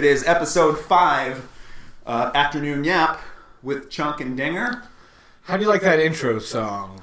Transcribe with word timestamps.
It 0.00 0.06
is 0.06 0.26
episode 0.26 0.78
five, 0.78 1.46
uh, 2.06 2.30
Afternoon 2.34 2.84
Yap 2.84 3.20
with 3.62 3.90
Chunk 3.90 4.22
and 4.22 4.34
Dinger. 4.34 4.82
How 5.42 5.58
do 5.58 5.62
you 5.62 5.68
like 5.68 5.82
that 5.82 6.00
intro 6.00 6.38
song? 6.38 7.02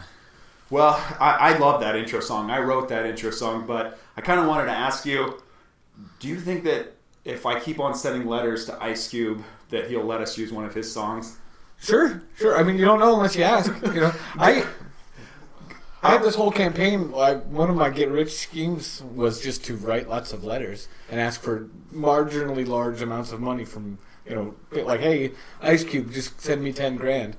Well, 0.71 0.99
I, 1.19 1.53
I 1.53 1.57
love 1.59 1.79
that 1.81 1.95
intro 1.95 2.21
song. 2.21 2.49
I 2.49 2.57
wrote 2.57 2.89
that 2.89 3.05
intro 3.05 3.29
song, 3.29 3.67
but 3.67 3.99
I 4.17 4.21
kind 4.21 4.39
of 4.39 4.47
wanted 4.47 4.65
to 4.65 4.71
ask 4.71 5.05
you 5.05 5.39
do 6.19 6.27
you 6.27 6.39
think 6.39 6.63
that 6.63 6.95
if 7.23 7.45
I 7.45 7.59
keep 7.59 7.79
on 7.79 7.93
sending 7.93 8.27
letters 8.27 8.65
to 8.65 8.83
Ice 8.83 9.09
Cube, 9.09 9.43
that 9.69 9.91
he'll 9.91 10.03
let 10.03 10.19
us 10.19 10.35
use 10.35 10.51
one 10.51 10.65
of 10.65 10.73
his 10.73 10.91
songs? 10.91 11.37
Sure, 11.79 12.23
sure. 12.35 12.57
I 12.57 12.63
mean, 12.63 12.79
you 12.79 12.85
don't 12.85 12.99
know 12.99 13.13
unless 13.13 13.35
you 13.35 13.43
ask. 13.43 13.71
You 13.85 14.01
know, 14.01 14.11
I 14.39 14.65
I 16.03 16.11
had 16.11 16.23
this 16.23 16.35
whole 16.35 16.51
campaign. 16.51 17.11
Like 17.11 17.45
one 17.45 17.69
of 17.69 17.75
my 17.75 17.89
get 17.89 18.09
rich 18.09 18.33
schemes 18.33 19.03
was 19.13 19.41
just 19.41 19.65
to 19.65 19.75
write 19.75 20.07
lots 20.07 20.31
of 20.31 20.43
letters 20.43 20.87
and 21.09 21.19
ask 21.19 21.41
for 21.41 21.69
marginally 21.93 22.67
large 22.67 23.01
amounts 23.01 23.31
of 23.31 23.39
money 23.39 23.65
from 23.65 23.97
you 24.27 24.35
know, 24.35 24.55
like 24.83 24.99
hey, 24.99 25.31
Ice 25.61 25.83
Cube, 25.83 26.11
just 26.11 26.39
send 26.41 26.61
me 26.61 26.73
ten 26.73 26.97
grand. 26.97 27.37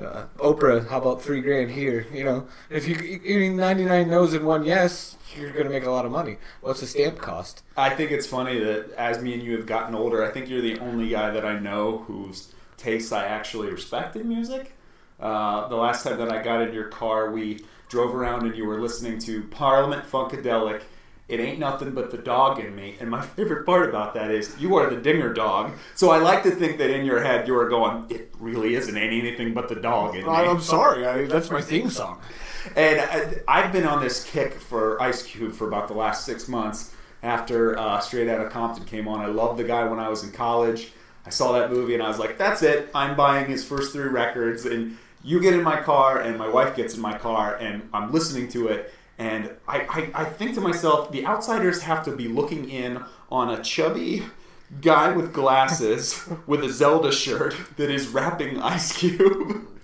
Uh, 0.00 0.26
Oprah, 0.38 0.88
how 0.88 0.98
about 0.98 1.20
three 1.20 1.40
grand 1.40 1.72
here? 1.72 2.06
You 2.12 2.22
know, 2.22 2.48
if 2.70 2.86
you 2.86 2.96
eating 3.24 3.56
ninety 3.56 3.84
nine 3.84 4.08
no's 4.08 4.32
and 4.32 4.46
one 4.46 4.64
yes, 4.64 5.16
you're 5.36 5.52
to 5.52 5.68
make 5.68 5.84
a 5.84 5.90
lot 5.90 6.06
of 6.06 6.12
money. 6.12 6.38
What's 6.60 6.80
the 6.80 6.86
stamp 6.86 7.18
cost? 7.18 7.62
I 7.76 7.90
think 7.90 8.12
it's 8.12 8.26
funny 8.26 8.58
that 8.60 8.92
as 8.92 9.20
me 9.20 9.34
and 9.34 9.42
you 9.42 9.56
have 9.56 9.66
gotten 9.66 9.94
older, 9.94 10.24
I 10.24 10.30
think 10.30 10.48
you're 10.48 10.62
the 10.62 10.78
only 10.78 11.08
guy 11.08 11.30
that 11.30 11.44
I 11.44 11.58
know 11.58 11.98
whose 12.06 12.54
tastes 12.76 13.10
I 13.10 13.26
actually 13.26 13.70
respect 13.70 14.14
in 14.14 14.28
music. 14.28 14.76
Uh, 15.18 15.66
the 15.66 15.76
last 15.76 16.04
time 16.04 16.16
that 16.18 16.30
I 16.30 16.42
got 16.42 16.62
in 16.62 16.72
your 16.72 16.88
car, 16.88 17.32
we 17.32 17.64
drove 17.88 18.14
around 18.14 18.46
and 18.46 18.56
you 18.56 18.66
were 18.66 18.80
listening 18.80 19.18
to 19.20 19.42
Parliament 19.44 20.04
Funkadelic. 20.04 20.82
It 21.28 21.40
ain't 21.40 21.58
nothing 21.58 21.92
but 21.92 22.10
the 22.10 22.18
dog 22.18 22.58
in 22.58 22.74
me. 22.74 22.96
And 23.00 23.10
my 23.10 23.20
favorite 23.36 23.66
part 23.66 23.88
about 23.88 24.14
that 24.14 24.30
is 24.30 24.58
you 24.58 24.76
are 24.76 24.88
the 24.88 24.96
dinger 24.96 25.32
dog. 25.32 25.72
So 25.94 26.10
I 26.10 26.18
like 26.18 26.42
to 26.44 26.50
think 26.50 26.78
that 26.78 26.90
in 26.90 27.04
your 27.04 27.22
head 27.22 27.46
you 27.46 27.56
are 27.58 27.68
going, 27.68 28.06
it 28.08 28.32
really 28.38 28.74
isn't 28.74 28.96
anything 28.96 29.52
but 29.54 29.68
the 29.68 29.76
dog 29.76 30.14
in 30.14 30.24
me. 30.24 30.30
I'm 30.30 30.60
sorry. 30.60 31.06
I, 31.06 31.26
that's 31.26 31.50
my 31.50 31.60
theme 31.60 31.90
song. 31.90 32.20
And 32.76 33.00
I, 33.00 33.42
I've 33.46 33.72
been 33.72 33.86
on 33.86 34.02
this 34.02 34.24
kick 34.24 34.54
for 34.54 35.00
Ice 35.02 35.22
Cube 35.22 35.52
for 35.52 35.68
about 35.68 35.88
the 35.88 35.94
last 35.94 36.24
six 36.24 36.48
months 36.48 36.94
after 37.22 37.78
uh, 37.78 38.00
Straight 38.00 38.28
Outta 38.28 38.48
Compton 38.50 38.84
came 38.84 39.08
on. 39.08 39.20
I 39.20 39.26
loved 39.26 39.58
the 39.58 39.64
guy 39.64 39.84
when 39.84 39.98
I 39.98 40.08
was 40.08 40.22
in 40.24 40.32
college. 40.32 40.92
I 41.26 41.30
saw 41.30 41.52
that 41.52 41.70
movie 41.70 41.94
and 41.94 42.02
I 42.02 42.08
was 42.08 42.18
like, 42.18 42.38
that's 42.38 42.62
it. 42.62 42.90
I'm 42.94 43.16
buying 43.16 43.50
his 43.50 43.64
first 43.64 43.92
three 43.92 44.08
records. 44.08 44.64
And 44.64 44.96
you 45.24 45.40
get 45.40 45.54
in 45.54 45.62
my 45.62 45.80
car 45.80 46.20
and 46.20 46.38
my 46.38 46.48
wife 46.48 46.76
gets 46.76 46.94
in 46.94 47.00
my 47.00 47.16
car 47.16 47.56
and 47.56 47.88
I'm 47.92 48.12
listening 48.12 48.48
to 48.50 48.68
it 48.68 48.92
and 49.18 49.50
I, 49.66 49.80
I, 50.14 50.22
I 50.22 50.24
think 50.24 50.54
to 50.54 50.60
myself, 50.60 51.10
the 51.10 51.26
outsiders 51.26 51.82
have 51.82 52.04
to 52.04 52.14
be 52.14 52.28
looking 52.28 52.70
in 52.70 53.02
on 53.30 53.50
a 53.50 53.62
chubby 53.62 54.22
guy 54.80 55.10
with 55.10 55.32
glasses 55.32 56.22
with 56.46 56.62
a 56.62 56.70
Zelda 56.70 57.10
shirt 57.10 57.56
that 57.76 57.90
is 57.90 58.08
rapping 58.08 58.60
Ice 58.62 58.96
Cube. 58.96 59.66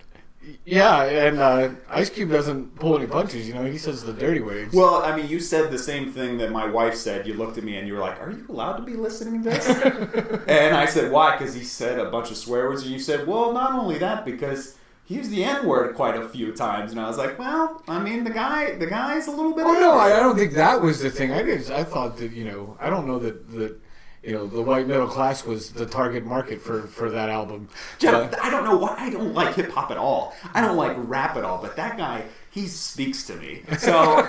Yeah, 0.66 1.04
and 1.04 1.38
uh, 1.38 1.70
Ice 1.90 2.10
Cube 2.10 2.30
doesn't 2.30 2.76
pull 2.76 2.96
any 2.96 3.06
punches. 3.06 3.46
You 3.48 3.54
know, 3.54 3.64
he 3.64 3.78
says 3.78 4.04
the 4.04 4.12
dirty 4.12 4.40
words. 4.40 4.74
Well, 4.74 4.96
I 4.96 5.16
mean, 5.16 5.28
you 5.28 5.40
said 5.40 5.70
the 5.70 5.78
same 5.78 6.12
thing 6.12 6.36
that 6.38 6.52
my 6.52 6.66
wife 6.66 6.94
said. 6.94 7.26
You 7.26 7.34
looked 7.34 7.56
at 7.58 7.64
me 7.64 7.76
and 7.76 7.88
you 7.88 7.94
were 7.94 8.00
like, 8.00 8.20
"Are 8.20 8.30
you 8.30 8.44
allowed 8.48 8.76
to 8.76 8.82
be 8.82 8.92
listening 8.92 9.42
to 9.42 9.50
this?" 9.50 9.66
and 10.46 10.76
I 10.76 10.84
said, 10.84 11.10
"Why?" 11.10 11.36
Because 11.36 11.54
he 11.54 11.64
said 11.64 11.98
a 11.98 12.10
bunch 12.10 12.30
of 12.30 12.36
swear 12.36 12.68
words, 12.68 12.82
and 12.82 12.92
you 12.92 12.98
said, 12.98 13.26
"Well, 13.26 13.52
not 13.52 13.72
only 13.72 13.98
that, 13.98 14.24
because." 14.24 14.76
He 15.04 15.16
used 15.16 15.30
the 15.30 15.44
N 15.44 15.66
word 15.66 15.94
quite 15.94 16.16
a 16.16 16.26
few 16.28 16.52
times, 16.52 16.90
and 16.90 17.00
I 17.00 17.06
was 17.06 17.18
like, 17.18 17.38
well, 17.38 17.82
I 17.86 17.98
mean, 17.98 18.24
the 18.24 18.30
guy, 18.30 18.74
the 18.76 18.86
guy's 18.86 19.26
a 19.26 19.30
little 19.30 19.54
bit. 19.54 19.66
Oh 19.66 19.74
no, 19.74 19.98
I, 19.98 20.16
I, 20.16 20.20
don't 20.20 20.36
think 20.36 20.54
that 20.54 20.80
was 20.80 21.00
the 21.00 21.10
thing. 21.10 21.30
I 21.30 21.42
just, 21.42 21.70
I 21.70 21.84
thought 21.84 22.16
that 22.18 22.32
you 22.32 22.44
know, 22.44 22.76
I 22.80 22.88
don't 22.88 23.06
know 23.06 23.18
that 23.18 23.50
that 23.50 23.76
you 24.22 24.32
know 24.32 24.46
the 24.46 24.62
white 24.62 24.86
middle 24.86 25.06
class 25.06 25.44
was 25.44 25.72
the 25.72 25.84
target 25.84 26.24
market 26.24 26.62
for 26.62 26.86
for 26.86 27.10
that 27.10 27.28
album. 27.28 27.68
Jeff, 27.98 28.34
I 28.42 28.48
don't 28.48 28.64
know 28.64 28.78
why 28.78 28.94
I 28.98 29.10
don't 29.10 29.34
like 29.34 29.54
hip 29.54 29.70
hop 29.70 29.90
at 29.90 29.98
all. 29.98 30.34
I 30.54 30.62
don't 30.62 30.78
like 30.78 30.96
rap 30.96 31.36
at 31.36 31.44
all, 31.44 31.60
but 31.60 31.76
that 31.76 31.98
guy. 31.98 32.24
He 32.50 32.68
speaks 32.68 33.26
to 33.26 33.34
me. 33.34 33.64
So 33.78 34.22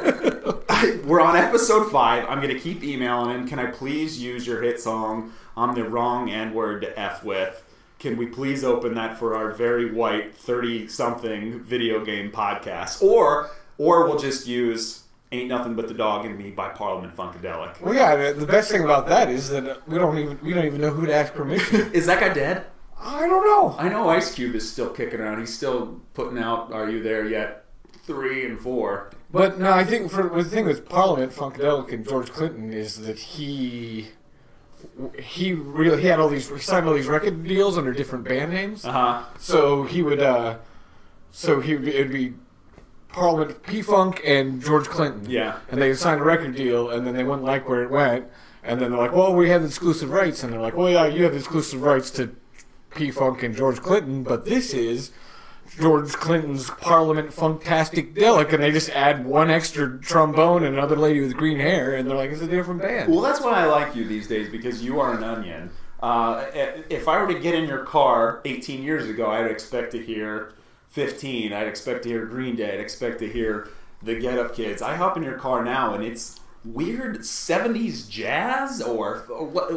we're 1.05 1.21
on 1.21 1.37
episode 1.37 1.91
five. 1.91 2.25
I'm 2.27 2.41
gonna 2.41 2.59
keep 2.59 2.83
emailing 2.83 3.29
him. 3.29 3.47
Can 3.47 3.59
I 3.59 3.67
please 3.67 4.19
use 4.19 4.47
your 4.47 4.63
hit 4.63 4.81
song? 4.81 5.31
I'm 5.55 5.75
the 5.75 5.87
wrong 5.87 6.31
N 6.31 6.53
word 6.53 6.81
to 6.81 6.99
F 6.99 7.23
with 7.23 7.63
can 7.99 8.17
we 8.17 8.27
please 8.27 8.63
open 8.63 8.93
that 8.95 9.17
for 9.17 9.35
our 9.35 9.51
very 9.51 9.91
white 9.91 10.35
30 10.35 10.87
something 10.87 11.59
video 11.61 12.03
game 12.03 12.31
podcast? 12.31 13.01
Or 13.01 13.49
or 13.77 14.07
we'll 14.07 14.19
just 14.19 14.47
use 14.47 15.03
ain't 15.31 15.49
nothing 15.49 15.75
but 15.75 15.87
the 15.87 15.93
dog 15.93 16.25
and 16.25 16.37
me 16.37 16.51
by 16.51 16.69
parliament 16.69 17.15
funkadelic. 17.15 17.81
Well 17.81 17.93
yeah 17.93 18.31
the 18.31 18.45
best 18.45 18.71
thing 18.71 18.83
about 18.83 19.07
that 19.07 19.29
is 19.29 19.49
that 19.49 19.87
we 19.87 19.97
don't 19.97 20.17
even 20.17 20.39
we 20.41 20.53
don't 20.53 20.65
even 20.65 20.81
know 20.81 20.91
who 20.91 21.05
to 21.05 21.13
ask 21.13 21.33
permission. 21.33 21.91
Is 21.93 22.05
that 22.05 22.19
guy 22.19 22.33
dead? 22.33 22.65
I 22.97 23.27
don't 23.27 23.45
know. 23.45 23.75
I 23.77 23.89
know 23.89 24.09
ice 24.09 24.33
cube 24.33 24.55
is 24.55 24.67
still 24.71 24.89
kicking 24.89 25.19
around. 25.19 25.39
He's 25.39 25.53
still 25.53 26.01
putting 26.13 26.39
out 26.39 26.71
are 26.71 26.89
you 26.89 27.03
there 27.03 27.25
yet? 27.25 27.65
three 28.05 28.45
and 28.45 28.59
four. 28.59 29.11
But 29.31 29.59
no 29.59 29.71
i 29.71 29.83
think 29.83 30.11
for 30.11 30.29
the 30.29 30.43
thing 30.43 30.65
with 30.65 30.87
parliament 30.87 31.33
funkadelic 31.33 31.91
and 31.91 32.07
george 32.07 32.31
clinton 32.31 32.71
is 32.71 33.01
that 33.01 33.19
he 33.19 34.07
he 35.19 35.53
really 35.53 36.01
he 36.01 36.07
had 36.07 36.19
all 36.19 36.29
these 36.29 36.49
he 36.49 36.59
signed 36.59 36.87
all 36.87 36.93
these 36.93 37.07
record 37.07 37.43
deals 37.45 37.77
under 37.77 37.93
different 37.93 38.25
band 38.25 38.51
names. 38.51 38.85
Uh-huh. 38.85 39.23
So 39.39 39.83
he 39.83 40.01
would 40.01 40.21
uh, 40.21 40.57
so 41.31 41.59
he 41.59 41.75
would 41.75 41.87
it'd 41.87 42.11
be 42.11 42.33
Parliament 43.09 43.63
P 43.63 43.81
Funk 43.81 44.21
and 44.25 44.61
George 44.61 44.87
Clinton. 44.87 45.29
Yeah. 45.29 45.59
And 45.69 45.81
they 45.81 45.93
signed 45.93 46.21
a 46.21 46.23
record 46.23 46.55
deal 46.55 46.89
and 46.89 47.07
then 47.07 47.15
they 47.15 47.23
wouldn't 47.23 47.45
like 47.45 47.67
where 47.67 47.81
it 47.83 47.89
went. 47.89 48.27
And 48.63 48.81
then 48.81 48.91
they're 48.91 48.99
like, 48.99 49.13
Well, 49.13 49.33
we 49.33 49.49
have 49.49 49.63
exclusive 49.63 50.09
rights 50.11 50.43
and 50.43 50.51
they're 50.51 50.61
like, 50.61 50.75
Well 50.75 50.89
yeah, 50.89 51.05
you 51.05 51.23
have 51.23 51.35
exclusive 51.35 51.81
rights 51.81 52.11
to 52.11 52.35
P 52.93 53.11
Funk 53.11 53.43
and 53.43 53.55
George 53.55 53.81
Clinton, 53.81 54.23
but 54.23 54.45
this 54.45 54.73
is 54.73 55.11
George 55.79 56.13
Clinton's 56.13 56.69
Parliament 56.69 57.31
Funktastic 57.31 58.13
Delic, 58.13 58.53
and 58.53 58.63
they 58.63 58.71
just 58.71 58.89
add 58.91 59.25
one 59.25 59.49
extra 59.49 59.99
trombone 59.99 60.63
and 60.63 60.75
another 60.75 60.95
lady 60.95 61.21
with 61.21 61.35
green 61.35 61.59
hair, 61.59 61.95
and 61.95 62.09
they're 62.09 62.15
like, 62.17 62.31
it's 62.31 62.41
a 62.41 62.47
different 62.47 62.81
band. 62.81 63.11
Well, 63.11 63.21
that's 63.21 63.41
why 63.41 63.61
I 63.61 63.65
like 63.65 63.95
you 63.95 64.05
these 64.07 64.27
days 64.27 64.49
because 64.49 64.83
you 64.83 64.99
are 64.99 65.13
an 65.13 65.23
onion. 65.23 65.71
Uh, 66.01 66.45
if 66.89 67.07
I 67.07 67.21
were 67.21 67.31
to 67.33 67.39
get 67.39 67.55
in 67.55 67.67
your 67.67 67.83
car 67.83 68.41
18 68.45 68.83
years 68.83 69.09
ago, 69.09 69.31
I'd 69.31 69.49
expect 69.49 69.91
to 69.93 70.01
hear 70.01 70.53
15. 70.89 71.51
I'd 71.51 71.67
expect 71.67 72.03
to 72.03 72.09
hear 72.09 72.25
Green 72.25 72.55
Day. 72.55 72.73
I'd 72.73 72.79
expect 72.79 73.19
to 73.19 73.27
hear 73.27 73.69
the 74.01 74.15
Get 74.15 74.37
Up 74.37 74.55
Kids. 74.55 74.81
I 74.81 74.95
hop 74.95 75.17
in 75.17 75.23
your 75.23 75.37
car 75.37 75.63
now, 75.63 75.93
and 75.93 76.03
it's 76.03 76.39
weird 76.65 77.19
70s 77.19 78.09
jazz 78.09 78.81
or, 78.81 79.25
or 79.29 79.45
what 79.45 79.71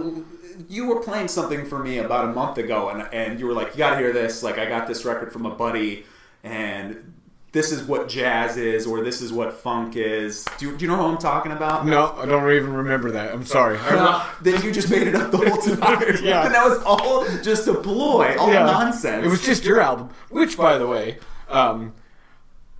you 0.68 0.86
were 0.86 1.00
playing 1.00 1.28
something 1.28 1.64
for 1.66 1.78
me 1.78 1.98
about 1.98 2.24
a 2.24 2.32
month 2.32 2.58
ago, 2.58 2.88
and 2.88 3.02
and 3.12 3.38
you 3.38 3.46
were 3.46 3.52
like, 3.52 3.72
you 3.72 3.78
got 3.78 3.90
to 3.90 3.96
hear 3.96 4.12
this. 4.12 4.42
Like, 4.42 4.58
I 4.58 4.66
got 4.66 4.86
this 4.86 5.04
record 5.04 5.32
from 5.32 5.46
a 5.46 5.54
buddy, 5.54 6.04
and 6.42 7.14
this 7.52 7.72
is 7.72 7.82
what 7.82 8.08
jazz 8.08 8.56
is, 8.56 8.86
or 8.86 9.02
this 9.02 9.20
is 9.20 9.32
what 9.32 9.52
funk 9.52 9.96
is. 9.96 10.44
Do, 10.58 10.76
do 10.76 10.84
you 10.84 10.90
know 10.90 10.96
who 10.96 11.04
I'm 11.04 11.18
talking 11.18 11.52
about? 11.52 11.86
No, 11.86 12.14
I 12.18 12.26
don't 12.26 12.50
even 12.50 12.72
remember 12.72 13.10
that. 13.12 13.32
I'm 13.32 13.44
sorry. 13.44 13.78
then 14.42 14.62
you 14.62 14.72
just 14.72 14.90
made 14.90 15.06
it 15.06 15.14
up 15.14 15.30
the 15.30 15.38
whole 15.38 15.76
time. 15.76 16.00
yeah, 16.22 16.46
and 16.46 16.54
that 16.54 16.68
was 16.68 16.82
all 16.84 17.26
just 17.42 17.66
a 17.68 17.74
ploy, 17.74 18.36
all 18.36 18.52
yeah. 18.52 18.64
nonsense. 18.64 19.24
It 19.24 19.28
was 19.28 19.44
just 19.44 19.64
your 19.64 19.80
album, 19.80 20.10
which, 20.30 20.56
by 20.56 20.76
the 20.78 20.86
way, 20.86 21.18
um, 21.48 21.94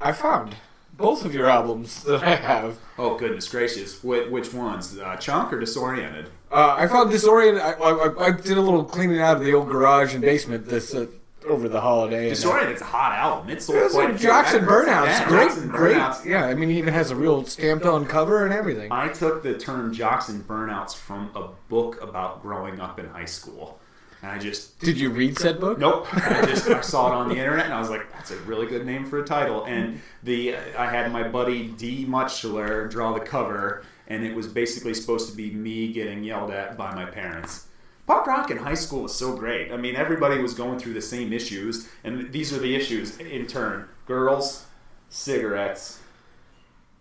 I 0.01 0.13
found 0.13 0.55
both 0.99 1.25
of 1.25 1.35
your 1.35 1.47
albums 1.47 2.03
that 2.03 2.23
I 2.23 2.35
have. 2.35 2.79
Oh 2.99 3.17
goodness 3.17 3.49
gracious! 3.49 4.05
Which, 4.05 4.29
which 4.29 4.53
ones? 4.53 4.99
Uh, 4.99 5.17
Chunk 5.17 5.53
or 5.53 5.61
Disoriented? 5.61 6.27
Uh, 6.51 6.75
I 6.77 6.87
found 6.87 7.11
Disoriented. 7.11 7.63
I, 7.63 7.73
I, 7.73 8.27
I, 8.27 8.31
did 8.33 8.59
a 8.59 8.61
little 8.61 8.85
cleaning 8.85 9.21
out 9.21 9.39
of 9.39 9.45
the 9.45 9.55
old 9.55 9.69
garage 9.69 10.13
and 10.13 10.21
basement 10.21 10.67
this 10.67 10.95
uh, 10.95 11.07
over 11.47 11.69
the 11.69 11.81
holiday. 11.81 12.29
Disoriented's 12.29 12.83
a 12.83 12.85
hot 12.85 13.13
album. 13.17 13.49
It's 13.49 13.67
sold 13.67 13.91
quite 13.93 14.15
a 14.15 14.19
Jocks 14.19 14.53
and 14.53 14.67
Burnouts, 14.67 15.07
yeah, 15.07 15.29
great, 15.29 15.53
and 15.53 15.71
great. 15.71 15.97
Burnouts. 15.97 16.25
Yeah, 16.25 16.45
I 16.45 16.55
mean, 16.55 16.69
he 16.69 16.79
even 16.79 16.93
has 16.93 17.11
a 17.11 17.17
real 17.17 17.45
stamped 17.45 17.87
on 17.87 18.05
cover 18.05 18.45
and 18.45 18.53
everything. 18.53 18.93
I 18.93 19.09
took 19.09 19.43
the 19.43 19.57
term 19.57 19.95
Jocks 19.95 20.29
and 20.29 20.47
Burnouts 20.47 20.95
from 20.95 21.31
a 21.35 21.49
book 21.69 22.03
about 22.03 22.43
growing 22.43 22.81
up 22.81 22.99
in 22.99 23.07
high 23.07 23.25
school. 23.25 23.79
And 24.23 24.33
I 24.33 24.39
just 24.39 24.81
did 24.81 24.99
you 24.99 25.11
read 25.11 25.39
said 25.39 25.61
book? 25.61 25.79
Nope. 25.79 26.07
I 26.13 26.45
just 26.47 26.69
I 26.69 26.81
saw 26.81 27.13
it 27.13 27.15
on 27.15 27.29
the 27.29 27.37
internet 27.37 27.67
and 27.67 27.75
I 27.75 27.79
was 27.79 27.89
like, 27.89 28.11
that's 28.13 28.33
a 28.33 28.37
really 28.39 28.67
good 28.67 28.85
name 28.85 29.05
for 29.05 29.21
a 29.23 29.25
title. 29.25 29.65
And 29.65 30.01
the 30.23 30.57
I 30.57 30.91
had 30.91 31.13
my 31.13 31.27
buddy 31.29 31.69
D 31.69 32.05
Muchler 32.05 32.91
draw 32.91 33.13
the 33.13 33.21
cover, 33.21 33.85
and 34.09 34.25
it 34.25 34.35
was 34.35 34.49
basically 34.49 34.95
supposed 34.95 35.31
to 35.31 35.37
be 35.37 35.53
me 35.53 35.93
getting 35.93 36.25
yelled 36.25 36.51
at 36.51 36.77
by 36.77 36.95
my 36.95 37.05
parents. 37.05 37.67
Punk 38.09 38.27
rock 38.27 38.51
in 38.51 38.57
high 38.57 38.75
school 38.75 39.03
was 39.03 39.15
so 39.15 39.37
great. 39.37 39.71
I 39.71 39.77
mean, 39.77 39.95
everybody 39.95 40.41
was 40.41 40.55
going 40.55 40.79
through 40.79 40.95
the 40.95 41.03
same 41.03 41.33
issues, 41.33 41.89
and 42.03 42.33
these 42.33 42.53
are 42.53 42.59
the 42.59 42.75
issues 42.75 43.19
in 43.19 43.47
turn: 43.47 43.87
girls, 44.07 44.67
cigarettes, 45.11 46.01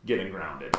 getting 0.06 0.30
grounded. 0.30 0.75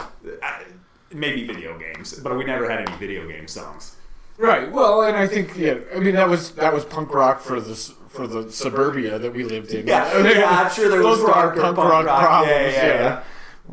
Maybe 1.13 1.47
video 1.47 1.79
games, 1.79 2.13
but 2.21 2.37
we 2.37 2.45
never 2.45 2.69
had 2.71 2.87
any 2.87 2.97
video 2.99 3.27
game 3.27 3.49
songs. 3.49 3.97
Right. 4.39 4.71
Well, 4.71 5.03
and 5.03 5.17
I 5.17 5.27
think 5.27 5.57
yeah. 5.57 5.79
I 5.95 5.99
mean 5.99 6.15
that 6.15 6.29
was 6.29 6.53
that 6.53 6.73
was 6.73 6.85
punk 6.85 7.13
rock 7.13 7.41
for 7.41 7.61
the 7.61 7.75
for 8.09 8.27
the 8.27 8.51
suburbia 8.51 9.19
that 9.19 9.35
we 9.35 9.45
lived 9.45 9.73
in. 9.73 9.87
Yeah, 9.87 10.23
yeah 10.23 10.49
I'm 10.49 10.71
sure 10.75 10.89
there 10.89 11.03
was 11.03 11.21
punk, 11.21 11.57
punk, 11.57 11.77
rock, 11.77 12.07
rock 12.07 12.21
problems. 12.21 12.75
Yeah, 12.75 12.87
yeah, 12.87 12.95
yeah, 12.95 13.23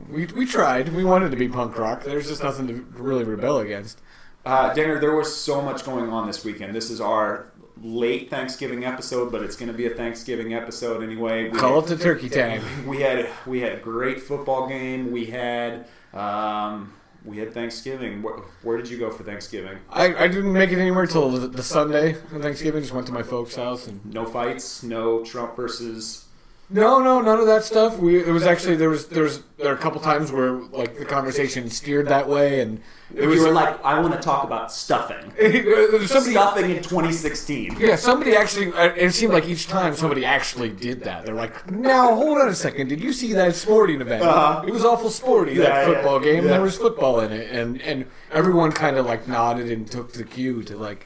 We 0.09 0.25
we 0.25 0.45
tried. 0.45 0.89
We 0.89 1.03
wanted 1.03 1.29
to 1.31 1.38
be 1.38 1.47
punk 1.47 1.77
rock. 1.77 2.03
There's 2.03 2.27
just 2.27 2.44
nothing 2.44 2.67
to 2.67 2.73
really 3.01 3.23
rebel 3.23 3.59
against. 3.59 4.01
Uh, 4.44 4.73
Dinger, 4.73 5.00
there 5.00 5.15
was 5.15 5.35
so 5.35 5.62
much 5.62 5.83
going 5.83 6.09
on 6.09 6.27
this 6.27 6.44
weekend. 6.44 6.75
This 6.75 6.91
is 6.91 7.01
our 7.01 7.51
late 7.81 8.29
Thanksgiving 8.29 8.85
episode, 8.85 9.31
but 9.31 9.41
it's 9.41 9.56
going 9.56 9.71
to 9.71 9.77
be 9.77 9.85
a 9.85 9.89
Thanksgiving 9.89 10.53
episode 10.53 11.03
anyway. 11.03 11.50
We 11.50 11.57
Call 11.59 11.81
had, 11.81 11.91
it 11.91 11.97
the 11.97 12.03
turkey 12.03 12.29
time. 12.29 12.63
we 12.88 13.01
had 13.01 13.29
we 13.45 13.62
had 13.62 13.73
a 13.73 13.77
great 13.77 14.21
football 14.21 14.67
game. 14.67 15.12
We 15.12 15.25
had 15.25 15.88
um, 16.13 16.94
we 17.25 17.38
had 17.38 17.54
Thanksgiving. 17.54 18.22
Where, 18.22 18.36
where 18.62 18.77
did 18.77 18.89
you 18.89 18.98
go 18.98 19.10
for 19.10 19.24
Thanksgiving? 19.24 19.77
I, 19.89 20.16
I 20.16 20.27
didn't 20.27 20.54
make 20.54 20.72
it 20.72 20.80
anywhere 20.80 21.07
till 21.07 21.30
the, 21.30 21.48
the 21.48 21.63
Sunday 21.63 22.12
of 22.12 22.42
Thanksgiving. 22.42 22.81
Just 22.81 22.94
went 22.94 23.07
to 23.07 23.13
my 23.13 23.24
folks' 23.24 23.56
house 23.56 23.88
and 23.88 24.06
No 24.13 24.25
fights. 24.25 24.83
No 24.83 25.24
Trump 25.24 25.56
versus. 25.56 26.25
No, 26.69 27.00
no, 27.00 27.21
none 27.21 27.39
of 27.39 27.45
that 27.45 27.63
stuff. 27.63 28.00
We 28.00 28.19
it 28.19 28.27
was 28.31 28.44
actually 28.45 28.75
there 28.75 28.89
was 28.89 29.07
there 29.07 29.23
was 29.23 29.44
there 29.57 29.67
were 29.69 29.75
a 29.75 29.77
couple 29.77 30.01
times 30.01 30.31
where 30.31 30.51
like 30.53 30.97
the 30.97 31.06
conversation 31.06 31.69
steered 31.69 32.07
that 32.07 32.27
way, 32.27 32.59
and 32.62 32.81
it 33.15 33.27
was 33.27 33.35
you 33.38 33.45
were 33.45 33.51
like, 33.51 33.83
I 33.85 34.00
want 34.00 34.13
to 34.15 34.19
talk 34.19 34.44
about 34.44 34.71
stuffing. 34.71 35.31
somebody 36.07 36.31
Stuffing 36.31 36.71
in 36.71 36.81
2016. 36.83 37.77
Yeah, 37.79 37.95
somebody 37.95 38.35
actually. 38.35 38.73
uh, 38.73 38.94
It 38.95 39.12
seemed 39.12 39.31
like 39.33 39.47
each 39.47 39.67
time 39.67 39.95
somebody 39.95 40.25
actually 40.25 40.69
did 40.69 41.03
that. 41.03 41.23
They're 41.25 41.35
like, 41.35 41.69
"Now, 41.69 42.15
hold 42.15 42.39
on 42.39 42.47
a 42.50 42.56
second. 42.56 42.88
Did 42.88 43.00
you 43.01 43.13
see 43.13 43.33
that 43.33 43.56
sporting 43.56 44.01
event? 44.01 44.23
Uh-huh. 44.23 44.63
It 44.67 44.71
was 44.71 44.83
awful 44.83 45.09
sporty 45.12 45.53
Yeah, 45.53 45.63
that 45.65 45.85
football 45.85 46.25
yeah, 46.25 46.31
game. 46.33 46.44
yeah. 46.45 46.50
There 46.51 46.62
was 46.62 46.77
football 46.77 47.19
in 47.19 47.31
it, 47.31 47.51
and 47.51 47.79
and 47.83 48.06
everyone 48.31 48.71
kind 48.71 48.97
of 48.97 49.06
like 49.06 49.27
nodded 49.27 49.69
and 49.71 49.89
took 49.89 50.13
the 50.13 50.23
cue 50.23 50.63
to 50.63 50.75
like 50.77 51.06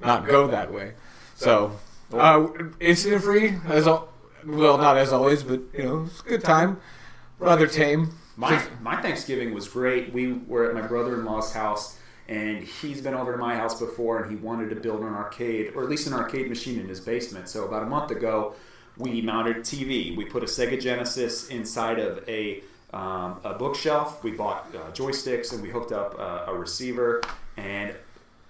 not 0.00 0.26
go 0.26 0.46
that 0.48 0.72
way. 0.72 0.92
So, 1.36 1.78
uh, 2.12 2.48
incident 2.80 3.22
free 3.22 3.54
as 3.68 3.86
al- 3.86 4.08
well, 4.46 4.78
not 4.78 4.96
as 4.96 5.12
always, 5.12 5.42
but 5.42 5.60
you 5.74 5.82
know, 5.82 6.04
it's 6.06 6.20
a 6.20 6.24
good 6.24 6.44
time. 6.44 6.80
Rather 7.38 7.66
tame. 7.66 8.14
My, 8.36 8.62
my 8.80 9.00
Thanksgiving 9.00 9.54
was 9.54 9.68
great. 9.68 10.12
We 10.12 10.34
were 10.34 10.68
at 10.68 10.74
my 10.74 10.86
brother-in-law's 10.86 11.52
house, 11.52 11.98
and 12.28 12.62
he's 12.62 13.00
been 13.00 13.14
over 13.14 13.32
to 13.32 13.38
my 13.38 13.56
house 13.56 13.78
before, 13.78 14.22
and 14.22 14.30
he 14.30 14.36
wanted 14.36 14.70
to 14.70 14.76
build 14.76 15.00
an 15.00 15.14
arcade, 15.14 15.72
or 15.74 15.82
at 15.82 15.88
least 15.88 16.06
an 16.06 16.12
arcade 16.12 16.48
machine 16.48 16.78
in 16.78 16.88
his 16.88 17.00
basement. 17.00 17.48
So 17.48 17.66
about 17.66 17.82
a 17.82 17.86
month 17.86 18.10
ago, 18.10 18.54
we 18.98 19.20
mounted 19.20 19.58
TV. 19.58 20.16
We 20.16 20.24
put 20.24 20.42
a 20.42 20.46
Sega 20.46 20.80
Genesis 20.80 21.48
inside 21.48 21.98
of 21.98 22.26
a 22.28 22.62
um, 22.92 23.40
a 23.44 23.54
bookshelf. 23.54 24.22
We 24.22 24.30
bought 24.30 24.74
uh, 24.74 24.90
joysticks, 24.92 25.52
and 25.52 25.62
we 25.62 25.70
hooked 25.70 25.92
up 25.92 26.18
uh, 26.18 26.50
a 26.50 26.54
receiver. 26.54 27.20
And 27.56 27.94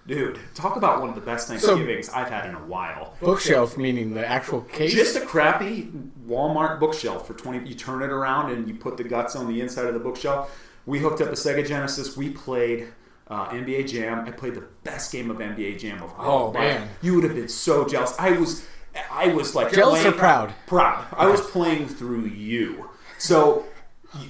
dude, 0.07 0.39
talk 0.55 0.75
about 0.77 0.99
one 1.01 1.09
of 1.09 1.15
the 1.15 1.21
best 1.21 1.47
Thanksgivings 1.49 2.09
I've 2.09 2.29
had 2.29 2.49
in 2.49 2.55
a 2.55 2.59
while. 2.65 3.13
Bookshelf 3.19 3.77
meaning 3.77 4.13
the 4.13 4.25
actual 4.27 4.61
case. 4.61 4.93
Just 4.93 5.15
a 5.15 5.21
crappy 5.25 5.91
Walmart 6.27 6.79
bookshelf 6.79 7.27
for 7.27 7.33
twenty. 7.33 7.67
You 7.67 7.75
turn 7.75 8.01
it 8.01 8.09
around 8.09 8.51
and 8.51 8.67
you 8.67 8.73
put 8.75 8.97
the 8.97 9.03
guts 9.03 9.35
on 9.35 9.47
the 9.47 9.61
inside 9.61 9.85
of 9.85 9.93
the 9.93 9.99
bookshelf. 9.99 10.57
We 10.85 10.99
hooked 10.99 11.21
up 11.21 11.27
a 11.29 11.33
Sega 11.33 11.67
Genesis. 11.67 12.15
We 12.15 12.29
played 12.29 12.87
uh, 13.27 13.49
NBA 13.49 13.89
Jam. 13.89 14.25
I 14.25 14.31
played 14.31 14.55
the 14.55 14.65
best 14.83 15.11
game 15.11 15.29
of 15.29 15.37
NBA 15.37 15.79
Jam 15.79 16.01
of 16.01 16.13
Oh, 16.17 16.51
man. 16.53 16.81
life. 16.81 16.89
You 17.01 17.15
would 17.15 17.25
have 17.25 17.35
been 17.35 17.49
so 17.49 17.85
jealous. 17.85 18.15
I 18.17 18.31
was, 18.31 18.65
I 19.11 19.27
was 19.33 19.53
like 19.53 19.73
Jealous 19.73 20.05
or 20.05 20.13
proud? 20.13 20.53
Proud. 20.65 21.05
I 21.11 21.27
was 21.27 21.41
playing 21.41 21.87
through 21.89 22.27
you. 22.27 22.89
So. 23.17 23.65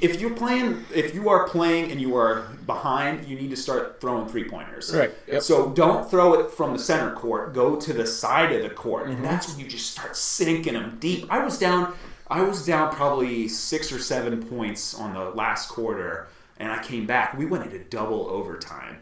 If 0.01 0.19
you're 0.22 0.34
playing, 0.36 0.86
if 0.94 1.13
you 1.16 1.30
are 1.30 1.48
playing 1.48 1.92
and 1.92 2.00
you 2.01 2.16
are 2.16 2.48
behind, 2.66 3.25
you 3.28 3.36
need 3.36 3.50
to 3.50 3.56
start 3.56 4.00
throwing 4.01 4.28
three 4.28 4.44
pointers. 4.44 4.94
Right, 4.95 5.12
yep. 5.28 5.42
So 5.42 5.69
don't 5.72 6.10
throw 6.10 6.34
it 6.36 6.51
from 6.51 6.74
the 6.74 6.80
center 6.80 7.12
court. 7.13 7.54
Go 7.54 7.75
to 7.75 7.94
the 7.94 8.06
side 8.07 8.51
of 8.54 8.63
the 8.63 8.69
court, 8.69 9.04
Mm-hmm. 9.07 9.16
and 9.18 9.25
that's 9.25 9.50
when 9.50 9.60
you 9.60 9.68
just 9.69 9.92
start 9.92 10.16
sinking 10.16 10.74
them 10.74 10.98
deep. 11.00 11.25
I 11.30 11.39
was 11.44 11.57
down. 11.57 11.94
I 12.30 12.42
was 12.42 12.66
down 12.66 12.94
probably 12.94 13.48
six 13.48 13.92
or 13.92 14.00
seven 14.00 14.44
points 14.44 14.94
on 14.94 15.13
the 15.13 15.30
last 15.31 15.69
quarter, 15.69 16.28
and 16.60 16.72
I 16.72 16.84
came 16.84 17.06
back. 17.06 17.38
We 17.38 17.45
went 17.45 17.63
into 17.66 17.80
double 17.86 18.28
overtime. 18.28 18.98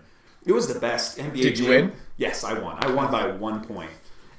It 0.45 0.51
was 0.51 0.71
the 0.71 0.79
best 0.79 1.17
NBA. 1.17 1.41
Did 1.41 1.57
you 1.59 1.65
game. 1.65 1.85
win? 1.87 1.93
Yes, 2.17 2.43
I 2.43 2.53
won. 2.59 2.77
I 2.81 2.91
won 2.91 3.11
by 3.11 3.31
one 3.31 3.65
point. 3.65 3.89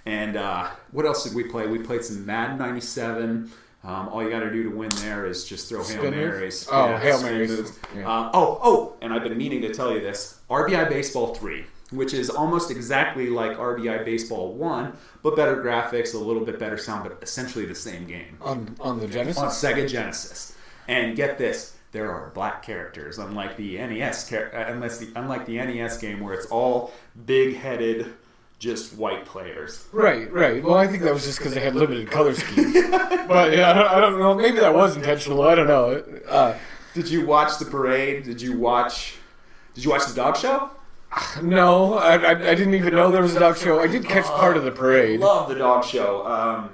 And 0.07 0.37
uh, 0.37 0.69
what 0.93 1.05
else 1.05 1.25
did 1.25 1.35
we 1.35 1.43
play? 1.45 1.67
We 1.67 1.81
played 1.81 2.05
some 2.05 2.25
Madden 2.25 2.59
'97. 2.59 3.51
Um, 3.85 4.09
all 4.09 4.23
you 4.23 4.31
got 4.31 4.41
to 4.41 4.51
do 4.51 4.65
to 4.65 4.71
win 4.71 4.91
there 4.97 5.27
is 5.27 5.45
just 5.45 5.69
throw 5.69 5.83
Spin 5.83 6.01
hail 6.01 6.11
marys. 6.13 6.69
Oh, 6.73 6.97
Hail 6.97 7.23
Marys. 7.23 7.79
Yeah. 7.95 8.09
Uh, 8.09 8.31
oh, 8.35 8.59
oh, 8.63 8.95
and 9.01 9.13
I've 9.13 9.23
been 9.23 9.37
meaning 9.37 9.63
to 9.63 9.73
tell 9.73 9.93
you 9.93 10.01
this. 10.01 10.41
RBI 10.51 10.89
Baseball 10.89 11.35
3, 11.35 11.65
which 11.93 12.13
is 12.13 12.29
almost 12.29 12.71
exactly 12.73 13.29
like 13.29 13.57
RBI 13.57 14.05
Baseball 14.05 14.55
1, 14.55 14.93
but 15.23 15.37
better 15.37 15.57
graphics, 15.63 16.15
a 16.15 16.19
little 16.19 16.45
bit 16.45 16.59
better 16.59 16.77
sound, 16.77 17.09
but 17.09 17.19
essentially 17.23 17.65
the 17.65 17.75
same 17.77 18.07
game 18.07 18.39
on 18.41 18.77
on 18.81 18.99
the 18.99 19.07
Genesis. 19.07 19.41
on 19.43 19.51
Sega 19.51 19.89
Genesis. 19.89 20.57
And 20.89 21.17
get 21.17 21.39
this, 21.39 21.77
there 21.93 22.11
are 22.13 22.31
black 22.31 22.63
characters, 22.63 23.19
unlike 23.19 23.57
the 23.57 23.79
NES, 23.79 24.33
uh, 24.33 24.49
unless 24.69 24.99
the 24.99 25.09
unlike 25.15 25.47
the 25.47 25.57
NES 25.59 25.99
game 25.99 26.21
where 26.21 26.35
it's 26.35 26.47
all 26.47 26.93
big-headed, 27.25 28.15
just 28.59 28.95
white 28.97 29.25
players. 29.25 29.87
Right, 29.93 30.33
right. 30.33 30.63
Well, 30.63 30.77
I 30.77 30.87
think 30.87 31.03
that 31.03 31.13
was 31.13 31.25
just 31.25 31.39
because 31.39 31.55
they 31.55 31.61
had 31.61 31.75
limited 31.75 32.11
color 32.11 32.35
schemes. 32.35 32.73
but 33.29 33.53
yeah, 33.53 33.71
I 33.71 33.75
don't, 33.75 33.89
I 33.89 34.01
don't 34.01 34.19
know. 34.19 34.35
Maybe 34.35 34.59
that 34.59 34.75
was 34.75 34.97
intentional. 34.97 35.43
I 35.43 35.55
don't 35.55 35.67
know. 35.67 36.03
Uh, 36.29 36.57
Did 36.95 37.09
you 37.11 37.27
watch 37.27 37.59
the 37.59 37.67
parade? 37.67 38.25
Did 38.25 38.41
you 38.41 38.59
watch? 38.59 39.17
Did 39.75 39.85
you 39.85 39.91
watch 39.91 40.07
the 40.07 40.15
dog 40.15 40.37
show? 40.37 40.71
no, 41.43 41.95
I, 41.95 42.17
I, 42.17 42.31
I 42.31 42.55
didn't 42.55 42.75
even 42.75 42.95
know 42.95 43.11
there 43.11 43.23
was 43.23 43.37
a 43.37 43.41
dog 43.41 43.57
show. 43.57 43.81
I 43.81 43.87
did 43.87 44.05
catch 44.05 44.25
part 44.25 44.57
of 44.57 44.65
the 44.65 44.71
parade. 44.73 45.21
Love 45.21 45.49
the 45.49 45.55
dog 45.55 45.85
show. 45.85 46.27
Um, 46.27 46.71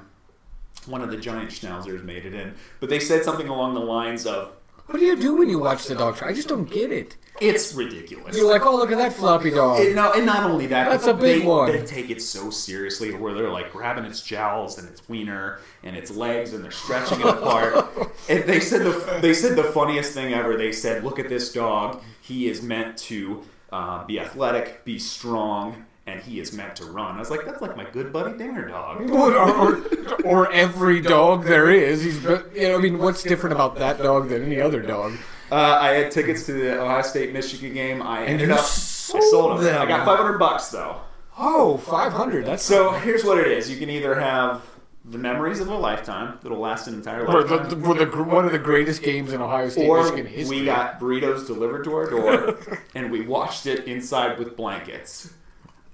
one 0.87 1.03
of 1.03 1.11
the 1.11 1.17
giant 1.17 1.51
schnauzers 1.51 2.03
made 2.03 2.25
it 2.27 2.35
in, 2.35 2.55
but 2.81 2.89
they 2.89 2.99
said 2.99 3.23
something 3.25 3.49
along 3.49 3.75
the 3.75 3.81
lines 3.81 4.27
of, 4.27 4.53
What 4.93 4.99
do 4.99 5.07
you 5.07 5.17
do 5.17 5.35
when 5.37 5.49
you 5.49 5.59
watch 5.59 5.87
the 5.87 5.95
dog 5.95 6.19
show? 6.19 6.27
I 6.27 6.35
just 6.35 6.49
don't 6.49 6.71
get 6.71 6.93
it. 6.93 7.17
"It's 7.41 7.73
ridiculous." 7.73 8.37
You're 8.37 8.47
like, 8.47 8.67
oh, 8.67 8.77
look 8.77 8.93
at 8.93 8.99
that 8.99 9.15
floppy 9.15 9.51
dog. 9.51 9.81
It- 9.81 9.95
no, 9.95 10.13
and 10.13 10.27
not 10.27 10.43
only 10.45 10.67
that, 10.67 10.91
That's 10.91 11.07
a 11.07 11.15
big 11.15 11.41
they, 11.41 11.47
one. 11.47 11.73
They 11.73 11.83
take 11.83 12.11
it 12.11 12.21
so 12.21 12.51
seriously, 12.51 13.15
where 13.15 13.33
they're 13.33 13.49
like 13.49 13.73
grabbing 13.73 14.05
its 14.05 14.21
jowls 14.23 14.77
and 14.77 14.87
its 14.87 15.09
wiener 15.09 15.61
and 15.83 15.97
its 15.97 16.11
legs, 16.11 16.53
and 16.53 16.63
they're 16.63 16.71
stretching 16.71 17.21
it 17.21 17.27
apart. 17.27 17.87
And 18.29 18.45
they 18.45 18.61
said 18.61 18.83
the 18.85 19.19
they 19.23 19.33
said 19.33 19.57
the 19.57 19.65
funniest 19.65 20.13
thing 20.13 20.35
ever. 20.35 20.59
They 20.59 20.73
said, 20.73 21.03
"Look 21.05 21.19
at 21.19 21.31
this 21.31 21.53
dog. 21.53 22.03
He 22.21 22.49
is 22.49 22.63
meant 22.63 22.99
to 23.09 23.43
uh, 23.73 24.05
be 24.05 24.21
athletic, 24.21 24.85
be 24.85 24.99
strong." 24.99 25.87
And 26.07 26.21
he 26.21 26.41
is 26.41 26.53
meant 26.53 26.75
to 26.77 26.85
run. 26.87 27.15
I 27.17 27.19
was 27.21 27.31
like, 27.31 27.45
"That's 27.45 27.63
like 27.63 27.77
my 27.77 27.85
good 27.91 28.13
buddy 28.13 28.37
Dinger 28.37 28.67
dog." 28.69 29.09
or, 29.11 29.37
or, 29.37 29.83
or 30.25 30.53
every 30.53 31.01
dog 31.01 31.45
there 31.45 31.71
is. 31.71 32.03
He's, 32.03 32.21
you 32.23 32.69
know, 32.69 32.75
I 32.75 32.79
mean, 32.79 32.99
what's 32.99 33.23
different 33.23 33.55
about 33.55 33.77
that 33.77 33.99
dog 33.99 34.29
than 34.29 34.43
any 34.43 34.61
other 34.61 34.83
dog? 34.83 35.13
Uh, 35.53 35.79
I 35.81 35.91
had 35.91 36.11
tickets 36.11 36.45
to 36.47 36.55
the 36.55 36.81
Ohio 36.81 37.03
State 37.03 37.33
Michigan 37.33 37.73
game. 37.75 38.03
I 38.03 38.25
ended 38.25 38.49
you 38.49 38.55
up 38.55 38.61
I 38.61 38.63
sold 38.63 39.23
sold 39.25 39.59
them. 39.59 39.65
them. 39.65 39.83
I 39.83 39.87
got 39.87 40.05
500 40.07 40.39
bucks 40.39 40.71
though. 40.71 40.97
Oh, 41.39 41.77
500. 41.79 42.47
That's 42.47 42.63
So 42.65 42.91
here's 42.93 43.25
what 43.25 43.39
it 43.39 43.47
is: 43.47 43.71
you 43.71 43.77
can 43.77 43.89
either 43.91 44.19
have 44.19 44.63
the 45.05 45.19
memories 45.19 45.61
of 45.61 45.69
a 45.69 45.75
lifetime 45.75 46.39
that'll 46.43 46.59
last 46.59 46.87
an 46.87 46.95
entire 46.95 47.27
for 47.27 47.43
the, 47.45 47.57
lifetime, 47.57 47.83
for 47.83 47.95
the 47.95 48.07
one 48.25 48.45
of 48.45 48.53
the 48.53 48.59
greatest 48.59 49.03
games 49.03 49.33
in 49.33 49.41
Ohio 49.41 49.69
State 49.69 49.89
or 49.89 50.03
Michigan 50.03 50.27
history. 50.27 50.61
we 50.61 50.65
got 50.65 51.01
burritos 51.01 51.47
delivered 51.47 51.85
to 51.85 51.95
our 51.95 52.09
door 52.09 52.59
and 52.95 53.11
we 53.11 53.21
watched 53.23 53.67
it 53.67 53.85
inside 53.87 54.39
with 54.39 54.57
blankets. 54.57 55.33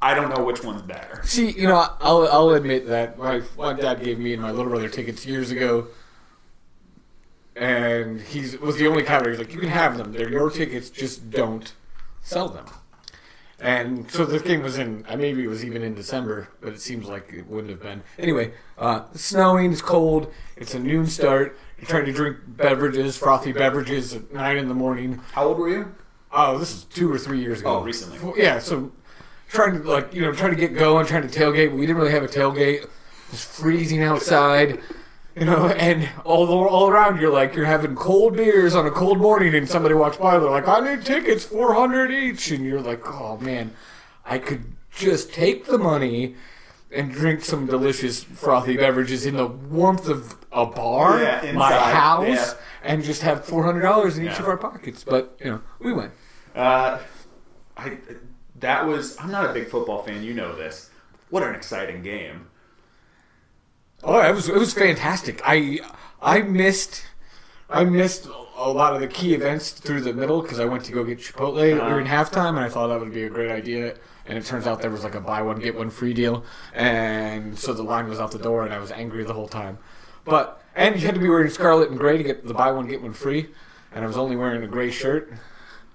I 0.00 0.14
don't 0.14 0.34
know 0.34 0.44
which 0.44 0.62
one's 0.62 0.82
better. 0.82 1.20
See, 1.24 1.50
you 1.50 1.66
know, 1.66 1.76
I'll, 2.00 2.28
I'll 2.28 2.50
admit 2.50 2.86
that 2.86 3.18
my, 3.18 3.42
my 3.56 3.72
dad 3.72 4.02
gave 4.02 4.18
me 4.18 4.32
and 4.32 4.40
my 4.40 4.50
little 4.52 4.70
brother 4.70 4.88
tickets 4.88 5.26
years 5.26 5.50
ago, 5.50 5.88
and 7.56 8.20
he 8.20 8.40
was 8.58 8.76
the 8.76 8.86
only 8.86 9.02
caveat. 9.02 9.28
He's 9.30 9.38
like, 9.38 9.52
"You 9.52 9.58
can 9.60 9.70
have 9.70 9.98
them; 9.98 10.12
they're 10.12 10.30
your 10.30 10.50
tickets. 10.50 10.90
Just 10.90 11.30
don't 11.30 11.72
sell 12.22 12.48
them." 12.48 12.66
And 13.60 14.08
so 14.08 14.24
this 14.24 14.42
game 14.42 14.62
was 14.62 14.78
in. 14.78 15.04
uh, 15.08 15.16
Maybe 15.16 15.42
it 15.42 15.48
was 15.48 15.64
even 15.64 15.82
in 15.82 15.94
December, 15.94 16.48
but 16.60 16.72
it 16.72 16.80
seems 16.80 17.06
like 17.08 17.32
it 17.32 17.48
wouldn't 17.48 17.70
have 17.70 17.82
been. 17.82 18.02
Anyway, 18.16 18.52
uh, 18.78 19.02
it's 19.12 19.24
snowing. 19.24 19.72
It's 19.72 19.82
cold. 19.82 20.32
It's 20.56 20.74
a 20.74 20.78
noon 20.78 21.06
start. 21.06 21.58
You're 21.78 21.88
trying 21.88 22.04
to 22.06 22.12
drink 22.12 22.36
beverages, 22.46 23.16
frothy 23.16 23.50
beverages 23.52 24.14
at 24.14 24.32
nine 24.32 24.56
in 24.58 24.68
the 24.68 24.74
morning. 24.74 25.20
How 25.32 25.46
old 25.48 25.58
were 25.58 25.68
you? 25.68 25.92
Oh, 26.30 26.58
this 26.58 26.72
is 26.72 26.84
two 26.84 27.12
or 27.12 27.18
three 27.18 27.40
years 27.40 27.60
ago. 27.60 27.78
Oh, 27.78 27.82
recently. 27.82 28.40
Yeah, 28.40 28.58
so 28.60 28.92
trying 29.48 29.80
to 29.82 29.88
like 29.88 30.12
you 30.14 30.22
know 30.22 30.32
trying 30.32 30.50
to 30.50 30.56
get 30.56 30.74
going, 30.74 31.06
trying 31.06 31.28
to 31.28 31.38
tailgate. 31.40 31.70
But 31.70 31.76
we 31.78 31.86
didn't 31.86 31.96
really 32.00 32.12
have 32.12 32.22
a 32.22 32.28
tailgate. 32.28 32.86
It's 33.32 33.44
freezing 33.44 34.02
outside, 34.02 34.80
you 35.36 35.44
know, 35.44 35.68
and 35.68 36.08
all 36.24 36.46
all 36.66 36.88
around 36.88 37.20
you're 37.20 37.32
like 37.32 37.54
you're 37.54 37.66
having 37.66 37.94
cold 37.94 38.36
beers 38.36 38.74
on 38.74 38.86
a 38.86 38.90
cold 38.90 39.18
morning, 39.18 39.54
and 39.54 39.68
somebody 39.68 39.94
walks 39.94 40.16
by, 40.16 40.38
they're 40.38 40.50
like, 40.50 40.68
"I 40.68 40.80
need 40.80 41.04
tickets, 41.04 41.44
four 41.44 41.74
hundred 41.74 42.10
each," 42.10 42.50
and 42.50 42.64
you're 42.64 42.80
like, 42.80 43.02
"Oh 43.06 43.36
man, 43.38 43.72
I 44.24 44.38
could 44.38 44.64
just 44.90 45.32
take 45.32 45.66
the 45.66 45.78
money." 45.78 46.36
And 46.90 47.12
drink 47.12 47.44
some 47.44 47.66
delicious 47.66 48.22
frothy 48.24 48.78
beverages 48.78 49.26
in 49.26 49.36
the 49.36 49.46
warmth 49.46 50.08
of 50.08 50.36
a 50.50 50.64
bar, 50.64 51.20
Yeah, 51.20 51.52
my 51.52 51.70
house, 51.70 52.26
yeah. 52.26 52.52
and 52.82 53.04
just 53.04 53.20
have 53.20 53.44
four 53.44 53.62
hundred 53.62 53.82
dollars 53.82 54.16
in 54.16 54.24
each 54.24 54.30
Yeah. 54.30 54.38
of 54.44 54.48
our 54.48 54.56
pockets. 54.56 55.04
But 55.04 55.36
you 55.38 55.50
know, 55.50 55.60
we 55.80 55.92
went. 55.92 56.12
Uh, 56.56 56.98
I 57.76 57.98
that 58.60 58.86
was. 58.86 59.16
I'm 59.18 59.30
not 59.30 59.48
a 59.48 59.52
big 59.52 59.68
football 59.68 60.02
fan. 60.02 60.22
You 60.22 60.34
know 60.34 60.54
this. 60.56 60.90
What 61.30 61.42
an 61.42 61.54
exciting 61.54 62.02
game. 62.02 62.46
Oh, 64.02 64.20
it 64.20 64.34
was 64.34 64.48
it 64.48 64.54
was 64.56 64.72
fantastic. 64.72 65.40
I 65.44 65.80
I 66.22 66.42
missed 66.42 67.04
I 67.68 67.84
missed 67.84 68.26
a 68.56 68.70
lot 68.70 68.94
of 68.94 69.00
the 69.00 69.06
key 69.08 69.34
events 69.34 69.70
through 69.70 70.00
the 70.00 70.12
middle 70.12 70.42
because 70.42 70.58
I 70.60 70.64
went 70.64 70.84
to 70.86 70.92
go 70.92 71.04
get 71.04 71.18
Chipotle 71.18 71.76
Uh-huh. 71.76 71.88
during 71.88 72.06
halftime, 72.06 72.50
and 72.50 72.60
I 72.60 72.68
thought 72.68 72.88
that 72.88 73.00
would 73.00 73.12
be 73.12 73.24
a 73.24 73.28
great 73.28 73.50
idea. 73.50 73.94
And 74.26 74.36
it 74.36 74.44
turns 74.44 74.66
out 74.66 74.82
there 74.82 74.90
was 74.90 75.04
like 75.04 75.14
a 75.14 75.20
buy 75.20 75.42
one 75.42 75.58
get 75.58 75.74
one 75.76 75.90
free 75.90 76.12
deal, 76.14 76.44
and 76.74 77.58
so 77.58 77.72
the 77.72 77.82
line 77.82 78.08
was 78.08 78.20
out 78.20 78.30
the 78.30 78.38
door, 78.38 78.64
and 78.64 78.72
I 78.74 78.78
was 78.78 78.90
angry 78.92 79.24
the 79.24 79.32
whole 79.34 79.48
time. 79.48 79.78
But 80.24 80.62
and 80.76 80.94
you 81.00 81.06
had 81.06 81.14
to 81.14 81.20
be 81.20 81.28
wearing 81.28 81.50
scarlet 81.50 81.90
and 81.90 81.98
gray 81.98 82.18
to 82.18 82.22
get 82.24 82.46
the 82.46 82.54
buy 82.54 82.70
one 82.70 82.86
get 82.86 83.02
one 83.02 83.14
free, 83.14 83.48
and 83.92 84.04
I 84.04 84.06
was 84.06 84.16
only 84.16 84.36
wearing 84.36 84.62
a 84.62 84.66
gray 84.68 84.90
shirt. 84.90 85.32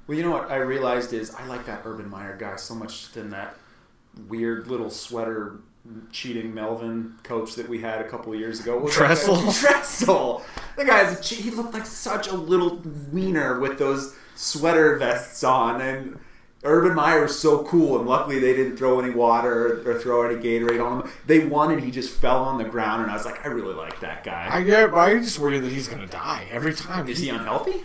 Well, 0.08 0.18
you 0.18 0.24
know 0.24 0.32
what 0.32 0.52
I 0.52 0.58
realized 0.58 1.14
is 1.14 1.34
I 1.34 1.46
like 1.48 1.66
that 1.66 1.82
Urban 1.86 2.10
Meyer 2.10 2.36
guy 2.38 2.56
so 2.58 2.76
much 2.76 3.12
than 3.14 3.30
that 3.30 3.56
weird 4.28 4.68
little 4.68 4.90
sweater 4.90 5.60
cheating 6.12 6.54
Melvin 6.54 7.16
coach 7.24 7.56
that 7.56 7.68
we 7.68 7.82
had 7.82 8.02
a 8.02 8.10
couple 8.10 8.34
years 8.36 8.60
ago. 8.60 8.76
What 8.76 8.86
was 8.86 8.96
that 8.98 9.06
Tressel? 9.08 9.36
guy? 9.36 9.52
Tressel. 9.52 10.42
The 10.76 10.86
guy's 10.86 11.20
a 11.20 11.22
cheat. 11.22 11.40
He 11.40 11.52
looked 11.52 11.76
like 11.76 11.86
such 11.86 12.28
a 12.28 12.36
little 12.36 12.82
wiener 13.12 13.60
with 13.60 13.78
those 13.78 14.16
sweater 14.34 14.98
vests 14.98 15.44
on, 15.44 15.82
and 15.82 16.20
Urban 16.64 16.96
Meyer 16.96 17.22
was 17.22 17.40
so 17.40 17.64
cool. 17.66 18.00
And 18.00 18.08
luckily, 18.08 18.40
they 18.40 18.56
didn't 18.56 18.78
throw 18.78 19.00
any 19.00 19.12
water 19.12 19.88
or 19.88 20.00
throw 20.00 20.24
any 20.24 20.42
Gatorade 20.42 20.84
on 20.84 21.02
him. 21.04 21.12
They 21.28 21.46
won, 21.46 21.72
and 21.72 21.84
he 21.84 21.92
just 21.92 22.20
fell 22.20 22.44
on 22.44 22.58
the 22.58 22.64
ground. 22.64 23.04
And 23.04 23.12
I 23.12 23.14
was 23.14 23.24
like, 23.24 23.46
I 23.46 23.50
really 23.50 23.76
like 23.76 24.00
that 24.00 24.24
guy. 24.24 24.48
I 24.52 24.64
get, 24.64 24.92
I 24.96 25.14
just 25.20 25.38
worry 25.38 25.60
that 25.60 25.72
he's 25.72 25.88
gonna 25.88 26.08
die 26.08 26.48
every 26.50 26.74
time. 26.74 27.08
Is 27.08 27.20
he 27.20 27.30
unhealthy? 27.30 27.84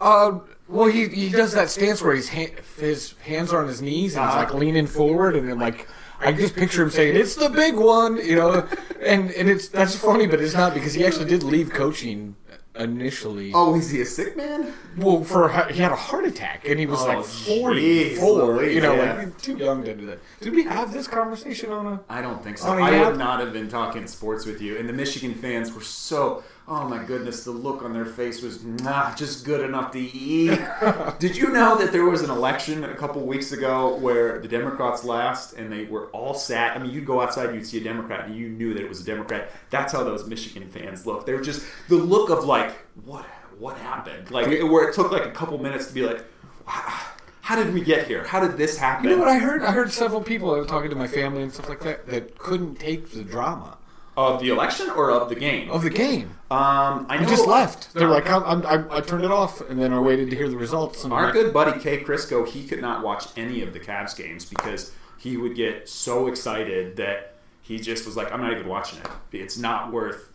Uh, 0.00 0.40
well, 0.68 0.88
he 0.88 1.08
he 1.08 1.28
does 1.30 1.52
that 1.52 1.70
stance 1.70 2.02
where 2.02 2.14
his 2.14 2.28
his 2.28 3.14
hands 3.24 3.52
are 3.52 3.60
on 3.62 3.68
his 3.68 3.80
knees 3.82 4.14
and 4.16 4.24
he's 4.24 4.34
Uh-huh. 4.34 4.38
like 4.44 4.54
leaning 4.54 4.86
forward, 4.86 5.36
and 5.36 5.48
then 5.48 5.58
like 5.58 5.86
I 6.20 6.32
just 6.32 6.54
picture 6.56 6.82
him 6.82 6.90
saying, 6.90 7.16
"It's 7.16 7.34
the 7.34 7.48
big 7.48 7.76
one," 7.76 8.16
you 8.16 8.36
know, 8.36 8.66
and 9.04 9.30
and 9.30 9.48
it's 9.48 9.68
that's 9.68 9.96
funny, 9.96 10.26
but 10.26 10.40
it's 10.40 10.54
not 10.54 10.74
because 10.74 10.94
he 10.94 11.04
actually 11.06 11.26
did 11.26 11.42
leave 11.42 11.70
coaching 11.72 12.36
initially. 12.78 13.52
Oh, 13.54 13.74
is 13.76 13.90
he 13.90 14.02
a 14.02 14.04
sick 14.04 14.36
man? 14.36 14.70
Well, 14.98 15.24
for 15.24 15.48
he 15.70 15.80
had 15.80 15.92
a 15.92 15.96
heart 15.96 16.26
attack 16.26 16.68
and 16.68 16.78
he 16.78 16.84
was 16.86 17.00
Oh, 17.00 17.06
like 17.06 17.18
jeez, 17.18 17.58
forty 17.60 18.14
four. 18.16 18.56
Louise, 18.56 18.74
You 18.74 18.80
know, 18.82 18.94
yeah. 18.94 19.14
like 19.14 19.38
too 19.40 19.56
young 19.56 19.82
to 19.84 19.94
do 19.94 20.04
that. 20.06 20.18
Did 20.40 20.52
we 20.54 20.64
have 20.64 20.92
this 20.92 21.06
conversation 21.06 21.70
on 21.72 21.86
a? 21.86 22.00
I 22.10 22.20
don't 22.20 22.42
think 22.44 22.58
so. 22.58 22.68
I 22.68 23.00
would 23.08 23.16
not 23.18 23.40
have 23.40 23.52
been 23.54 23.68
talking 23.68 24.06
sports 24.06 24.44
with 24.44 24.60
you. 24.60 24.76
And 24.76 24.86
the 24.88 24.92
Michigan 24.92 25.34
fans 25.34 25.72
were 25.72 25.80
so. 25.82 26.42
Oh 26.68 26.88
my 26.88 27.00
goodness, 27.04 27.44
the 27.44 27.52
look 27.52 27.84
on 27.84 27.92
their 27.92 28.04
face 28.04 28.42
was 28.42 28.64
not 28.64 29.16
just 29.16 29.44
good 29.44 29.60
enough 29.60 29.92
to 29.92 30.00
eat. 30.00 30.58
Did 31.20 31.36
you 31.36 31.52
know 31.52 31.78
that 31.78 31.92
there 31.92 32.04
was 32.04 32.22
an 32.22 32.30
election 32.30 32.82
a 32.82 32.94
couple 32.96 33.22
weeks 33.24 33.52
ago 33.52 33.94
where 33.98 34.40
the 34.40 34.48
Democrats 34.48 35.04
last 35.04 35.52
and 35.52 35.70
they 35.70 35.84
were 35.84 36.06
all 36.06 36.34
sat? 36.34 36.76
I 36.76 36.82
mean, 36.82 36.90
you'd 36.90 37.06
go 37.06 37.20
outside, 37.20 37.46
and 37.46 37.54
you'd 37.54 37.66
see 37.68 37.78
a 37.78 37.84
Democrat, 37.84 38.26
and 38.26 38.34
you 38.34 38.48
knew 38.48 38.74
that 38.74 38.82
it 38.82 38.88
was 38.88 39.00
a 39.00 39.04
Democrat. 39.04 39.52
That's 39.70 39.92
how 39.92 40.02
those 40.02 40.26
Michigan 40.26 40.68
fans 40.68 41.06
look. 41.06 41.24
They 41.24 41.34
were 41.34 41.40
just 41.40 41.64
the 41.88 41.96
look 41.96 42.30
of 42.30 42.44
like, 42.44 42.72
what, 43.04 43.24
what 43.60 43.76
happened? 43.76 44.32
Like 44.32 44.48
where 44.48 44.88
it 44.88 44.94
took 44.94 45.12
like 45.12 45.24
a 45.24 45.30
couple 45.30 45.58
minutes 45.58 45.86
to 45.86 45.94
be 45.94 46.02
like, 46.02 46.24
how 46.66 47.54
did 47.54 47.72
we 47.72 47.80
get 47.80 48.08
here? 48.08 48.24
How 48.24 48.40
did 48.40 48.58
this 48.58 48.76
happen? 48.76 49.04
You 49.04 49.10
know 49.10 49.18
what 49.18 49.28
I 49.28 49.38
heard? 49.38 49.62
I 49.62 49.70
heard 49.70 49.92
several 49.92 50.20
people 50.20 50.52
I 50.52 50.58
was 50.58 50.66
talking 50.66 50.90
to 50.90 50.96
my 50.96 51.06
family 51.06 51.44
and 51.44 51.52
stuff 51.52 51.68
like 51.68 51.82
that 51.82 52.08
that 52.08 52.38
couldn't 52.38 52.80
take 52.80 53.10
the 53.10 53.22
drama 53.22 53.78
Of 54.16 54.40
the 54.40 54.48
election 54.48 54.88
or 54.90 55.10
of 55.10 55.28
the 55.28 55.34
game? 55.34 55.70
of 55.70 55.82
the 55.82 55.90
game. 55.90 56.30
Um, 56.50 57.06
I 57.08 57.18
know 57.20 57.28
just 57.28 57.46
left. 57.46 57.92
They're 57.92 58.08
like, 58.08 58.28
I'm, 58.30 58.42
I'm, 58.44 58.66
I, 58.66 58.96
I 58.96 59.00
turned 59.00 59.24
it 59.24 59.30
off, 59.30 59.60
and 59.68 59.80
then 59.80 59.92
I 59.92 59.98
waited 60.00 60.30
to 60.30 60.36
hear 60.36 60.48
the 60.48 60.56
results. 60.56 61.04
And 61.04 61.12
Our 61.12 61.32
good 61.32 61.52
buddy 61.52 61.78
Kay 61.80 62.02
Crisco, 62.02 62.46
he 62.48 62.66
could 62.66 62.80
not 62.80 63.02
watch 63.04 63.26
any 63.36 63.62
of 63.62 63.72
the 63.74 63.80
Cavs 63.80 64.16
games 64.16 64.44
because 64.46 64.92
he 65.18 65.36
would 65.36 65.54
get 65.54 65.88
so 65.88 66.28
excited 66.28 66.96
that 66.96 67.34
he 67.62 67.78
just 67.78 68.06
was 68.06 68.16
like, 68.16 68.32
"I'm 68.32 68.40
not 68.40 68.52
even 68.52 68.68
watching 68.68 69.00
it. 69.00 69.08
It's 69.32 69.58
not 69.58 69.92
worth." 69.92 70.28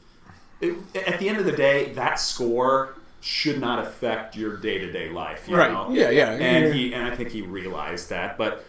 It, 0.59 0.75
at 0.95 1.17
the 1.19 1.27
end 1.29 1.39
of 1.39 1.45
the 1.45 1.51
day, 1.53 1.91
that 1.93 2.19
score 2.19 2.93
should 3.21 3.59
not 3.59 3.79
affect 3.79 4.35
your 4.35 4.57
day 4.57 4.77
to 4.79 4.91
day 4.91 5.09
life. 5.09 5.47
You 5.47 5.55
Right. 5.55 5.71
Know? 5.71 5.89
Yeah, 5.91 6.09
yeah. 6.09 6.31
And 6.31 6.65
Yeah. 6.67 6.73
he 6.73 6.93
and 6.93 7.11
I 7.11 7.15
think 7.15 7.29
he 7.29 7.41
realized 7.41 8.09
that. 8.09 8.38
But 8.38 8.63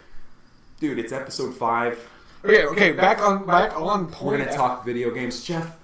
dude, 0.81 0.99
it's 0.99 1.13
episode 1.13 1.55
five. 1.55 1.99
Okay, 2.45 2.65
okay, 2.67 2.93
back 2.93 3.21
on 3.21 3.47
back 3.47 3.79
on 3.79 4.07
point. 4.07 4.39
We're 4.39 4.45
gonna 4.45 4.57
talk 4.57 4.85
video 4.85 5.11
games. 5.11 5.43
Jeff 5.45 5.77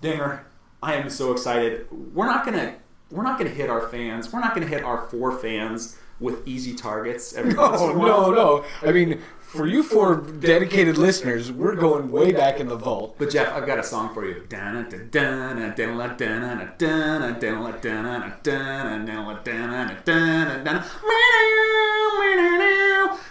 Dinger, 0.00 0.44
I 0.82 0.94
am 0.94 1.10
so 1.10 1.32
excited. 1.32 1.86
We're 2.14 2.26
not 2.26 2.44
gonna 2.44 2.76
we're 3.10 3.22
not 3.22 3.38
gonna 3.38 3.50
hit 3.50 3.70
our 3.70 3.88
fans. 3.88 4.32
We're 4.32 4.40
not 4.40 4.54
gonna 4.54 4.66
hit 4.66 4.84
our 4.84 5.06
four 5.08 5.32
fans 5.38 5.96
with 6.20 6.46
easy 6.46 6.74
targets 6.74 7.32
every 7.34 7.54
No, 7.54 7.92
no, 7.92 8.30
no. 8.32 8.64
I 8.82 8.92
mean, 8.92 9.20
for 9.40 9.66
you 9.66 9.82
four 9.82 10.16
dedicated 10.16 10.96
listeners, 10.98 11.52
we're 11.52 11.74
going 11.74 12.10
way 12.10 12.32
back 12.32 12.60
in 12.60 12.68
the 12.68 12.76
vault. 12.76 13.16
But 13.18 13.30
Jeff, 13.30 13.52
I've 13.52 13.66
got 13.66 13.78
a 13.78 13.84
song 13.84 14.12
for 14.14 14.24
you. 14.24 14.44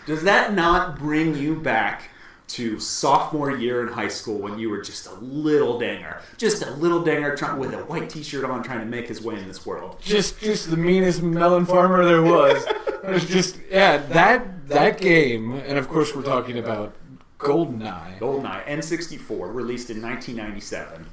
Does 0.06 0.24
that 0.24 0.53
not 0.53 1.00
bring 1.00 1.36
you 1.36 1.56
back 1.56 2.10
to 2.53 2.79
sophomore 2.79 3.51
year 3.51 3.86
in 3.86 3.93
high 3.93 4.07
school 4.07 4.38
when 4.38 4.60
you 4.60 4.69
were 4.69 4.81
just 4.81 5.07
a 5.07 5.13
little 5.15 5.79
dinger, 5.79 6.22
just 6.38 6.62
a 6.63 6.72
little 6.72 7.03
dinger 7.03 7.36
trying, 7.36 7.60
with 7.60 7.74
a 7.74 7.83
white 7.86 8.10
T-shirt 8.10 8.45
on, 8.45 8.63
trying 8.63 8.79
to 8.79 8.86
make 8.86 9.07
his 9.07 9.22
way 9.22 9.39
in 9.39 9.48
this 9.48 9.65
world? 9.65 9.98
Just, 10.01 10.39
just 10.39 10.69
the 10.69 10.77
meanest 10.77 11.24
melon 11.24 11.65
farmer 11.65 12.05
there 12.05 12.22
was. 12.22 12.65
It 13.03 13.10
was 13.10 13.25
just, 13.25 13.60
yeah, 13.69 13.98
that 13.98 14.67
that 14.69 15.00
game, 15.00 15.53
and 15.53 15.77
of 15.77 15.89
course 15.89 16.15
we're 16.15 16.22
talking 16.22 16.57
about 16.57 16.95
Goldeneye. 17.39 18.19
GoldenEye 18.19 18.65
N64, 18.65 19.53
released 19.53 19.89
in 19.89 20.01
1997. 20.01 21.05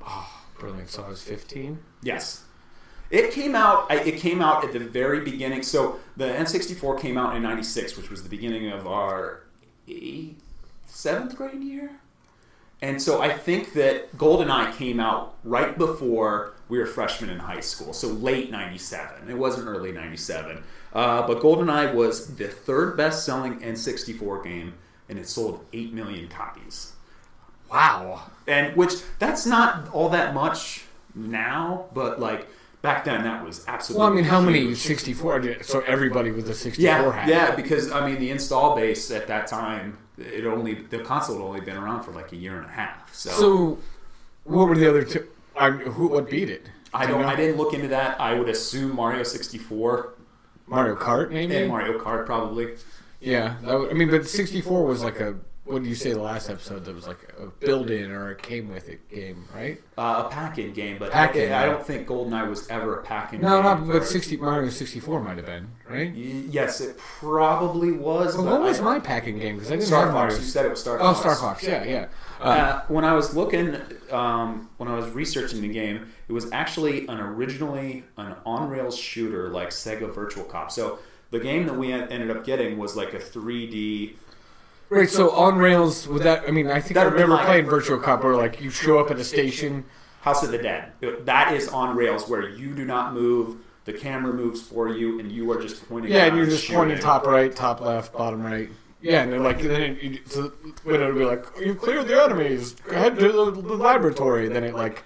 Oh, 0.00 0.04
ah, 0.06 0.44
Brilliant. 0.58 0.88
So 0.90 1.02
I 1.02 1.08
was 1.08 1.22
15. 1.22 1.78
Yes. 2.02 2.44
It 3.10 3.32
came 3.32 3.54
out. 3.54 3.90
It 3.90 4.16
came 4.16 4.40
out 4.40 4.64
at 4.64 4.72
the 4.72 4.78
very 4.78 5.20
beginning. 5.20 5.62
So 5.62 6.00
the 6.16 6.24
N64 6.24 7.00
came 7.00 7.18
out 7.18 7.36
in 7.36 7.42
'96, 7.42 7.96
which 7.96 8.10
was 8.10 8.22
the 8.22 8.28
beginning 8.28 8.70
of 8.70 8.86
our 8.86 9.44
eighth, 9.86 10.42
seventh 10.86 11.36
grade 11.36 11.62
year. 11.62 11.90
And 12.82 13.00
so 13.00 13.22
I 13.22 13.32
think 13.32 13.72
that 13.74 14.16
GoldenEye 14.18 14.76
came 14.76 15.00
out 15.00 15.36
right 15.42 15.76
before 15.78 16.52
we 16.68 16.78
were 16.78 16.86
freshmen 16.86 17.30
in 17.30 17.38
high 17.38 17.60
school. 17.60 17.92
So 17.92 18.08
late 18.08 18.50
'97. 18.50 19.30
It 19.30 19.38
wasn't 19.38 19.68
early 19.68 19.92
'97. 19.92 20.62
Uh, 20.92 21.26
but 21.26 21.40
GoldenEye 21.40 21.94
was 21.94 22.36
the 22.36 22.48
third 22.48 22.96
best-selling 22.96 23.60
N64 23.60 24.44
game, 24.44 24.74
and 25.08 25.18
it 25.18 25.28
sold 25.28 25.64
eight 25.72 25.92
million 25.92 26.28
copies 26.28 26.92
Wow. 27.70 28.22
and 28.46 28.76
which 28.76 28.92
that's 29.18 29.46
not 29.46 29.88
all 29.92 30.08
that 30.10 30.34
much 30.34 30.84
now, 31.14 31.86
but 31.94 32.20
like 32.20 32.46
back 32.82 33.04
then 33.04 33.24
that 33.24 33.44
was 33.44 33.64
absolutely. 33.66 34.00
Well, 34.04 34.12
I 34.12 34.14
mean, 34.14 34.24
how 34.24 34.40
many 34.40 34.60
huge. 34.60 34.78
64? 34.78 35.40
did- 35.40 35.64
So 35.64 35.80
everybody 35.80 36.30
with 36.30 36.48
a 36.50 36.54
64 36.54 36.84
Yeah, 36.84 37.12
had. 37.12 37.28
yeah, 37.28 37.54
because 37.56 37.90
I 37.90 38.06
mean 38.06 38.20
the 38.20 38.30
install 38.30 38.76
base 38.76 39.10
at 39.10 39.26
that 39.28 39.46
time, 39.46 39.98
it 40.18 40.44
only 40.46 40.74
the 40.74 40.98
console 41.00 41.36
had 41.36 41.44
only 41.44 41.60
been 41.60 41.76
around 41.76 42.02
for 42.02 42.12
like 42.12 42.32
a 42.32 42.36
year 42.36 42.56
and 42.56 42.66
a 42.66 42.72
half. 42.72 43.14
So, 43.14 43.30
So, 43.30 43.78
what 44.44 44.68
were 44.68 44.76
the 44.76 44.88
other 44.88 45.04
two? 45.04 45.26
I, 45.56 45.70
who? 45.70 46.08
What 46.08 46.28
beat 46.30 46.50
it? 46.50 46.66
I 46.92 47.02
you 47.02 47.08
don't, 47.08 47.22
know? 47.22 47.28
I 47.28 47.36
didn't 47.36 47.56
look 47.56 47.74
into 47.74 47.88
that. 47.88 48.20
I 48.20 48.34
would 48.38 48.48
assume 48.48 48.94
Mario 48.94 49.22
sixty 49.24 49.58
four 49.58 50.14
Mario 50.66 50.94
Kart, 50.96 51.30
maybe. 51.30 51.54
and 51.56 51.68
Mario 51.68 51.98
Kart 51.98 52.26
probably. 52.26 52.74
Yeah, 53.20 53.56
that 53.62 53.78
would, 53.78 53.90
I 53.90 53.94
mean, 53.94 54.10
but 54.10 54.26
64 54.26 54.84
was 54.84 55.02
like 55.02 55.18
a. 55.18 55.34
What 55.64 55.82
did 55.82 55.88
you 55.88 55.94
say 55.94 56.12
the 56.12 56.20
last 56.20 56.50
episode? 56.50 56.84
That 56.84 56.94
was 56.94 57.06
like 57.06 57.32
a 57.40 57.46
build-in 57.46 58.10
or 58.10 58.30
a 58.32 58.34
came 58.36 58.68
with 58.68 58.90
it 58.90 59.08
game, 59.08 59.46
right? 59.54 59.80
Uh, 59.96 60.24
a 60.26 60.28
pack-in 60.28 60.74
game, 60.74 60.98
but 60.98 61.10
Pack-in, 61.10 61.50
I, 61.52 61.62
I 61.62 61.66
don't 61.66 61.84
think 61.86 62.06
GoldenEye 62.06 62.50
was 62.50 62.68
ever 62.68 62.96
a 63.00 63.02
pack-in. 63.02 63.40
No, 63.40 63.62
not 63.62 63.86
but 63.86 64.04
60 64.04 64.36
Mario 64.36 64.68
64 64.68 65.20
might 65.22 65.38
have 65.38 65.46
been, 65.46 65.68
right? 65.88 66.12
Y- 66.14 66.44
Yes, 66.50 66.82
it 66.82 66.98
probably 66.98 67.92
was. 67.92 68.34
Well, 68.36 68.44
but 68.44 68.52
what 68.52 68.60
was 68.60 68.80
I- 68.80 68.84
my 68.84 68.98
packing 69.00 69.38
game? 69.38 69.54
Because 69.56 69.70
I 69.70 69.76
didn't 69.76 69.86
Star 69.86 70.04
have 70.04 70.12
Mario. 70.14 70.32
Fox? 70.34 70.44
You 70.44 70.50
said 70.50 70.66
it 70.66 70.70
was 70.70 70.80
Star 70.80 70.98
Fox. 70.98 71.18
Oh, 71.18 71.20
Star 71.22 71.34
Fox. 71.36 71.62
Yeah, 71.62 71.84
yeah. 71.84 72.06
Uh, 72.40 72.44
Uh, 72.44 72.82
when 72.88 73.06
I 73.06 73.14
was 73.14 73.34
looking, 73.34 73.76
um, 74.10 74.68
when 74.76 74.90
I 74.90 74.94
was 74.96 75.08
researching 75.12 75.62
the 75.62 75.68
game, 75.72 76.12
it 76.28 76.32
was 76.32 76.52
actually 76.52 77.06
an 77.08 77.20
originally 77.20 78.04
an 78.18 78.34
on 78.44 78.68
rails 78.68 78.98
shooter 78.98 79.48
like 79.48 79.70
Sega 79.70 80.14
Virtual 80.14 80.44
Cop. 80.44 80.70
So 80.70 80.98
the 81.30 81.40
game 81.40 81.64
that 81.66 81.74
we 81.76 81.90
ended 81.90 82.30
up 82.30 82.44
getting 82.44 82.76
was 82.76 82.96
like 82.96 83.14
a 83.14 83.18
3D. 83.18 84.16
Right. 84.90 85.08
So 85.08 85.30
on 85.30 85.56
rails 85.58 86.06
with 86.08 86.22
that, 86.22 86.44
I 86.46 86.50
mean, 86.50 86.68
I 86.68 86.80
think 86.80 86.96
I 86.96 87.04
That'd 87.04 87.12
be 87.12 87.22
remember 87.22 87.36
like- 87.36 87.46
playing 87.46 87.66
Virtual 87.66 87.98
Cop 87.98 88.22
where 88.24 88.36
like 88.36 88.60
you 88.60 88.70
show 88.70 88.98
up 88.98 89.10
at 89.10 89.18
a 89.18 89.24
station. 89.24 89.84
House 90.22 90.42
of 90.42 90.50
the 90.52 90.58
Dead. 90.58 90.92
That 91.26 91.52
is 91.52 91.68
on 91.68 91.96
rails 91.96 92.28
where 92.28 92.48
you 92.48 92.72
do 92.74 92.84
not 92.84 93.12
move. 93.12 93.56
The 93.84 93.92
camera 93.92 94.32
moves 94.32 94.62
for 94.62 94.88
you, 94.88 95.20
and 95.20 95.30
you 95.30 95.50
are 95.52 95.60
just 95.60 95.86
pointing. 95.86 96.10
Yeah, 96.10 96.24
and 96.24 96.36
you're 96.38 96.46
just 96.46 96.62
shooting. 96.64 96.76
pointing 96.78 96.98
top 96.98 97.26
right, 97.26 97.54
top 97.54 97.82
left, 97.82 98.14
bottom 98.14 98.42
right. 98.42 98.70
Yeah, 99.02 99.22
and 99.22 99.30
then 99.30 99.42
like 99.42 99.60
then 99.60 99.82
it, 99.82 100.02
you, 100.02 100.20
so 100.24 100.50
when 100.84 101.02
it 101.02 101.06
would 101.06 101.18
be 101.18 101.26
like 101.26 101.44
you've 101.60 101.78
cleared 101.78 102.08
the 102.08 102.22
enemies, 102.22 102.74
head 102.90 103.18
to 103.18 103.30
the, 103.30 103.50
the 103.50 103.74
laboratory. 103.76 104.48
Then 104.48 104.64
it 104.64 104.74
like 104.74 105.04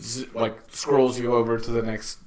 z- 0.00 0.28
like 0.32 0.56
scrolls 0.70 1.18
you 1.20 1.34
over 1.34 1.58
to 1.58 1.70
the 1.70 1.82
next 1.82 2.20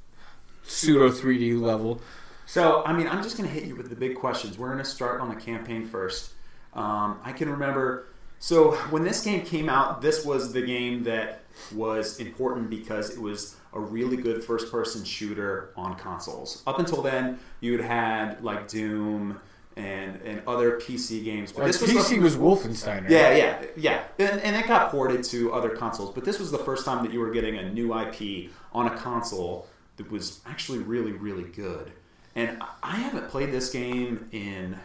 pseudo 0.62 1.10
3D 1.10 1.60
level. 1.60 2.00
So, 2.46 2.84
I 2.86 2.94
mean, 2.94 3.08
I'm 3.08 3.24
just 3.24 3.38
going 3.38 3.50
to 3.50 3.54
hit 3.56 3.64
you 3.66 3.76
with 3.76 3.90
the 3.90 3.96
big 3.96 4.16
questions. 4.16 4.58
We're 4.60 4.68
going 4.72 4.78
to 4.80 4.86
start 4.86 5.22
on 5.22 5.30
the 5.30 5.36
campaign 5.36 5.86
first. 5.88 6.34
Um, 6.80 7.20
I 7.24 7.34
can 7.34 7.50
remember 7.50 8.06
So 8.40 8.72
when 8.90 9.04
this 9.04 9.22
game 9.22 9.42
came 9.46 9.68
out, 9.70 10.02
this 10.02 10.24
was 10.26 10.54
the 10.54 10.62
game 10.62 11.04
that 11.04 11.42
was 11.76 12.20
important 12.20 12.70
because 12.70 13.10
it 13.10 13.20
was 13.22 13.58
a 13.74 13.80
really 13.80 14.16
good 14.18 14.44
first-person 14.44 15.04
shooter 15.04 15.72
on 15.76 15.96
consoles. 15.98 16.64
Up 16.66 16.80
until 16.80 17.02
then, 17.02 17.38
you 17.60 17.78
had 17.78 17.86
had 17.86 18.44
like 18.44 18.68
Doom 18.70 19.40
and 19.76 20.22
and 20.24 20.42
other 20.48 20.80
PC 20.80 21.24
games, 21.24 21.52
but 21.52 21.64
Like, 21.64 21.74
this 21.74 21.82
was 21.82 21.92
PC 21.92 22.10
the, 22.12 22.20
was 22.20 22.38
Wolfenstein. 22.38 23.02
Right? 23.04 23.12
yeah, 23.12 23.36
yeah, 23.36 23.64
yeah, 23.76 24.04
and, 24.18 24.40
and 24.42 24.56
it 24.56 24.68
got 24.68 24.90
ported 24.90 25.24
to 25.26 25.52
other 25.54 25.70
consoles. 25.70 26.14
But 26.16 26.24
this 26.26 26.40
was 26.40 26.50
the 26.52 26.58
first 26.60 26.86
time 26.86 27.04
that 27.04 27.12
you 27.14 27.20
were 27.20 27.32
getting 27.32 27.58
a 27.58 27.70
new 27.72 27.94
IP 27.98 28.52
on 28.74 28.88
a 28.88 28.96
console 28.98 29.68
that 29.98 30.10
was 30.10 30.40
actually 30.46 30.80
really, 30.80 31.12
really 31.12 31.44
good. 31.44 31.92
And 32.36 32.62
I 32.82 32.96
haven't 32.96 33.30
played 33.30 33.52
this 33.52 33.70
game 33.70 34.30
in. 34.32 34.78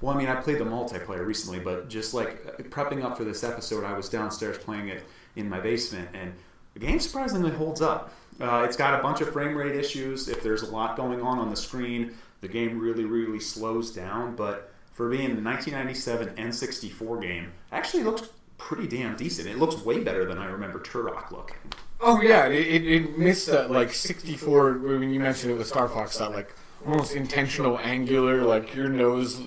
Well, 0.00 0.14
I 0.14 0.18
mean, 0.18 0.28
I 0.28 0.36
played 0.36 0.58
the 0.58 0.64
multiplayer 0.64 1.26
recently, 1.26 1.58
but 1.58 1.88
just 1.88 2.14
like 2.14 2.70
prepping 2.70 3.02
up 3.02 3.16
for 3.16 3.24
this 3.24 3.42
episode, 3.42 3.84
I 3.84 3.94
was 3.94 4.08
downstairs 4.08 4.58
playing 4.58 4.88
it 4.88 5.02
in 5.34 5.48
my 5.48 5.60
basement, 5.60 6.08
and 6.14 6.32
the 6.74 6.80
game 6.80 7.00
surprisingly 7.00 7.50
holds 7.50 7.80
up. 7.80 8.12
Uh, 8.40 8.62
it's 8.64 8.76
got 8.76 8.98
a 8.98 9.02
bunch 9.02 9.20
of 9.20 9.32
frame 9.32 9.56
rate 9.56 9.74
issues. 9.74 10.28
If 10.28 10.42
there's 10.42 10.62
a 10.62 10.70
lot 10.70 10.96
going 10.96 11.20
on 11.20 11.38
on 11.40 11.50
the 11.50 11.56
screen, 11.56 12.14
the 12.40 12.48
game 12.48 12.78
really, 12.78 13.04
really 13.04 13.40
slows 13.40 13.90
down. 13.90 14.36
But 14.36 14.72
for 14.92 15.08
being 15.08 15.34
the 15.34 15.42
1997 15.42 16.36
N64 16.36 17.20
game, 17.20 17.52
actually 17.72 18.04
looks 18.04 18.28
pretty 18.56 18.86
damn 18.86 19.16
decent. 19.16 19.48
It 19.48 19.58
looks 19.58 19.84
way 19.84 20.02
better 20.04 20.24
than 20.24 20.38
I 20.38 20.46
remember 20.46 20.78
Turok 20.78 21.32
looking. 21.32 21.56
Oh 22.00 22.20
yeah, 22.20 22.46
it, 22.46 22.66
it, 22.66 22.86
it 22.86 23.18
missed 23.18 23.48
that 23.48 23.70
like 23.70 23.92
64 23.92 24.78
when 24.78 25.10
you 25.10 25.18
mentioned 25.18 25.52
it 25.52 25.58
with 25.58 25.66
Star 25.66 25.88
Fox 25.88 26.18
that 26.18 26.30
like 26.30 26.54
almost 26.86 27.14
intentional 27.14 27.76
angular 27.80 28.42
like 28.42 28.74
your 28.74 28.88
nose 28.88 29.40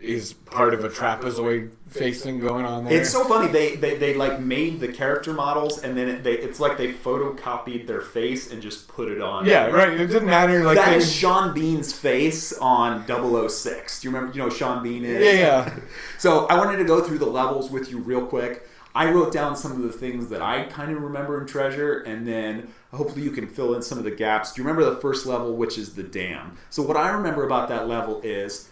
is 0.00 0.32
part 0.32 0.72
of 0.72 0.84
a 0.84 0.88
trapezoid 0.88 1.70
face 1.88 2.22
thing 2.22 2.40
going 2.40 2.64
on 2.64 2.84
there. 2.84 3.00
It's 3.00 3.10
so 3.10 3.24
funny. 3.24 3.50
They, 3.52 3.76
they 3.76 3.96
they 3.98 4.14
like 4.14 4.40
made 4.40 4.80
the 4.80 4.88
character 4.88 5.32
models, 5.32 5.82
and 5.82 5.96
then 5.96 6.08
it, 6.08 6.24
they 6.24 6.34
it's 6.34 6.58
like 6.58 6.78
they 6.78 6.92
photocopied 6.92 7.86
their 7.86 8.00
face 8.00 8.50
and 8.50 8.62
just 8.62 8.88
put 8.88 9.10
it 9.10 9.20
on. 9.20 9.44
yeah, 9.46 9.66
right. 9.66 9.92
It 9.92 10.06
didn't 10.06 10.26
matter 10.28 10.64
like 10.64 10.76
That 10.76 10.90
they, 10.90 10.96
is 10.96 11.12
Sean 11.12 11.52
Bean's 11.52 11.92
face 11.92 12.56
on 12.58 13.06
006. 13.06 14.00
Do 14.00 14.08
you 14.08 14.14
remember? 14.14 14.34
You 14.36 14.42
know 14.44 14.50
Sean 14.50 14.82
Bean 14.82 15.04
is. 15.04 15.22
yeah, 15.22 15.40
yeah. 15.40 15.74
So 16.18 16.46
I 16.46 16.56
wanted 16.56 16.78
to 16.78 16.84
go 16.84 17.02
through 17.02 17.18
the 17.18 17.26
levels 17.26 17.70
with 17.70 17.90
you 17.90 17.98
real 17.98 18.24
quick. 18.26 18.66
I 18.94 19.10
wrote 19.10 19.32
down 19.32 19.54
some 19.56 19.72
of 19.72 19.82
the 19.82 19.92
things 19.92 20.28
that 20.30 20.42
I 20.42 20.64
kind 20.64 20.90
of 20.90 21.00
remember 21.02 21.38
and 21.38 21.48
treasure, 21.48 22.00
and 22.00 22.26
then 22.26 22.72
hopefully 22.92 23.22
you 23.22 23.30
can 23.30 23.46
fill 23.46 23.74
in 23.74 23.82
some 23.82 23.98
of 23.98 24.04
the 24.04 24.10
gaps. 24.10 24.52
Do 24.52 24.60
you 24.60 24.66
remember 24.66 24.88
the 24.92 25.00
first 25.00 25.26
level, 25.26 25.54
which 25.54 25.78
is 25.78 25.94
the 25.94 26.02
dam? 26.02 26.56
So 26.70 26.82
what 26.82 26.96
I 26.96 27.10
remember 27.10 27.44
about 27.44 27.68
that 27.68 27.86
level 27.86 28.20
is 28.22 28.68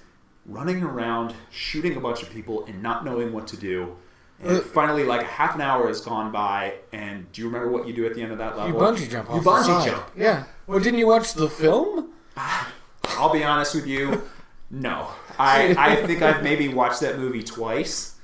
running 0.48 0.82
around, 0.82 1.34
shooting 1.50 1.96
a 1.96 2.00
bunch 2.00 2.22
of 2.22 2.30
people, 2.30 2.64
and 2.66 2.82
not 2.82 3.04
knowing 3.04 3.32
what 3.32 3.46
to 3.48 3.56
do. 3.56 3.94
And 4.42 4.58
Uh, 4.58 4.60
finally, 4.60 5.04
like 5.04 5.22
half 5.24 5.54
an 5.54 5.60
hour 5.60 5.86
has 5.88 6.00
gone 6.00 6.32
by, 6.32 6.74
and 6.92 7.30
do 7.32 7.42
you 7.42 7.48
remember 7.48 7.68
what 7.70 7.86
you 7.86 7.92
do 7.92 8.06
at 8.06 8.14
the 8.14 8.22
end 8.22 8.32
of 8.32 8.38
that 8.38 8.56
level? 8.56 8.72
You 8.72 8.86
bungee 8.86 9.10
jump. 9.10 9.28
You 9.28 9.34
off 9.36 9.44
the 9.44 9.50
bungee 9.50 9.64
side. 9.66 9.90
jump. 9.90 10.04
Yeah. 10.16 10.44
Well, 10.66 10.80
didn't 10.80 10.98
you 10.98 11.06
watch 11.06 11.34
the 11.34 11.48
film? 11.48 12.10
I'll 13.16 13.32
be 13.32 13.42
honest 13.44 13.74
with 13.74 13.86
you, 13.86 14.22
no. 14.70 15.08
I, 15.38 15.74
I 15.78 16.06
think 16.06 16.22
I've 16.22 16.42
maybe 16.42 16.68
watched 16.68 17.00
that 17.00 17.18
movie 17.18 17.42
twice, 17.42 18.14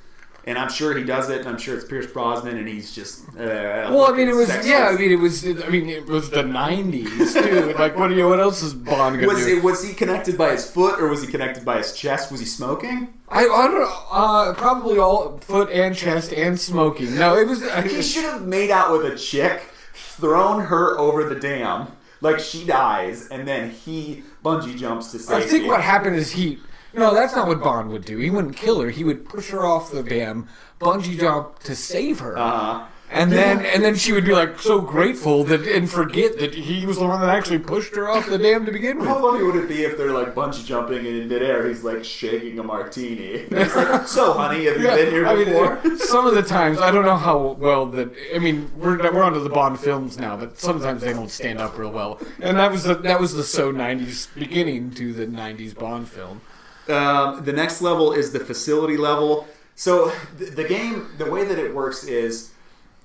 and 0.46 0.58
I'm 0.58 0.68
sure 0.70 0.96
he 0.96 1.04
does 1.04 1.30
it, 1.30 1.40
and 1.40 1.48
I'm 1.48 1.58
sure 1.58 1.74
it's 1.76 1.84
Pierce 1.86 2.06
Brosnan, 2.06 2.56
and 2.56 2.68
he's 2.68 2.94
just. 2.94 3.28
Uh, 3.30 3.88
Well, 3.90 4.12
I 4.12 4.16
mean, 4.16 4.28
it 4.28 4.34
was 4.34 4.48
sexist. 4.50 4.66
yeah. 4.68 4.88
I 4.88 4.96
mean, 4.96 5.10
it 5.12 5.16
was. 5.20 5.44
I 5.46 5.68
mean, 5.68 5.88
it 5.88 6.06
was 6.06 6.30
the 6.30 6.42
'90s, 6.42 7.34
dude. 7.42 7.76
Like, 7.78 7.96
what? 7.98 8.08
do 8.08 8.14
you- 8.16 8.28
What 8.28 8.40
else 8.40 8.62
is 8.62 8.74
Bond 8.74 9.16
gonna 9.20 9.26
Was 9.32 9.44
do? 9.44 9.56
it 9.58 9.62
was 9.64 9.82
he 9.86 9.94
connected 9.94 10.36
by 10.38 10.52
his 10.52 10.68
foot 10.70 11.00
or 11.00 11.08
was 11.08 11.22
he 11.22 11.28
connected 11.30 11.64
by 11.64 11.78
his 11.78 11.92
chest? 11.94 12.30
Was 12.30 12.40
he 12.40 12.46
smoking? 12.46 13.14
I, 13.28 13.40
I 13.40 13.66
don't 13.66 13.74
know. 13.80 13.98
Uh, 14.12 14.52
probably 14.54 14.98
all 14.98 15.38
foot 15.38 15.70
and 15.70 15.96
chest 15.96 16.32
and 16.32 16.60
smoking. 16.60 17.14
No, 17.16 17.36
it 17.36 17.48
was. 17.48 17.62
I, 17.62 17.82
He 17.82 18.02
should 18.02 18.24
have 18.24 18.42
made 18.46 18.70
out 18.70 18.92
with 18.92 19.10
a 19.12 19.16
chick, 19.16 19.62
thrown 19.94 20.60
her 20.66 20.98
over 20.98 21.28
the 21.28 21.34
dam, 21.40 21.88
like 22.20 22.38
she 22.38 22.64
dies, 22.64 23.28
and 23.28 23.46
then 23.48 23.70
he 23.70 24.22
bungee 24.44 24.76
jumps 24.76 25.10
to 25.12 25.18
save. 25.18 25.36
I 25.36 25.40
think 25.46 25.66
what 25.66 25.80
happened 25.80 26.16
is 26.16 26.30
he. 26.32 26.58
No, 26.96 27.14
that's 27.14 27.34
not 27.34 27.48
what 27.48 27.62
Bond 27.62 27.90
would 27.90 28.04
do. 28.04 28.18
He 28.18 28.30
wouldn't 28.30 28.56
kill 28.56 28.80
her. 28.80 28.90
He 28.90 29.04
would 29.04 29.28
push 29.28 29.50
her 29.50 29.64
off 29.64 29.90
the 29.90 30.02
dam, 30.02 30.48
bungee 30.80 31.18
jump 31.18 31.58
to 31.64 31.74
save 31.74 32.20
her, 32.20 32.36
Uh, 32.38 32.84
and 33.10 33.30
then 33.30 33.64
and 33.66 33.84
then 33.84 33.94
she 33.94 34.12
would 34.12 34.24
be 34.24 34.32
like 34.32 34.58
so 34.58 34.80
grateful 34.80 35.44
that 35.44 35.60
and 35.68 35.88
forget 35.88 36.38
that 36.40 36.54
he 36.54 36.84
was 36.86 36.96
the 36.98 37.04
one 37.06 37.20
that 37.20 37.28
actually 37.28 37.58
pushed 37.58 37.94
her 37.94 38.08
off 38.08 38.26
the 38.28 38.38
dam 38.38 38.64
to 38.66 38.72
begin 38.72 38.98
with. 38.98 39.06
how 39.06 39.20
funny 39.20 39.44
would 39.44 39.54
it 39.56 39.68
be 39.68 39.82
if 39.84 39.96
they're 39.96 40.10
like 40.10 40.34
bungee 40.34 40.64
jumping 40.64 40.98
and 40.98 41.06
in 41.06 41.28
midair 41.28 41.68
he's 41.68 41.84
like 41.84 42.02
shaking 42.02 42.58
a 42.58 42.62
martini? 42.62 43.44
He's 43.50 43.76
like, 43.76 44.08
"So, 44.08 44.32
honey, 44.32 44.64
have 44.64 44.80
you 44.80 44.88
been 44.88 45.10
here 45.12 45.26
I 45.26 45.36
before?" 45.44 45.78
mean, 45.84 45.98
some 46.14 46.26
of 46.26 46.34
the 46.34 46.42
times 46.42 46.78
I 46.80 46.90
don't 46.90 47.04
know 47.04 47.16
how 47.16 47.52
well 47.58 47.86
that. 47.86 48.10
I 48.34 48.38
mean, 48.38 48.70
we're 48.76 48.96
we're 49.12 49.22
onto 49.22 49.40
the 49.40 49.50
Bond 49.50 49.78
films 49.78 50.18
now, 50.18 50.36
but 50.36 50.58
sometimes 50.58 51.02
they 51.02 51.12
don't 51.12 51.30
stand 51.30 51.60
up 51.60 51.76
real 51.78 51.92
well. 51.92 52.18
And 52.40 52.56
that 52.58 52.72
was 52.72 52.82
the 52.84 52.94
that 52.94 53.20
was 53.20 53.34
the 53.34 53.44
so 53.44 53.70
'90s 53.72 54.28
beginning 54.34 54.92
to 54.92 55.12
the 55.12 55.26
'90s 55.26 55.74
Bond 55.78 56.08
film. 56.08 56.40
Um, 56.88 57.44
the 57.44 57.52
next 57.52 57.80
level 57.82 58.12
is 58.12 58.32
the 58.32 58.40
facility 58.40 58.96
level. 58.96 59.46
So 59.74 60.12
the, 60.38 60.46
the 60.46 60.64
game, 60.64 61.10
the 61.18 61.30
way 61.30 61.44
that 61.44 61.58
it 61.58 61.74
works 61.74 62.04
is, 62.04 62.52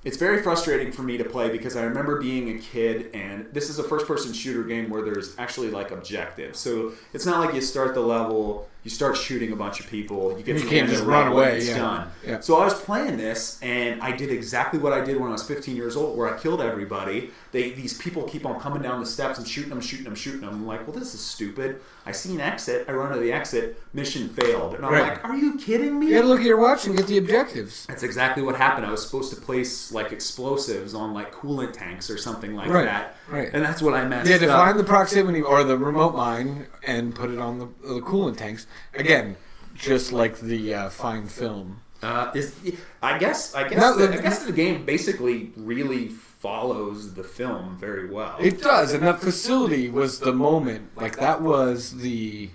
it's 0.05 0.15
very 0.17 0.41
frustrating 0.41 0.93
for 0.93 1.03
me 1.03 1.17
to 1.17 1.25
play 1.25 1.49
because 1.49 1.75
I 1.75 1.83
remember 1.83 2.21
being 2.21 2.55
a 2.55 2.59
kid, 2.59 3.09
and 3.13 3.47
this 3.51 3.69
is 3.69 3.79
a 3.79 3.83
first-person 3.83 4.31
shooter 4.31 4.63
game 4.63 4.89
where 4.89 5.01
there's 5.01 5.37
actually 5.37 5.71
like 5.71 5.91
objectives. 5.91 6.57
So 6.57 6.93
it's 7.13 7.25
not 7.25 7.43
like 7.43 7.53
you 7.53 7.59
start 7.59 7.93
the 7.93 8.01
level, 8.01 8.69
you 8.83 8.89
start 8.89 9.17
shooting 9.17 9.51
a 9.51 9.55
bunch 9.57 9.81
of 9.81 9.87
people, 9.87 10.37
you 10.37 10.43
get 10.43 10.57
You 10.63 10.67
can't 10.69 10.89
just 10.89 11.03
run 11.03 11.27
away, 11.27 11.57
It's 11.57 11.67
yeah. 11.67 11.77
done. 11.77 12.07
Yeah. 12.25 12.39
So 12.39 12.55
I 12.57 12.63
was 12.63 12.73
playing 12.79 13.17
this, 13.17 13.59
and 13.61 14.01
I 14.01 14.13
did 14.13 14.31
exactly 14.31 14.79
what 14.79 14.93
I 14.93 15.01
did 15.03 15.17
when 15.19 15.27
I 15.29 15.33
was 15.33 15.43
15 15.43 15.75
years 15.75 15.97
old, 15.97 16.17
where 16.17 16.33
I 16.33 16.39
killed 16.39 16.61
everybody. 16.61 17.31
They 17.51 17.71
these 17.71 17.93
people 17.97 18.23
keep 18.23 18.45
on 18.45 18.59
coming 18.59 18.81
down 18.81 18.99
the 19.01 19.05
steps 19.05 19.37
and 19.37 19.45
shooting 19.47 19.69
them, 19.71 19.81
shooting 19.81 20.05
them, 20.05 20.15
shooting 20.15 20.41
them. 20.41 20.49
I'm 20.51 20.65
like, 20.67 20.87
well, 20.87 20.97
this 20.97 21.13
is 21.13 21.19
stupid. 21.19 21.81
I 22.05 22.13
see 22.13 22.33
an 22.35 22.41
exit. 22.41 22.85
I 22.87 22.93
run 22.93 23.11
to 23.11 23.19
the 23.19 23.33
exit. 23.33 23.81
Mission 23.93 24.29
failed, 24.29 24.75
and 24.75 24.85
I'm 24.85 24.93
Right. 24.93 25.09
like, 25.13 25.25
are 25.25 25.35
you 25.35 25.57
kidding 25.57 25.99
me? 25.99 26.07
You 26.07 26.15
gotta 26.15 26.27
look 26.27 26.39
at 26.39 26.45
your 26.45 26.57
watch 26.57 26.85
and 26.87 26.95
get 26.95 27.07
the 27.07 27.17
objectives. 27.17 27.85
That's 27.87 28.03
exactly 28.03 28.43
what 28.43 28.55
happened. 28.55 28.85
I 28.85 28.91
was 28.91 29.05
supposed 29.05 29.33
to 29.33 29.41
place 29.41 29.91
like 29.91 30.11
explosives 30.13 30.93
on 30.93 31.13
like 31.13 31.33
coolant 31.33 31.73
tanks 31.73 32.09
or 32.09 32.17
something 32.17 32.55
like 32.55 32.69
Right, 32.69 32.85
that, 32.85 33.15
right. 33.29 33.49
and 33.53 33.63
that's 33.63 33.81
what 33.81 33.93
I 33.93 34.05
messed 34.07 34.29
Yeah, 34.29 34.37
to 34.39 34.49
up. 34.51 34.65
find 34.65 34.79
the 34.79 34.83
proximity 34.83 35.41
or 35.41 35.63
the 35.63 35.77
remote 35.77 36.15
mine 36.15 36.67
and 36.85 37.13
put 37.15 37.29
it 37.29 37.39
on 37.39 37.59
the, 37.59 37.65
the 37.87 37.99
coolant 38.01 38.37
tanks. 38.37 38.67
Again, 38.93 39.35
just 39.75 40.11
like 40.11 40.39
the 40.39 40.73
uh, 40.73 40.89
fine 40.89 41.27
film. 41.27 41.81
Uh, 42.01 42.31
is, 42.33 42.55
I 43.01 43.17
guess 43.17 43.53
I 43.55 43.67
guess 43.67 43.79
No, 43.79 43.97
the, 43.97 44.07
the- 44.07 44.19
I 44.19 44.21
guess 44.21 44.45
the 44.45 44.53
game 44.53 44.85
basically 44.85 45.51
really 45.57 46.07
follows 46.07 47.13
the 47.13 47.23
film 47.23 47.77
very 47.77 48.09
well. 48.09 48.37
It 48.39 48.61
does, 48.61 48.93
and 48.93 49.03
that 49.03 49.19
facility 49.19 49.89
was 49.89 50.19
the 50.19 50.31
moment. 50.33 50.95
Like 50.95 51.17
that 51.17 51.41
was 51.41 51.97
the. 51.97 52.49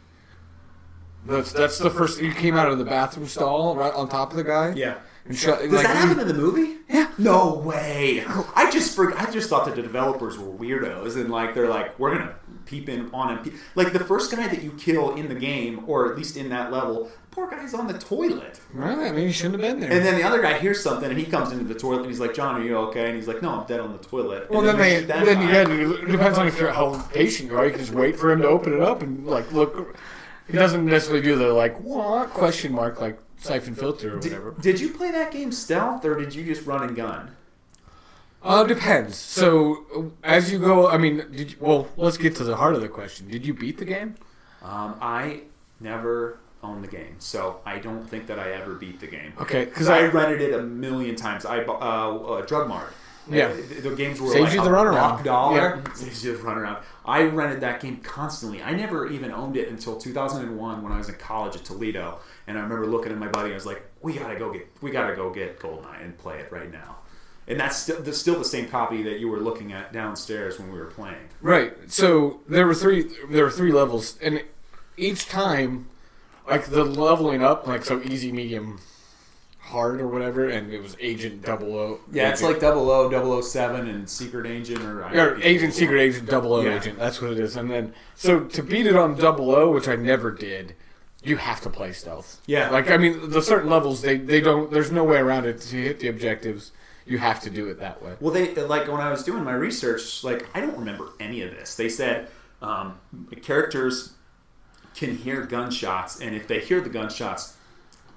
That's 1.26 1.52
that's 1.52 1.78
the 1.78 1.90
first. 1.90 2.20
You 2.20 2.32
came 2.32 2.56
out 2.56 2.70
of 2.70 2.78
the 2.78 2.84
bathroom 2.84 3.26
stall 3.26 3.76
right 3.76 3.92
on 3.94 4.08
top 4.08 4.30
of 4.30 4.36
the 4.36 4.44
guy. 4.44 4.72
yeah. 4.76 4.98
Does 5.26 5.46
like, 5.46 5.70
that 5.70 5.96
happen 5.96 6.20
in 6.20 6.28
the 6.28 6.34
movie? 6.34 6.76
Yeah. 6.88 7.10
No 7.16 7.54
way. 7.54 8.24
I 8.54 8.70
just 8.70 8.98
I 8.98 9.30
just 9.30 9.48
thought 9.48 9.64
that 9.64 9.74
the 9.74 9.82
developers 9.82 10.36
were 10.36 10.52
weirdos 10.52 11.16
and 11.16 11.30
like 11.30 11.54
they're 11.54 11.68
like 11.68 11.98
we're 11.98 12.18
gonna 12.18 12.34
peep 12.66 12.90
in 12.90 13.10
on 13.14 13.38
him. 13.38 13.58
Like 13.74 13.94
the 13.94 14.04
first 14.04 14.30
guy 14.30 14.46
that 14.48 14.62
you 14.62 14.72
kill 14.72 15.14
in 15.14 15.28
the 15.28 15.34
game, 15.34 15.84
or 15.86 16.10
at 16.10 16.18
least 16.18 16.36
in 16.36 16.50
that 16.50 16.70
level, 16.70 17.10
poor 17.30 17.48
guy's 17.50 17.72
on 17.72 17.86
the 17.86 17.98
toilet. 17.98 18.60
Right. 18.74 18.98
I 18.98 19.12
mean, 19.12 19.24
you 19.24 19.32
shouldn't 19.32 19.62
have 19.62 19.62
been 19.62 19.80
there. 19.80 19.90
And 19.90 20.04
then 20.04 20.16
the 20.16 20.24
other 20.24 20.42
guy 20.42 20.58
hears 20.58 20.82
something 20.82 21.08
and 21.08 21.18
he 21.18 21.24
comes 21.24 21.52
into 21.52 21.64
the 21.64 21.78
toilet 21.78 22.00
and 22.00 22.06
he's 22.06 22.20
like, 22.20 22.34
"John, 22.34 22.60
are 22.60 22.64
you 22.64 22.76
okay?" 22.76 23.06
And 23.06 23.16
he's 23.16 23.28
like, 23.28 23.40
"No, 23.40 23.50
I'm 23.50 23.66
dead 23.66 23.80
on 23.80 23.92
the 23.92 24.04
toilet." 24.04 24.50
well, 24.50 24.60
And 24.60 24.68
then 24.68 24.76
they 24.76 25.00
shoot 25.00 25.08
that 25.08 25.24
then 25.24 25.38
guy. 25.40 25.72
it 25.72 26.10
depends 26.10 26.36
on 26.36 26.46
if 26.46 26.58
you're 26.58 26.70
how 26.70 27.00
patient 27.14 27.50
you 27.50 27.56
are. 27.56 27.64
You 27.64 27.70
can 27.70 27.80
just 27.80 27.92
wait 27.92 28.18
for 28.18 28.30
him 28.30 28.42
to 28.42 28.48
open 28.48 28.74
it 28.74 28.80
up 28.82 29.02
and 29.02 29.26
like 29.26 29.50
look. 29.52 29.96
He 30.46 30.52
doesn't 30.52 30.84
necessarily 30.84 31.22
do 31.22 31.36
the 31.36 31.54
like 31.54 31.80
what 31.80 32.28
question 32.28 32.72
mark 32.72 33.00
like 33.00 33.18
Syphon 33.44 33.74
Filter 33.74 34.14
or 34.14 34.16
whatever. 34.18 34.50
Did, 34.52 34.62
did 34.62 34.80
you 34.80 34.90
play 34.90 35.10
that 35.10 35.30
game 35.32 35.52
stealth 35.52 36.04
or 36.04 36.16
did 36.16 36.34
you 36.34 36.44
just 36.44 36.66
run 36.66 36.82
and 36.82 36.96
gun? 36.96 37.30
Uh, 38.42 38.64
depends. 38.64 39.16
So 39.16 39.84
uh, 39.96 40.02
as 40.22 40.52
you 40.52 40.58
go, 40.58 40.88
I 40.88 40.98
mean, 40.98 41.24
did 41.32 41.52
you, 41.52 41.56
well, 41.60 41.88
let's 41.96 42.18
get 42.18 42.36
to 42.36 42.44
the 42.44 42.56
heart 42.56 42.74
of 42.74 42.80
the 42.82 42.88
question. 42.88 43.28
Did 43.28 43.46
you 43.46 43.54
beat 43.54 43.78
the 43.78 43.84
game? 43.86 44.16
Um, 44.62 44.96
I 45.00 45.42
never 45.80 46.38
owned 46.62 46.82
the 46.84 46.88
game, 46.88 47.16
so 47.18 47.60
I 47.66 47.78
don't 47.78 48.06
think 48.08 48.26
that 48.26 48.38
I 48.38 48.52
ever 48.52 48.74
beat 48.74 49.00
the 49.00 49.06
game. 49.06 49.32
Okay, 49.40 49.64
Because 49.66 49.86
because 49.86 49.88
I 49.88 49.98
I 50.00 50.06
rented 50.08 50.40
it 50.40 50.54
a 50.54 50.62
million 50.62 51.14
times. 51.16 51.44
I 51.46 51.62
bu- 51.64 51.72
uh, 51.72 52.16
uh, 52.16 52.40
Drug 52.46 52.68
Mart. 52.68 52.92
Yeah. 53.30 53.48
The, 53.52 53.88
the 53.90 53.96
games 53.96 54.20
were 54.20 54.28
Saves 54.28 54.44
like 54.44 54.54
you 54.54 54.62
the 54.62 54.68
a 54.68 54.72
runaround. 54.72 55.24
dollar. 55.24 55.82
Yeah. 55.86 55.92
Saves 55.94 56.24
you 56.24 56.36
the 56.36 56.42
runaround. 56.42 56.82
I 57.04 57.22
rented 57.22 57.60
that 57.62 57.80
game 57.80 57.98
constantly. 57.98 58.62
I 58.62 58.72
never 58.72 59.06
even 59.06 59.30
owned 59.32 59.56
it 59.56 59.68
until 59.68 59.96
2001 59.96 60.82
when 60.82 60.92
I 60.92 60.98
was 60.98 61.08
in 61.08 61.14
college 61.16 61.56
at 61.56 61.64
Toledo, 61.64 62.18
and 62.46 62.58
I 62.58 62.62
remember 62.62 62.86
looking 62.86 63.12
at 63.12 63.18
my 63.18 63.28
buddy. 63.28 63.46
and 63.46 63.52
I 63.54 63.56
was 63.56 63.66
like, 63.66 63.82
"We 64.02 64.14
gotta 64.14 64.36
go 64.36 64.52
get, 64.52 64.68
we 64.80 64.90
gotta 64.90 65.14
go 65.16 65.30
get 65.30 65.58
Goldeneye 65.58 66.02
and 66.04 66.16
play 66.18 66.38
it 66.38 66.50
right 66.52 66.70
now." 66.70 66.96
And 67.46 67.60
that's 67.60 67.76
still, 67.76 68.00
that's 68.00 68.16
still 68.18 68.38
the 68.38 68.44
same 68.44 68.68
copy 68.68 69.02
that 69.02 69.18
you 69.20 69.28
were 69.28 69.38
looking 69.40 69.72
at 69.72 69.92
downstairs 69.92 70.58
when 70.58 70.72
we 70.72 70.78
were 70.78 70.86
playing. 70.86 71.28
Right. 71.42 71.74
So 71.92 72.40
there 72.48 72.66
were 72.66 72.74
three. 72.74 73.10
There 73.30 73.44
were 73.44 73.50
three 73.50 73.72
levels, 73.72 74.18
and 74.22 74.42
each 74.96 75.28
time, 75.28 75.86
like 76.48 76.66
the 76.66 76.84
leveling 76.84 77.42
up, 77.42 77.66
like 77.66 77.84
so 77.84 78.00
easy, 78.02 78.32
medium, 78.32 78.80
hard 79.74 80.00
or 80.00 80.06
whatever, 80.08 80.48
and 80.48 80.72
it 80.72 80.80
was 80.80 80.96
Agent 81.00 81.42
Double 81.42 81.76
O. 81.76 82.00
Yeah, 82.10 82.30
it's 82.30 82.42
like 82.42 82.60
00, 82.60 83.42
007 83.42 83.88
and 83.88 84.08
Secret 84.08 84.46
Agent 84.46 84.80
or 84.82 85.02
Or 85.04 85.38
Agent 85.42 85.74
Secret 85.74 86.00
Agent 86.00 86.30
Double 86.30 86.54
O 86.54 86.62
Yeah. 86.62 86.76
Agent. 86.76 86.98
That's 86.98 87.20
what 87.20 87.32
it 87.32 87.40
is. 87.40 87.56
And 87.56 87.70
then 87.70 87.92
so 88.14 88.44
to 88.44 88.62
beat 88.62 88.86
it 88.86 88.96
on 88.96 89.16
Double 89.16 89.54
O, 89.54 89.70
which 89.70 89.88
I 89.88 89.96
never 89.96 90.30
did, 90.30 90.76
you 91.22 91.36
have 91.36 91.60
to 91.62 91.70
play 91.70 91.92
stealth. 91.92 92.40
Yeah. 92.46 92.70
Like 92.70 92.88
I 92.90 92.96
mean, 92.96 93.30
the 93.30 93.42
certain 93.42 93.68
levels 93.68 94.00
they 94.00 94.16
they 94.16 94.40
don't. 94.40 94.70
There's 94.70 94.92
no 94.92 95.04
way 95.04 95.18
around 95.18 95.44
it 95.46 95.60
to 95.62 95.76
hit 95.76 96.00
the 96.00 96.08
objectives. 96.08 96.72
You 97.04 97.18
have 97.18 97.40
to 97.40 97.50
do 97.50 97.68
it 97.68 97.80
that 97.80 98.02
way. 98.02 98.14
Well, 98.20 98.32
they 98.32 98.54
like 98.54 98.86
when 98.88 99.00
I 99.00 99.10
was 99.10 99.24
doing 99.24 99.44
my 99.44 99.52
research, 99.52 100.24
like 100.24 100.46
I 100.54 100.60
don't 100.60 100.78
remember 100.78 101.08
any 101.20 101.42
of 101.42 101.50
this. 101.50 101.74
They 101.74 101.88
said 101.88 102.28
um, 102.62 102.98
the 103.28 103.36
characters 103.36 104.12
can 104.94 105.16
hear 105.16 105.42
gunshots, 105.42 106.20
and 106.20 106.34
if 106.36 106.46
they 106.46 106.60
hear 106.60 106.80
the 106.80 106.88
gunshots, 106.88 107.56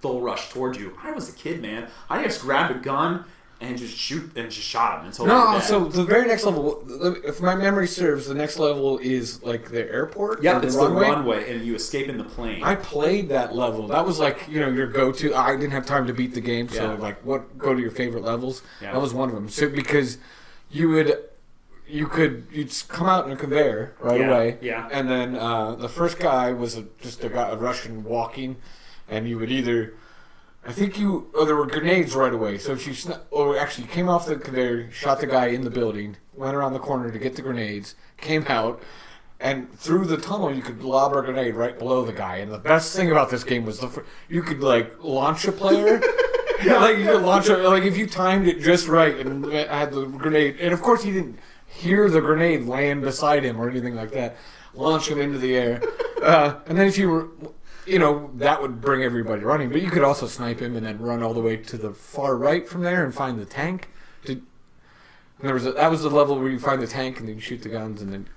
they'll 0.02 0.22
rush 0.22 0.50
towards 0.52 0.78
you. 0.78 0.98
I 1.04 1.12
was 1.12 1.30
a 1.30 1.34
kid, 1.34 1.62
man. 1.62 1.88
I 2.10 2.24
just 2.24 2.42
grabbed 2.42 2.76
a 2.76 2.80
gun 2.80 3.26
and 3.60 3.76
just 3.76 3.98
shoot 3.98 4.32
and 4.38 4.52
just 4.52 4.68
shot 4.68 4.98
them 5.00 5.08
until 5.08 5.26
No, 5.26 5.60
so 5.60 5.86
the 5.86 6.04
very 6.04 6.28
next 6.28 6.46
level, 6.46 6.86
if 7.26 7.42
my 7.42 7.56
memory 7.56 7.88
serves, 7.88 8.28
the 8.28 8.36
next 8.36 8.60
level 8.60 9.00
is 9.00 9.42
like 9.42 9.70
the 9.70 9.82
airport. 9.92 10.44
yeah, 10.44 10.60
or 10.60 10.64
it's 10.64 10.76
the 10.76 10.88
runway, 10.88 11.52
and 11.52 11.66
you 11.66 11.74
escape 11.74 12.08
in 12.08 12.20
the 12.20 12.24
plane. 12.24 12.62
I 12.64 12.76
played 12.76 13.30
that 13.30 13.56
level. 13.56 13.88
That 13.88 14.06
was 14.06 14.20
like 14.20 14.48
you 14.48 14.60
know 14.60 14.70
your 14.70 14.86
go-to. 14.86 15.34
I 15.34 15.56
didn't 15.56 15.72
have 15.72 15.88
time 15.88 16.06
to 16.06 16.14
beat 16.14 16.36
the 16.36 16.42
game, 16.42 16.70
so 16.70 16.84
Yeah. 16.84 16.94
like 17.02 17.26
what 17.26 17.58
go 17.58 17.74
to 17.74 17.82
your 17.82 17.90
favorite 17.90 18.24
levels. 18.24 18.62
Yeah. 18.80 18.92
That 18.94 19.02
was 19.02 19.12
one 19.14 19.30
of 19.30 19.34
them. 19.36 19.50
So 19.50 19.68
because 19.70 20.20
you 20.70 20.90
would 20.90 21.18
you 21.88 22.06
could 22.06 22.46
you'd 22.52 22.72
come 22.90 23.08
out 23.08 23.26
in 23.26 23.32
a 23.32 23.36
conveyor 23.36 23.96
right 24.02 24.20
Yeah, 24.20 24.28
away. 24.28 24.58
yeah. 24.62 24.88
And 24.92 25.10
then 25.10 25.36
uh, 25.36 25.74
the 25.76 25.90
first 25.90 26.20
guy 26.20 26.52
was 26.52 26.78
a, 26.78 26.84
just 27.02 27.24
a 27.24 27.30
guy, 27.30 27.50
a 27.50 27.56
Russian 27.56 28.04
walking, 28.04 28.58
and 29.10 29.28
you 29.28 29.38
would 29.38 29.52
either. 29.52 29.94
I 30.66 30.72
think 30.72 31.00
you. 31.00 31.30
Oh, 31.34 31.46
there 31.46 31.56
were 31.56 31.66
grenades 31.66 32.16
right 32.16 32.34
away. 32.34 32.58
So 32.58 32.74
if 32.74 32.86
you, 32.88 32.94
sn- 32.94 33.20
or 33.32 33.58
actually, 33.58 33.86
you 33.86 33.92
came 33.92 34.10
off 34.10 34.26
the 34.26 34.36
conveyor, 34.36 34.92
shot 34.92 35.20
the 35.22 35.28
guy 35.28 35.48
in 35.48 35.62
the 35.62 35.70
building, 35.70 36.18
went 36.34 36.56
around 36.56 36.74
the 36.74 36.80
corner 36.80 37.10
to 37.10 37.20
get 37.20 37.36
the 37.36 37.42
grenades, 37.42 37.96
came 38.18 38.46
out, 38.50 38.82
and 39.40 39.72
through 39.74 40.06
the 40.06 40.18
tunnel 40.18 40.54
you 40.54 40.62
could 40.62 40.84
lob 40.84 41.14
a 41.14 41.22
grenade 41.22 41.56
right 41.56 41.78
below 41.78 42.04
the 42.04 42.14
guy. 42.14 42.38
And 42.38 42.52
the 42.52 42.58
best 42.58 42.96
thing 42.96 43.12
about 43.12 43.30
this 43.30 43.44
game 43.44 43.66
was 43.66 43.80
the 43.80 43.88
fir- 43.88 44.06
you 44.28 44.42
could 44.42 44.62
like 44.62 45.02
launch 45.04 45.46
a 45.46 45.52
player. 45.52 46.02
like 46.66 46.98
you 46.98 47.06
could 47.06 47.22
launch 47.22 47.50
a, 47.50 47.58
like 47.58 47.84
if 47.84 47.96
you 47.98 48.08
timed 48.08 48.48
it 48.48 48.60
just 48.60 48.88
right 48.88 49.20
and 49.20 49.46
had 49.46 49.92
the 49.92 50.06
grenade, 50.06 50.58
and 50.60 50.74
of 50.74 50.82
course 50.82 51.04
he 51.04 51.12
didn't 51.12 51.38
hear 51.68 52.10
the 52.10 52.20
grenade 52.20 52.66
land 52.66 53.02
beside 53.02 53.44
him 53.44 53.62
or 53.62 53.70
anything 53.70 53.94
like 53.94 54.12
that. 54.12 54.36
Launch 54.74 55.08
him 55.08 55.20
into 55.20 55.38
the 55.38 55.56
air, 55.56 55.84
uh, 56.24 56.56
and 56.66 56.78
then 56.78 56.88
if 56.88 56.98
you 56.98 57.10
were, 57.10 57.28
you 57.88 58.00
know, 58.00 58.30
that 58.36 58.62
would 58.62 58.82
bring 58.82 59.04
everybody 59.04 59.44
running. 59.44 59.70
But 59.70 59.82
you 59.82 59.90
could 59.90 60.04
also 60.04 60.28
snipe 60.28 60.60
him 60.60 60.76
and 60.76 60.86
then 60.86 61.00
run 61.00 61.24
all 61.24 61.34
the 61.34 61.42
way 61.42 61.58
to 61.58 61.78
the 61.78 61.94
far 61.94 62.36
right 62.36 62.68
from 62.68 62.84
there 62.84 63.04
and 63.04 63.14
find 63.14 63.40
the 63.40 63.46
tank. 63.46 63.90
To, 64.26 64.42
there 65.42 65.54
was 65.54 65.66
a, 65.66 65.72
that 65.74 65.90
was 65.90 66.04
the 66.04 66.10
level 66.10 66.38
where 66.40 66.50
you 66.50 66.60
find 66.60 66.82
the 66.82 66.88
tank 66.88 67.20
and 67.20 67.28
then 67.28 67.36
you 67.36 67.42
shoot 67.42 67.62
the 67.62 67.70
guns 67.70 68.02
and 68.02 68.12
then 68.12 68.28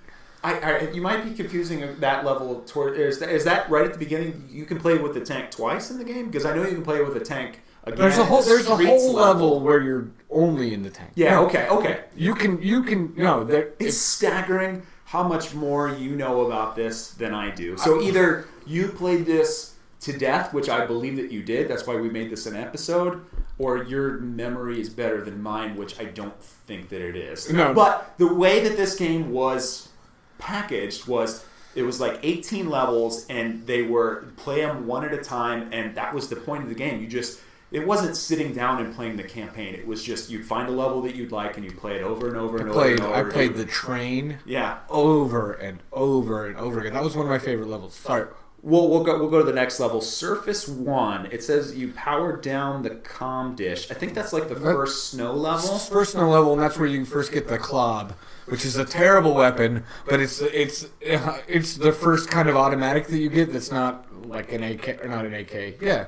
I, 0.42 0.58
I, 0.58 0.90
you 0.90 1.02
might 1.02 1.24
be 1.24 1.34
confusing 1.34 2.00
that 2.00 2.24
level 2.24 2.62
toward. 2.62 2.96
Is 2.96 3.18
that, 3.18 3.28
is 3.28 3.44
that 3.44 3.68
right 3.68 3.84
at 3.84 3.92
the 3.92 3.98
beginning? 3.98 4.48
You 4.50 4.64
can 4.64 4.78
play 4.78 4.96
with 4.96 5.12
the 5.14 5.20
tank 5.20 5.50
twice 5.50 5.90
in 5.90 5.98
the 5.98 6.04
game 6.04 6.26
because 6.26 6.46
I 6.46 6.54
know 6.54 6.62
you 6.62 6.74
can 6.74 6.82
play 6.82 7.02
with 7.02 7.14
the 7.14 7.20
tank 7.20 7.60
again. 7.84 7.98
there's 7.98 8.18
a 8.18 8.24
whole 8.24 8.42
there's 8.42 8.66
a 8.66 8.76
whole 8.76 9.12
level 9.12 9.60
where 9.60 9.82
you're 9.82 10.08
only 10.30 10.72
in 10.72 10.82
the 10.82 10.90
tank. 10.90 11.10
Yeah. 11.14 11.34
No, 11.34 11.46
Okay. 11.46 11.68
Okay. 11.68 12.00
You 12.16 12.34
can 12.34 12.62
you 12.62 12.82
can 12.82 13.14
no 13.16 13.44
there 13.44 13.74
It's 13.78 13.98
staggering 13.98 14.86
how 15.04 15.26
much 15.26 15.54
more 15.54 15.90
you 15.90 16.16
know 16.16 16.46
about 16.46 16.74
this 16.74 17.10
than 17.10 17.34
I 17.34 17.50
do. 17.50 17.76
So 17.76 18.00
either 18.00 18.46
you 18.66 18.88
played 18.88 19.26
this 19.26 19.74
to 20.00 20.16
death, 20.16 20.52
which 20.54 20.68
I 20.68 20.86
believe 20.86 21.16
that 21.16 21.30
you 21.30 21.42
did. 21.42 21.68
That's 21.68 21.86
why 21.86 21.96
we 21.96 22.08
made 22.08 22.30
this 22.30 22.46
an 22.46 22.56
episode. 22.56 23.24
Or 23.58 23.84
your 23.84 24.18
memory 24.18 24.80
is 24.80 24.88
better 24.88 25.22
than 25.22 25.42
mine, 25.42 25.76
which 25.76 26.00
I 26.00 26.04
don't 26.04 26.40
think 26.42 26.88
that 26.88 27.02
it 27.02 27.14
is. 27.14 27.52
No. 27.52 27.74
But 27.74 28.14
the 28.16 28.32
way 28.32 28.66
that 28.66 28.76
this 28.78 28.96
game 28.96 29.32
was 29.32 29.90
packaged 30.38 31.06
was 31.06 31.44
it 31.74 31.82
was 31.82 32.00
like 32.00 32.18
18 32.22 32.68
levels 32.68 33.26
and 33.28 33.66
they 33.66 33.82
were 33.82 34.24
play 34.36 34.62
them 34.62 34.86
one 34.86 35.04
at 35.04 35.12
a 35.12 35.22
time 35.22 35.68
and 35.72 35.94
that 35.94 36.14
was 36.14 36.28
the 36.28 36.36
point 36.36 36.62
of 36.62 36.68
the 36.70 36.74
game 36.74 37.00
you 37.00 37.06
just 37.06 37.40
it 37.70 37.86
wasn't 37.86 38.16
sitting 38.16 38.52
down 38.52 38.82
and 38.82 38.94
playing 38.94 39.16
the 39.16 39.22
campaign 39.22 39.74
it 39.74 39.86
was 39.86 40.02
just 40.02 40.30
you'd 40.30 40.44
find 40.44 40.68
a 40.68 40.72
level 40.72 41.02
that 41.02 41.14
you'd 41.14 41.30
like 41.30 41.56
and 41.56 41.64
you'd 41.64 41.76
play 41.76 41.96
it 41.96 42.02
over 42.02 42.26
and 42.26 42.38
over 42.38 42.56
and 42.56 42.70
over 42.70 42.80
played 42.80 42.92
and 42.98 43.02
over 43.02 43.28
I 43.28 43.30
played 43.30 43.54
the 43.54 43.66
train 43.66 44.38
yeah 44.46 44.78
over 44.88 45.52
and 45.52 45.80
over 45.92 46.46
and 46.46 46.56
over 46.56 46.80
again. 46.80 46.94
That 46.94 47.04
was 47.04 47.16
one 47.16 47.26
of 47.26 47.30
my 47.30 47.38
favorite 47.38 47.68
levels. 47.68 47.94
Sorry. 47.94 48.26
We'll, 48.62 48.88
we'll 48.90 49.04
go 49.04 49.18
we'll 49.18 49.30
go 49.30 49.38
to 49.38 49.44
the 49.44 49.54
next 49.54 49.80
level. 49.80 50.02
Surface 50.02 50.68
one. 50.68 51.26
It 51.32 51.42
says 51.42 51.76
you 51.76 51.92
power 51.92 52.36
down 52.36 52.82
the 52.82 52.90
com 52.90 53.54
dish. 53.56 53.90
I 53.90 53.94
think 53.94 54.12
that's 54.14 54.34
like 54.34 54.48
the 54.48 54.56
first 54.56 55.10
snow 55.10 55.32
level. 55.32 55.78
First 55.78 56.12
snow 56.12 56.28
level, 56.28 56.52
and 56.52 56.60
that's 56.60 56.76
where 56.78 56.88
you 56.88 57.06
first 57.06 57.32
get 57.32 57.48
the 57.48 57.58
Klobb, 57.58 58.12
which 58.46 58.66
is 58.66 58.76
a 58.76 58.84
terrible 58.84 59.34
weapon, 59.34 59.84
but 60.06 60.20
it's 60.20 60.42
it's 60.42 60.86
it's 61.00 61.76
the 61.76 61.92
first 61.92 62.28
kind 62.30 62.50
of 62.50 62.56
automatic 62.56 63.06
that 63.06 63.18
you 63.18 63.30
get. 63.30 63.52
That's 63.52 63.70
not 63.70 64.06
like 64.26 64.52
an 64.52 64.62
AK 64.62 65.04
or 65.04 65.08
not 65.08 65.24
an 65.24 65.32
AK. 65.32 65.80
Yeah, 65.80 66.06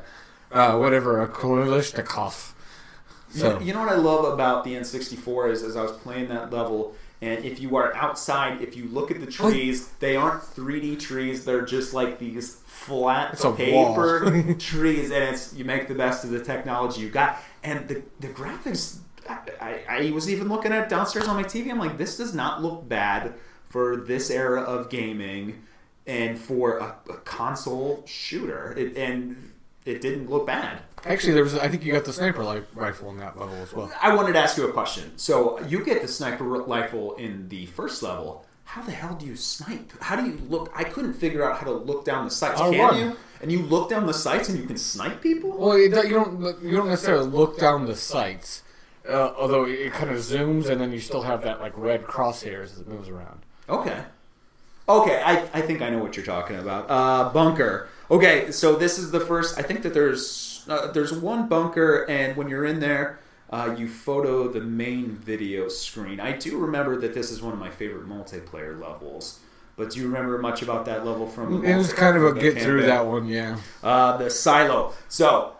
uh, 0.51 0.77
whatever 0.77 1.23
a 1.23 1.29
Kalashnikov. 1.29 2.53
So 3.31 3.59
You, 3.59 3.67
you 3.67 3.73
know 3.73 3.81
what 3.81 3.88
I 3.88 3.97
love 3.97 4.31
about 4.31 4.65
the 4.65 4.75
N64 4.75 5.53
is 5.53 5.62
as 5.62 5.75
I 5.75 5.83
was 5.83 5.93
playing 5.93 6.29
that 6.29 6.53
level, 6.53 6.95
and 7.23 7.45
if 7.45 7.61
you 7.61 7.77
are 7.77 7.95
outside, 7.95 8.61
if 8.61 8.77
you 8.77 8.89
look 8.89 9.13
at 9.13 9.21
the 9.21 9.27
trees, 9.27 9.89
they 10.01 10.17
aren't 10.17 10.43
3D 10.43 10.99
trees. 10.99 11.45
They're 11.45 11.65
just 11.65 11.95
like 11.95 12.19
these 12.19 12.57
flat 12.67 13.35
It's 13.35 13.45
paper 13.45 14.55
trees, 14.59 15.13
and 15.13 15.23
it's 15.23 15.55
you 15.55 15.65
make 15.65 15.87
the 15.87 15.95
best 15.95 16.25
of 16.25 16.31
the 16.31 16.41
technology 16.43 17.01
you 17.01 17.11
got. 17.11 17.39
And 17.63 17.87
the 17.87 18.03
the 18.19 18.27
graphics, 18.27 18.99
I, 19.29 19.39
I, 19.61 20.07
I 20.09 20.11
was 20.11 20.29
even 20.29 20.49
looking 20.49 20.73
at 20.73 20.89
downstairs 20.89 21.29
on 21.29 21.37
my 21.37 21.45
TV. 21.45 21.71
I'm 21.71 21.79
like, 21.79 21.97
this 21.97 22.17
does 22.17 22.35
not 22.35 22.61
look 22.61 22.89
bad 22.89 23.35
for 23.69 23.99
this 23.99 24.29
era 24.29 24.61
of 24.61 24.91
gaming 24.91 25.63
and 26.09 26.37
for 26.37 26.79
a, 26.79 26.97
a 27.09 27.17
console 27.19 28.03
shooter. 28.05 28.75
It, 28.77 28.97
and 28.97 29.53
it 29.85 30.01
didn't 30.01 30.29
look 30.29 30.49
bad. 30.49 30.81
Actually, 31.05 31.33
there 31.35 31.45
was 31.45 31.57
I 31.57 31.69
think 31.69 31.85
you 31.85 31.93
got 31.93 32.05
the 32.05 32.12
sniper 32.12 32.45
li- 32.45 32.62
rifle 32.75 33.11
in 33.11 33.19
that 33.19 33.38
level 33.38 33.55
as 33.57 33.73
well. 33.73 33.93
I 34.01 34.15
wanted 34.15 34.35
to 34.35 34.38
ask 34.38 34.57
you 34.57 34.69
a 34.69 34.73
question. 34.73 35.17
So 35.17 35.61
you 35.67 35.85
get 35.85 36.03
the 36.03 36.09
sniper 36.09 36.45
rifle 36.45 37.15
in 37.17 37.49
the 37.49 37.67
first 37.67 38.03
level. 38.03 38.45
How 38.65 38.83
the 38.83 38.93
hell 38.93 39.15
do 39.15 39.27
you 39.27 39.37
snipe? 39.37 39.93
How 40.01 40.17
do 40.17 40.27
you 40.27 40.38
look? 40.49 40.73
I 40.75 40.85
couldn't 40.85 41.15
figure 41.15 41.45
out 41.49 41.59
how 41.59 41.67
to 41.67 41.73
look 41.73 42.05
down 42.05 42.25
the 42.25 42.31
sights. 42.31 42.61
R1. 42.61 42.91
Can 42.91 42.99
you? 42.99 43.17
And 43.43 43.53
you 43.53 43.61
look 43.61 43.91
down 43.91 44.07
the 44.07 44.15
sights 44.15 44.49
and 44.49 44.59
you 44.59 44.65
can 44.65 44.79
snipe 44.79 45.21
people? 45.21 45.51
Well, 45.51 45.73
it, 45.73 45.91
you 46.09 46.15
don't 46.15 46.62
you 46.62 46.77
don't 46.77 46.88
necessarily 46.88 47.27
look 47.27 47.59
down 47.59 47.87
the 47.87 47.97
sights, 47.97 48.62
uh, 49.09 49.35
although 49.37 49.65
it, 49.65 49.73
it 49.73 49.93
kind 49.93 50.11
of 50.11 50.19
zooms, 50.19 50.69
and 50.71 50.81
then 50.81 50.93
you 50.93 51.01
still 51.01 51.23
have 51.23 51.43
that 51.43 51.61
like 51.61 51.73
red 51.77 52.05
crosshairs 52.05 52.77
that 52.79 52.88
moves 52.88 53.09
around. 53.09 53.41
Okay. 53.69 54.03
Okay, 54.88 55.23
I, 55.25 55.38
I 55.55 55.61
think 55.61 55.81
I 55.81 55.91
know 55.91 55.99
what 55.99 56.17
you're 56.17 56.27
talking 56.27 56.57
about. 56.57 56.87
Uh, 56.91 57.31
bunker. 57.33 57.88
Okay, 58.11 58.51
so 58.51 58.75
this 58.75 58.99
is 58.99 59.11
the 59.11 59.21
first. 59.21 59.59
I 59.59 59.62
think 59.62 59.83
that 59.83 59.95
there's 59.95 60.27
uh, 60.68 60.90
there's 60.92 61.12
one 61.12 61.48
bunker, 61.48 62.05
and 62.09 62.37
when 62.37 62.48
you're 62.48 62.64
in 62.64 62.81
there, 62.81 63.18
uh, 63.51 63.75
you 63.77 63.88
photo 63.88 64.48
the 64.48 64.61
main 64.61 65.11
video 65.11 65.68
screen. 65.68 66.20
I 66.20 66.33
do 66.33 66.59
remember 66.59 66.98
that 67.01 67.14
this 67.14 67.31
is 67.31 67.42
one 67.42 67.53
of 67.53 67.59
my 67.59 67.70
favorite 67.70 68.09
multiplayer 68.09 68.81
levels. 68.81 69.40
But 69.77 69.90
do 69.90 70.01
you 70.01 70.07
remember 70.07 70.38
much 70.38 70.62
about 70.62 70.85
that 70.87 71.05
level 71.05 71.27
from? 71.27 71.64
It 71.64 71.77
was 71.77 71.92
kind 71.92 72.16
of 72.16 72.25
a 72.25 72.38
get 72.38 72.62
through 72.62 72.83
that 72.83 73.07
one, 73.07 73.27
yeah. 73.27 73.59
Uh, 73.83 74.16
the 74.18 74.29
silo. 74.29 74.92
So, 75.09 75.55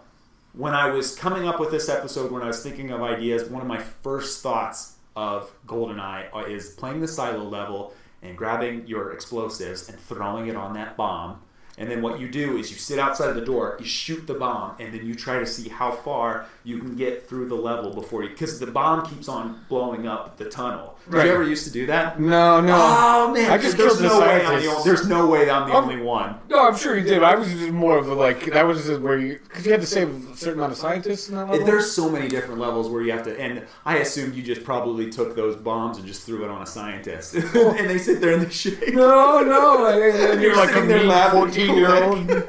when 0.53 0.75
I 0.75 0.91
was 0.91 1.15
coming 1.15 1.49
up 1.49 1.59
with 1.59 1.71
this 1.71 1.89
episode, 1.89 2.31
when 2.31 2.43
I 2.43 2.47
was 2.47 2.63
thinking 2.63 2.91
of 2.91 3.03
ideas, 3.03 3.49
one 3.49 3.63
of 3.63 3.69
my 3.69 3.79
first 3.79 4.43
thoughts 4.43 4.97
of 5.17 5.51
GoldenEye 5.67 6.35
uh, 6.35 6.45
is 6.45 6.71
playing 6.71 7.01
the 7.01 7.09
silo 7.09 7.45
level 7.45 7.95
and 8.23 8.37
grabbing 8.37 8.87
your 8.87 9.13
explosives 9.13 9.89
and 9.89 9.99
throwing 9.99 10.47
it 10.47 10.57
on 10.57 10.75
that 10.75 10.97
bomb. 10.97 11.41
And 11.79 11.91
then 11.91 12.03
what 12.03 12.21
you 12.21 12.29
do 12.29 12.59
is 12.59 12.71
you 12.71 12.77
sit 12.77 12.99
outside 12.99 13.31
of 13.31 13.35
the 13.35 13.45
door, 13.45 13.77
you 13.81 13.87
shoot 13.87 14.27
the 14.27 14.35
bomb, 14.35 14.75
and 14.79 14.93
then 14.93 15.07
you 15.07 15.15
try 15.15 15.39
to 15.39 15.47
see 15.47 15.69
how 15.71 15.91
far 15.91 16.47
you 16.65 16.79
can 16.79 16.97
get 16.97 17.29
through 17.29 17.49
the 17.49 17.55
level 17.55 17.93
before 17.95 18.23
you. 18.23 18.29
Because 18.29 18.61
the 18.61 18.67
bomb 18.67 19.07
keeps 19.07 19.27
on 19.29 19.65
blowing 19.69 20.07
up 20.07 20.37
the 20.37 20.45
tunnel. 20.45 20.99
Did 21.07 21.15
Right. 21.15 21.27
you 21.27 21.33
ever 21.33 21.43
used 21.43 21.65
to 21.65 21.73
do 21.73 21.87
that? 21.87 22.21
No, 22.21 22.61
no. 22.61 22.75
Oh 22.77 23.33
man! 23.35 23.51
I 23.51 23.59
just 23.59 23.77
there's 23.77 23.97
killed 23.99 24.05
the 24.05 24.15
no 24.15 24.21
way 24.21 24.47
I'm 24.47 24.63
the 24.63 24.69
only, 24.69 24.85
There's 24.85 25.09
no 25.09 25.27
way 25.27 25.51
I'm 25.51 25.69
the 25.69 25.75
Oh. 25.75 25.79
only 25.79 25.97
one. 26.01 26.37
No, 26.49 26.69
I'm 26.69 26.77
sure 26.77 26.97
you 26.97 27.03
did. 27.03 27.25
I 27.25 27.35
was 27.35 27.49
just 27.51 27.73
more 27.73 27.99
of 27.99 28.09
a 28.09 28.15
like 28.15 28.53
that 28.53 28.65
was 28.65 28.85
just 28.87 29.01
where 29.01 29.19
you 29.19 29.41
because 29.43 29.67
you 29.67 29.73
had 29.73 29.81
to 29.81 29.87
save 29.87 30.09
a 30.33 30.37
certain 30.37 30.61
amount 30.61 30.73
of 30.73 30.79
scientists 30.79 31.29
in 31.29 31.35
that 31.35 31.51
level. 31.51 31.67
There's 31.67 31.91
so 31.91 32.09
many 32.09 32.29
different 32.29 32.61
levels 32.61 32.89
where 32.89 33.03
you 33.03 33.11
have 33.11 33.25
to, 33.25 33.37
and 33.41 33.63
I 33.85 33.97
assumed 33.97 34.37
you 34.37 34.45
just 34.45 34.63
probably 34.63 35.11
took 35.11 35.35
those 35.35 35.57
bombs 35.57 35.99
and 35.99 36.07
just 36.07 36.23
threw 36.25 36.45
it 36.45 36.51
on 36.51 36.63
a 36.63 36.67
scientist, 36.67 37.35
and 37.35 37.91
they 37.91 37.99
sit 37.99 38.21
there 38.21 38.31
in 38.33 38.41
the 38.41 38.51
shade. 38.51 38.95
no, 38.95 39.41
no. 39.43 39.87
And 39.87 40.01
then 40.01 40.41
You're 40.41 40.53
you're 40.53 40.57
like 40.57 40.77
a 40.77 40.87
there 40.87 41.03
laughing, 41.03 41.51
year 41.67 42.05
old. 42.05 42.29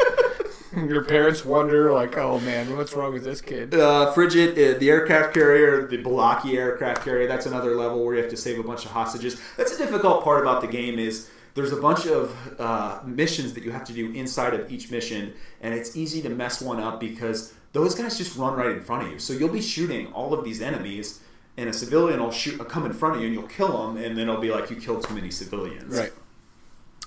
Your 0.75 1.03
parents 1.03 1.45
wonder 1.45 1.91
like, 1.91 2.17
oh 2.17 2.39
man, 2.39 2.75
what's 2.75 2.93
wrong 2.93 3.13
with 3.13 3.23
this 3.23 3.41
kid? 3.41 3.75
Uh, 3.75 4.11
Frigate, 4.13 4.51
uh, 4.51 4.79
the 4.79 4.89
aircraft 4.89 5.33
carrier, 5.33 5.85
the 5.87 6.01
Balaki 6.01 6.55
aircraft 6.55 7.05
carrier. 7.05 7.27
That's 7.27 7.45
another 7.45 7.75
level 7.75 8.03
where 8.03 8.15
you 8.15 8.21
have 8.21 8.31
to 8.31 8.37
save 8.37 8.59
a 8.59 8.63
bunch 8.63 8.85
of 8.85 8.91
hostages. 8.91 9.39
That's 9.55 9.73
a 9.73 9.77
difficult 9.77 10.23
part 10.23 10.41
about 10.41 10.61
the 10.61 10.67
game 10.67 10.97
is 10.97 11.29
there's 11.53 11.71
a 11.71 11.77
bunch 11.77 12.07
of 12.07 12.35
uh, 12.59 13.01
missions 13.05 13.53
that 13.53 13.63
you 13.63 13.71
have 13.71 13.83
to 13.85 13.93
do 13.93 14.11
inside 14.13 14.55
of 14.55 14.71
each 14.71 14.89
mission, 14.89 15.33
and 15.61 15.73
it's 15.73 15.95
easy 15.95 16.21
to 16.23 16.29
mess 16.29 16.61
one 16.61 16.79
up 16.79 16.99
because 16.99 17.53
those 17.73 17.93
guys 17.93 18.17
just 18.17 18.35
run 18.37 18.55
right 18.55 18.71
in 18.71 18.81
front 18.81 19.03
of 19.03 19.11
you. 19.11 19.19
So 19.19 19.33
you'll 19.33 19.49
be 19.49 19.61
shooting 19.61 20.07
all 20.13 20.33
of 20.33 20.43
these 20.43 20.61
enemies, 20.61 21.21
and 21.57 21.69
a 21.69 21.73
civilian 21.73 22.19
will 22.19 22.31
shoot, 22.31 22.57
will 22.57 22.65
come 22.65 22.85
in 22.85 22.93
front 22.93 23.15
of 23.15 23.21
you, 23.21 23.27
and 23.27 23.35
you'll 23.35 23.47
kill 23.47 23.85
them, 23.85 24.03
and 24.03 24.17
then 24.17 24.27
it'll 24.27 24.41
be 24.41 24.51
like 24.51 24.71
you 24.71 24.75
killed 24.75 25.03
too 25.03 25.13
many 25.13 25.29
civilians. 25.29 25.95
Right. 25.95 26.11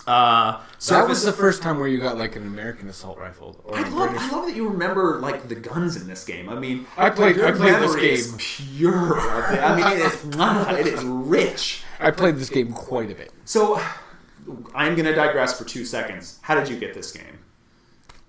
Uh, 0.07 0.61
So 0.79 0.95
that 0.95 1.09
was 1.09 1.25
the 1.25 1.33
first 1.33 1.63
time 1.63 1.79
where 1.79 1.89
you 1.89 1.99
got 1.99 2.17
like 2.17 2.37
an 2.37 2.47
American 2.47 2.89
assault 2.89 3.19
rifle 3.19 3.61
I 3.75 3.89
love, 3.89 4.11
British. 4.11 4.23
I 4.23 4.31
love 4.37 4.47
that 4.47 4.55
you 4.55 4.69
remember 4.69 5.19
like 5.21 5.49
the 5.49 5.55
guns 5.57 5.97
in 5.97 6.07
this 6.07 6.25
game. 6.25 6.49
I 6.49 6.55
mean, 6.55 6.87
I 6.97 7.11
played- 7.11 7.41
I 7.41 7.51
played 7.53 7.83
this 7.83 8.31
game. 8.31 8.39
pure. 8.39 9.19
I 9.21 9.75
mean, 9.77 9.87
it 9.87 10.03
is, 10.03 10.25
it 10.79 10.87
is 10.99 11.05
rich. 11.05 11.83
I 11.99 12.11
played 12.13 12.37
this 12.37 12.51
game 12.51 12.73
quite 12.73 13.11
a 13.11 13.15
bit. 13.15 13.33
So, 13.45 13.81
I'm 14.75 14.95
going 14.95 15.07
to 15.07 15.15
digress 15.15 15.59
for 15.59 15.65
two 15.65 15.85
seconds. 15.85 16.39
How 16.43 16.55
did 16.55 16.69
you 16.69 16.77
get 16.79 16.95
this 16.95 17.11
game? 17.11 17.39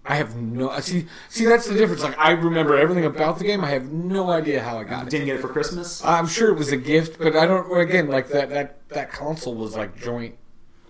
I 0.10 0.16
have 0.16 0.36
no 0.38 0.80
see. 0.80 1.06
See, 1.28 1.46
that's 1.46 1.68
the 1.68 1.76
difference. 1.76 2.02
Like 2.02 2.18
I 2.18 2.32
remember 2.32 2.78
everything 2.78 3.04
about 3.06 3.40
the 3.40 3.44
game. 3.44 3.62
I 3.62 3.72
have 3.72 3.92
no 3.92 4.30
idea 4.32 4.63
how 4.63 4.80
I 4.80 4.86
got 4.86 5.06
it. 5.06 5.10
Didn't 5.10 5.26
get 5.26 5.36
it 5.36 5.42
for 5.42 5.50
Christmas? 5.50 6.02
I'm 6.04 6.28
sure 6.28 6.50
it 6.50 6.58
was 6.58 6.72
a 6.72 6.78
gift, 6.78 7.20
but 7.20 7.36
I 7.36 7.46
don't. 7.46 7.70
Again, 7.78 8.08
like 8.08 8.30
that 8.30 8.50
that 8.52 8.88
that 8.90 9.12
console 9.12 9.54
was 9.54 9.76
like 9.76 10.02
jointly 10.02 10.38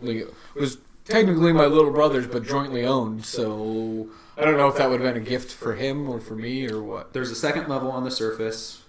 it 0.01 0.33
was 0.55 0.77
technically 1.05 1.53
my 1.53 1.65
little 1.65 1.91
brother's, 1.91 2.27
but 2.27 2.43
jointly 2.43 2.85
owned. 2.85 3.25
So 3.25 4.09
I 4.37 4.43
don't 4.43 4.57
know 4.57 4.67
if 4.67 4.77
that 4.77 4.89
would 4.89 5.01
have 5.01 5.13
been 5.13 5.21
a 5.21 5.25
gift 5.25 5.51
for 5.51 5.75
him 5.75 6.09
or 6.09 6.19
for 6.19 6.35
me 6.35 6.69
or 6.69 6.81
what. 6.81 7.13
There's 7.13 7.31
a 7.31 7.35
second 7.35 7.67
level 7.67 7.91
on 7.91 8.03
the 8.03 8.11
surface. 8.11 8.83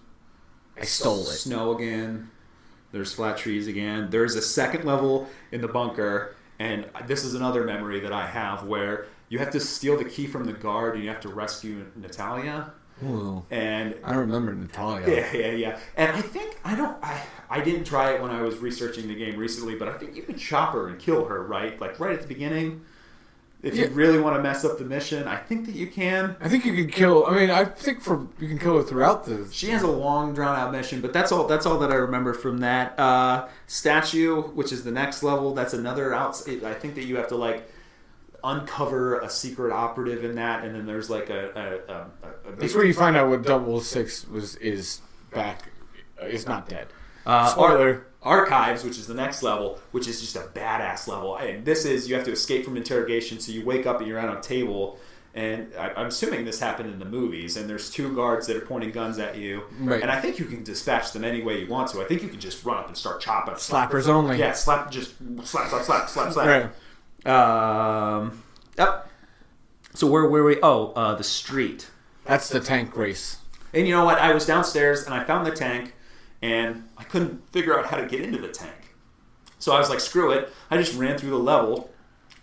I 0.76 0.84
stole 0.84 1.22
it. 1.22 1.36
Snow 1.36 1.74
again. 1.74 2.30
There's 2.92 3.12
flat 3.12 3.36
trees 3.36 3.66
again. 3.66 4.08
There's 4.10 4.34
a 4.34 4.42
second 4.42 4.84
level 4.84 5.28
in 5.52 5.60
the 5.60 5.68
bunker, 5.68 6.36
and 6.58 6.88
this 7.06 7.24
is 7.24 7.34
another 7.34 7.64
memory 7.64 8.00
that 8.00 8.12
I 8.12 8.26
have 8.26 8.64
where 8.64 9.06
you 9.28 9.38
have 9.40 9.50
to 9.50 9.60
steal 9.60 9.98
the 9.98 10.04
key 10.04 10.26
from 10.26 10.44
the 10.44 10.54
guard 10.54 10.94
and 10.94 11.04
you 11.04 11.10
have 11.10 11.20
to 11.20 11.28
rescue 11.28 11.86
Natalia. 11.96 12.72
Ooh, 13.04 13.44
And 13.50 13.94
I 14.04 14.14
remember 14.14 14.52
Natalia. 14.54 15.06
yeah, 15.08 15.32
yeah, 15.32 15.50
yeah. 15.52 15.78
And 15.96 16.16
I 16.16 16.20
think 16.20 16.58
I 16.64 16.74
don't. 16.74 16.96
I 17.02 17.20
I 17.50 17.60
didn't 17.60 17.84
try 17.84 18.12
it 18.12 18.20
when 18.22 18.30
I 18.30 18.42
was 18.42 18.58
researching 18.58 19.08
the 19.08 19.14
game 19.14 19.36
recently, 19.38 19.74
but 19.76 19.88
I 19.88 19.92
think 19.94 20.16
you 20.16 20.22
can 20.22 20.36
chop 20.36 20.72
her 20.72 20.88
and 20.88 20.98
kill 20.98 21.24
her, 21.26 21.42
right? 21.44 21.80
Like 21.80 21.98
right 22.00 22.12
at 22.14 22.22
the 22.22 22.28
beginning. 22.28 22.82
If 23.60 23.74
Yeah. 23.74 23.86
you 23.86 23.90
really 23.90 24.20
want 24.20 24.36
to 24.36 24.42
mess 24.42 24.64
up 24.64 24.78
the 24.78 24.84
mission, 24.84 25.26
I 25.26 25.34
think 25.36 25.66
that 25.66 25.74
you 25.74 25.88
can. 25.88 26.36
I 26.40 26.48
think 26.48 26.64
you 26.64 26.74
can 26.74 26.86
kill. 26.88 27.26
I 27.26 27.34
mean, 27.34 27.50
I 27.50 27.64
think 27.64 28.00
for 28.00 28.28
you 28.38 28.46
can 28.46 28.58
kill 28.58 28.76
her 28.76 28.84
throughout 28.84 29.24
the. 29.24 29.48
She 29.50 29.70
has 29.70 29.82
a 29.82 29.88
long 29.90 30.32
drawn 30.32 30.56
out 30.56 30.70
mission, 30.70 31.00
but 31.00 31.12
that's 31.12 31.32
all. 31.32 31.46
That's 31.48 31.66
all 31.66 31.76
that 31.80 31.90
I 31.90 31.96
remember 31.96 32.34
from 32.34 32.58
that 32.58 32.96
uh, 32.98 33.48
statue, 33.66 34.42
which 34.42 34.70
is 34.72 34.84
the 34.84 34.92
next 34.92 35.22
level. 35.24 35.54
That's 35.54 35.72
another 35.74 36.14
out. 36.14 36.40
I 36.64 36.74
think 36.74 36.94
that 36.94 37.04
you 37.04 37.16
have 37.16 37.28
to 37.28 37.36
like 37.36 37.68
uncover 38.44 39.20
a 39.20 39.28
secret 39.30 39.72
operative 39.72 40.24
in 40.24 40.34
that, 40.36 40.64
and 40.64 40.74
then 40.74 40.86
there's 40.86 41.10
like 41.10 41.30
a. 41.30 41.50
a, 41.86 41.92
a, 41.92 42.50
a 42.52 42.56
That's 42.56 42.74
where 42.74 42.84
you 42.84 42.94
find 42.94 43.16
out 43.16 43.28
what 43.28 43.42
Double 43.42 43.80
Six 43.80 44.26
was 44.28 44.56
is 44.56 45.00
back. 45.32 45.70
Is 46.22 46.46
not 46.46 46.68
dead. 46.68 46.88
uh, 47.26 47.46
Spoiler. 47.46 48.06
archives, 48.22 48.82
which 48.82 48.98
is 48.98 49.06
the 49.06 49.14
next 49.14 49.42
level, 49.44 49.78
which 49.92 50.08
is 50.08 50.20
just 50.20 50.34
a 50.34 50.40
badass 50.58 51.06
level. 51.06 51.36
And 51.36 51.64
this 51.64 51.84
is 51.84 52.08
you 52.08 52.16
have 52.16 52.24
to 52.24 52.32
escape 52.32 52.64
from 52.64 52.76
interrogation. 52.76 53.38
So 53.38 53.52
you 53.52 53.64
wake 53.64 53.86
up 53.86 53.98
and 54.00 54.08
you're 54.08 54.18
on 54.18 54.36
a 54.36 54.40
table. 54.40 54.98
And 55.34 55.72
I, 55.78 55.90
I'm 55.90 56.06
assuming 56.06 56.44
this 56.44 56.58
happened 56.58 56.90
in 56.92 56.98
the 56.98 57.04
movies. 57.04 57.56
And 57.56 57.70
there's 57.70 57.88
two 57.90 58.12
guards 58.16 58.48
that 58.48 58.56
are 58.56 58.62
pointing 58.66 58.90
guns 58.90 59.20
at 59.20 59.36
you. 59.36 59.62
Right. 59.78 60.02
And 60.02 60.10
I 60.10 60.20
think 60.20 60.40
you 60.40 60.46
can 60.46 60.64
dispatch 60.64 61.12
them 61.12 61.22
any 61.22 61.40
way 61.42 61.60
you 61.60 61.68
want 61.68 61.90
to. 61.90 62.00
I 62.02 62.04
think 62.06 62.22
you 62.22 62.28
can 62.28 62.40
just 62.40 62.64
run 62.64 62.78
up 62.78 62.88
and 62.88 62.96
start 62.96 63.20
chopping. 63.20 63.54
Slappers 63.54 64.08
only. 64.08 64.38
Yeah, 64.38 64.52
slap, 64.54 64.90
just 64.90 65.14
slap, 65.44 65.68
slap, 65.68 65.84
slap, 65.84 66.08
slap, 66.08 66.32
slap. 66.32 66.46
Right. 66.46 66.70
Um, 67.24 68.42
yep. 68.76 69.08
So 69.94 70.06
where 70.06 70.26
were 70.26 70.44
we? 70.44 70.58
Oh, 70.62 70.92
uh, 70.92 71.14
the 71.14 71.24
street. 71.24 71.90
That's 72.24 72.48
the 72.48 72.60
tank 72.60 72.96
race. 72.96 73.38
And 73.74 73.86
you 73.86 73.94
know 73.94 74.04
what? 74.04 74.18
I 74.18 74.32
was 74.32 74.46
downstairs 74.46 75.04
and 75.04 75.14
I 75.14 75.24
found 75.24 75.46
the 75.46 75.50
tank, 75.50 75.94
and 76.40 76.88
I 76.96 77.04
couldn't 77.04 77.50
figure 77.52 77.78
out 77.78 77.86
how 77.86 77.96
to 77.96 78.06
get 78.06 78.20
into 78.20 78.38
the 78.38 78.48
tank. 78.48 78.94
So 79.58 79.72
I 79.72 79.78
was 79.78 79.90
like, 79.90 80.00
screw 80.00 80.30
it. 80.30 80.52
I 80.70 80.76
just 80.76 80.96
ran 80.96 81.18
through 81.18 81.30
the 81.30 81.38
level, 81.38 81.90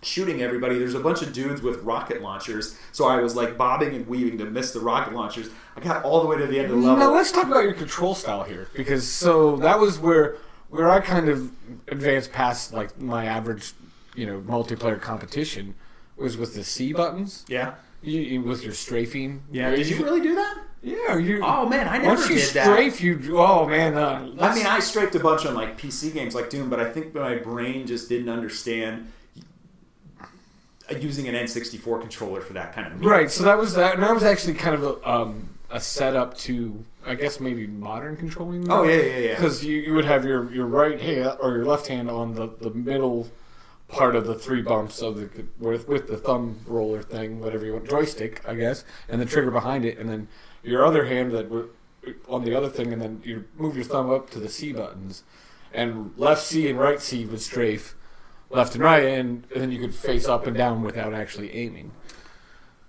shooting 0.03 0.41
everybody. 0.41 0.77
There's 0.77 0.95
a 0.95 0.99
bunch 0.99 1.21
of 1.21 1.31
dudes 1.31 1.61
with 1.61 1.81
rocket 1.81 2.21
launchers, 2.21 2.77
so 2.91 3.05
I 3.05 3.21
was 3.21 3.35
like 3.35 3.57
bobbing 3.57 3.95
and 3.95 4.05
weaving 4.05 4.38
to 4.39 4.45
miss 4.45 4.71
the 4.71 4.81
rocket 4.81 5.13
launchers. 5.13 5.49
I 5.77 5.79
got 5.79 6.03
all 6.03 6.21
the 6.21 6.27
way 6.27 6.38
to 6.38 6.45
the 6.45 6.59
end 6.59 6.71
of 6.71 6.77
the 6.81 6.85
level. 6.85 6.97
Now 6.97 7.13
let's 7.13 7.31
talk 7.31 7.47
about 7.47 7.63
your 7.63 7.73
control 7.73 8.15
style 8.15 8.43
here, 8.43 8.67
because 8.75 9.07
so 9.07 9.55
that 9.57 9.79
was 9.79 9.97
where 9.97 10.35
where 10.69 10.89
I 10.89 10.99
kind 10.99 11.29
of 11.29 11.51
advanced 11.88 12.33
past 12.33 12.73
like 12.73 12.99
my 12.99 13.25
average, 13.25 13.71
you 14.15 14.25
know, 14.25 14.39
multiplayer 14.41 14.99
competition 15.01 15.75
was 16.17 16.38
with 16.38 16.56
the 16.56 16.63
C 16.63 16.93
buttons. 16.93 17.45
yeah. 17.47 17.75
You, 18.01 18.21
you- 18.21 18.41
with 18.41 18.63
your 18.63 18.73
strafing. 18.73 19.41
Yeah. 19.51 19.71
Did 19.71 19.88
you 19.89 20.04
really 20.04 20.21
do 20.21 20.36
that? 20.36 20.58
Yeah. 20.84 21.17
You. 21.17 21.41
Oh 21.43 21.67
man, 21.67 21.88
I 21.88 21.97
never 21.97 22.10
once 22.10 22.30
you 22.30 22.36
did 22.36 22.49
that. 22.54 22.65
strafe, 22.65 23.01
you. 23.01 23.39
Oh 23.39 23.65
man. 23.67 23.97
Uh, 23.97 24.32
I 24.39 24.54
mean, 24.54 24.67
I 24.67 24.80
strafed 24.80 25.15
a 25.15 25.19
bunch 25.19 25.45
on 25.47 25.56
like 25.56 25.80
PC 25.80 26.13
games 26.13 26.36
like 26.36 26.51
Doom, 26.51 26.69
but 26.69 26.80
I 26.80 26.91
think 26.91 27.15
my 27.15 27.36
brain 27.36 27.88
just 27.88 28.08
didn't 28.08 28.30
understand 28.30 29.12
using 30.99 31.28
an 31.28 31.34
N64 31.34 31.99
controller 32.01 32.41
for 32.41 32.54
that 32.54 32.73
kind 32.73 32.86
of 32.86 32.99
meat. 32.99 33.08
Right. 33.08 33.32
So 33.32 33.43
that 33.43 33.58
was 33.58 33.73
that, 33.73 33.95
and 33.95 34.04
that 34.04 34.13
was 34.13 34.23
actually 34.23 34.54
kind 34.54 34.75
of 34.75 34.84
a, 34.84 35.10
um, 35.10 35.49
a 35.71 35.80
setup 35.80 36.38
to, 36.39 36.86
I 37.06 37.15
guess, 37.15 37.39
maybe 37.39 37.65
modern 37.65 38.15
controlling. 38.17 38.69
Oh 38.71 38.84
yeah, 38.84 38.95
yeah, 39.01 39.17
yeah. 39.17 39.36
Because 39.36 39.65
you, 39.65 39.78
you 39.78 39.93
would 39.95 40.06
have 40.06 40.23
your, 40.25 40.51
your 40.54 40.67
right 40.67 41.01
hand 41.01 41.38
or 41.41 41.56
your 41.56 41.65
left 41.65 41.88
hand 41.88 42.10
on 42.12 42.36
the, 42.36 42.47
the 42.62 42.69
middle 42.69 43.28
part 43.88 44.15
of 44.15 44.26
the 44.26 44.36
three 44.36 44.62
bumps 44.62 45.02
of 45.02 45.15
the 45.17 45.45
with, 45.60 45.88
with 45.88 46.08
the 46.08 46.17
thumb 46.17 46.60
roller 46.65 47.02
thing, 47.02 47.39
whatever 47.39 47.65
you 47.65 47.74
want, 47.74 47.89
joystick, 47.89 48.41
I 48.48 48.56
guess, 48.56 48.84
and 49.08 49.21
the 49.21 49.26
trigger 49.26 49.52
behind 49.52 49.86
it, 49.86 49.98
and 49.98 50.10
then 50.10 50.28
your 50.63 50.86
other 50.86 51.06
hand 51.06 51.32
that 51.32 51.69
on 52.28 52.43
the 52.43 52.56
other 52.56 52.69
thing, 52.69 52.93
and 52.93 53.02
then 53.02 53.21
you 53.24 53.45
move 53.58 53.76
your 53.76 53.86
thumb 53.86 54.10
up 54.10 54.30
to 54.32 54.39
the 54.39 54.50
C 54.50 54.74
buttons, 54.74 55.24
and 55.74 56.13
left 56.17 56.43
C 56.43 56.69
and 56.69 56.80
right 56.80 57.02
C 57.02 57.26
would 57.26 57.41
strafe 57.41 57.95
left 58.50 58.76
and 58.76 58.84
right, 58.84 59.04
and, 59.04 59.43
then 59.56 59.71
you 59.71 59.80
could 59.80 59.93
face 59.93 60.28
up 60.28 60.48
and 60.48 60.56
down 60.56 60.82
without 60.84 61.13
actually 61.13 61.54
aiming. 61.56 61.91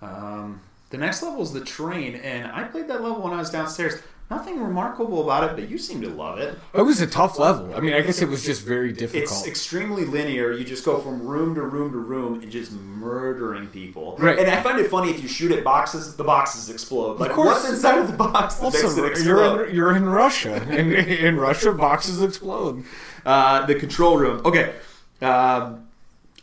Um, 0.01 0.61
the 0.89 0.97
next 0.97 1.23
level 1.23 1.41
is 1.41 1.51
the 1.51 1.63
train, 1.63 2.15
and 2.15 2.51
I 2.51 2.63
played 2.65 2.87
that 2.87 3.01
level 3.01 3.21
when 3.21 3.33
I 3.33 3.37
was 3.37 3.49
downstairs. 3.49 4.01
Nothing 4.29 4.61
remarkable 4.61 5.23
about 5.23 5.45
it, 5.45 5.55
but 5.55 5.69
you 5.69 5.77
seem 5.77 6.01
to 6.01 6.09
love 6.09 6.37
it. 6.37 6.59
It 6.73 6.81
was 6.81 6.99
a 6.99 7.07
tough 7.07 7.39
level. 7.39 7.73
I 7.73 7.79
mean, 7.79 7.93
I 7.93 8.01
guess 8.01 8.21
it 8.21 8.27
was 8.27 8.43
just 8.43 8.61
very 8.61 8.91
difficult. 8.91 9.23
It's 9.23 9.47
extremely 9.47 10.03
linear. 10.03 10.51
You 10.51 10.65
just 10.65 10.83
go 10.83 10.99
from 10.99 11.25
room 11.25 11.55
to 11.55 11.61
room 11.61 11.93
to 11.93 11.97
room 11.97 12.41
and 12.41 12.51
just 12.51 12.73
murdering 12.73 13.67
people. 13.67 14.17
Right. 14.19 14.37
And 14.37 14.49
I 14.49 14.61
find 14.61 14.79
it 14.79 14.91
funny 14.91 15.11
if 15.11 15.21
you 15.21 15.29
shoot 15.29 15.53
at 15.53 15.63
boxes, 15.63 16.17
the 16.17 16.25
boxes 16.25 16.69
explode. 16.69 17.21
Like 17.21 17.31
course. 17.31 17.63
what's 17.63 17.69
inside 17.69 17.99
of 17.99 18.11
the 18.11 18.17
box 18.17 18.61
also, 18.61 19.05
you're 19.15 19.65
in, 19.65 19.73
you're 19.73 19.95
in 19.95 20.09
Russia. 20.09 20.61
In, 20.77 20.93
in 20.93 21.37
Russia, 21.37 21.71
boxes 21.71 22.21
explode. 22.21 22.83
Uh, 23.25 23.65
the 23.65 23.75
control 23.75 24.17
room. 24.17 24.41
Okay. 24.43 24.75
Um, 25.21 25.87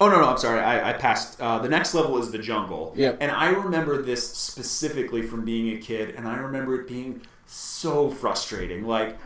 oh 0.01 0.09
no, 0.09 0.23
no, 0.23 0.29
I'm 0.31 0.39
sorry. 0.39 0.61
I, 0.61 0.89
I 0.89 0.93
passed. 0.95 1.39
Uh, 1.39 1.59
the 1.59 1.69
next 1.69 1.93
level 1.93 2.17
is 2.17 2.31
the 2.31 2.39
jungle. 2.39 2.95
Yep. 2.97 3.19
And 3.21 3.31
I 3.31 3.51
remember 3.51 4.01
this 4.01 4.27
specifically 4.33 5.21
from 5.21 5.45
being 5.45 5.77
a 5.77 5.79
kid, 5.79 6.15
and 6.15 6.27
I 6.27 6.37
remember 6.37 6.81
it 6.81 6.89
being 6.89 7.21
so 7.55 8.11
frustrating. 8.11 8.87
Like. 8.87 9.17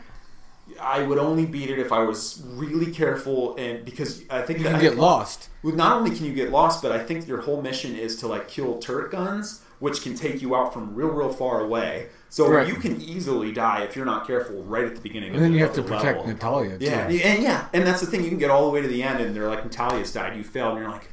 I 0.79 1.01
would 1.03 1.17
only 1.17 1.47
beat 1.47 1.71
it 1.71 1.79
if 1.79 1.93
I 1.93 2.01
was 2.01 2.43
really 2.45 2.93
careful, 2.93 3.57
and 3.57 3.87
because 3.87 4.23
I 4.29 4.43
think 4.43 4.59
You 4.59 4.65
that 4.65 4.73
can 4.73 4.79
I 4.81 4.83
get 4.83 4.97
lost. 4.99 5.49
well, 5.63 5.75
not 5.75 5.97
only 5.97 6.15
can 6.15 6.27
you 6.27 6.35
get 6.35 6.51
lost, 6.51 6.83
but 6.83 6.93
I 6.93 6.99
think 6.99 7.27
your 7.27 7.41
whole 7.41 7.63
mission 7.63 7.97
is 7.97 8.17
to 8.17 8.27
like 8.29 8.49
kill 8.49 8.77
turret 8.79 9.11
guns, 9.11 9.63
which 9.79 10.03
can 10.03 10.15
take 10.15 10.43
you 10.43 10.55
out 10.55 10.75
from 10.75 10.95
real, 10.95 11.09
real 11.09 11.33
far 11.33 11.63
away. 11.63 12.09
So 12.29 12.47
Right. 12.51 12.69
you 12.69 12.75
can 12.75 13.01
easily 13.01 13.51
die 13.51 13.81
if 13.85 13.97
you're 13.97 14.05
not 14.05 14.27
careful 14.27 14.63
right 14.63 14.85
at 14.85 14.95
the 14.95 15.01
beginning. 15.01 15.33
And 15.33 15.43
then 15.43 15.53
of 15.53 15.57
you 15.57 15.63
have 15.65 15.73
to 15.73 15.83
protect 15.83 16.19
level. 16.19 16.27
Natalia, 16.35 16.79
too. 16.79 16.85
Yeah, 16.85 17.09
and 17.09 17.43
yeah, 17.43 17.69
and 17.73 17.87
that's 17.87 18.01
the 18.03 18.07
thing. 18.07 18.23
You 18.23 18.29
can 18.29 18.39
get 18.39 18.51
all 18.51 18.67
the 18.67 18.71
way 18.71 18.83
to 18.83 18.89
the 18.89 19.03
end, 19.03 19.21
and 19.23 19.35
they're 19.35 19.49
like, 19.49 19.65
Natalia's 19.65 20.13
died. 20.13 20.37
You 20.37 20.45
failed, 20.45 20.73
and 20.75 20.83
you're 20.83 20.91
like, 20.91 21.09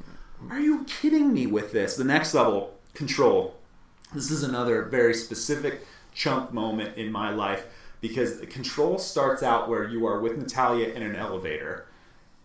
Are 0.49 0.60
you 0.60 0.84
kidding 0.84 1.34
me 1.34 1.47
with 1.47 1.71
this? 1.71 1.95
The 1.95 2.04
next 2.04 2.34
level, 2.34 2.73
control. 2.93 3.56
This 4.13 4.30
is 4.32 4.43
another 4.43 4.84
very 4.84 5.13
specific 5.13 5.88
chunk 6.15 6.51
moment 6.51 6.97
in 6.97 7.12
my 7.12 7.30
life 7.30 7.67
because 8.01 8.39
the 8.39 8.47
control 8.47 8.97
starts 8.97 9.43
out 9.43 9.69
where 9.69 9.88
you 9.88 10.08
are 10.08 10.19
with 10.19 10.38
Natalia 10.38 10.88
in 10.88 11.04
an 11.04 11.15
elevator. 11.15 11.86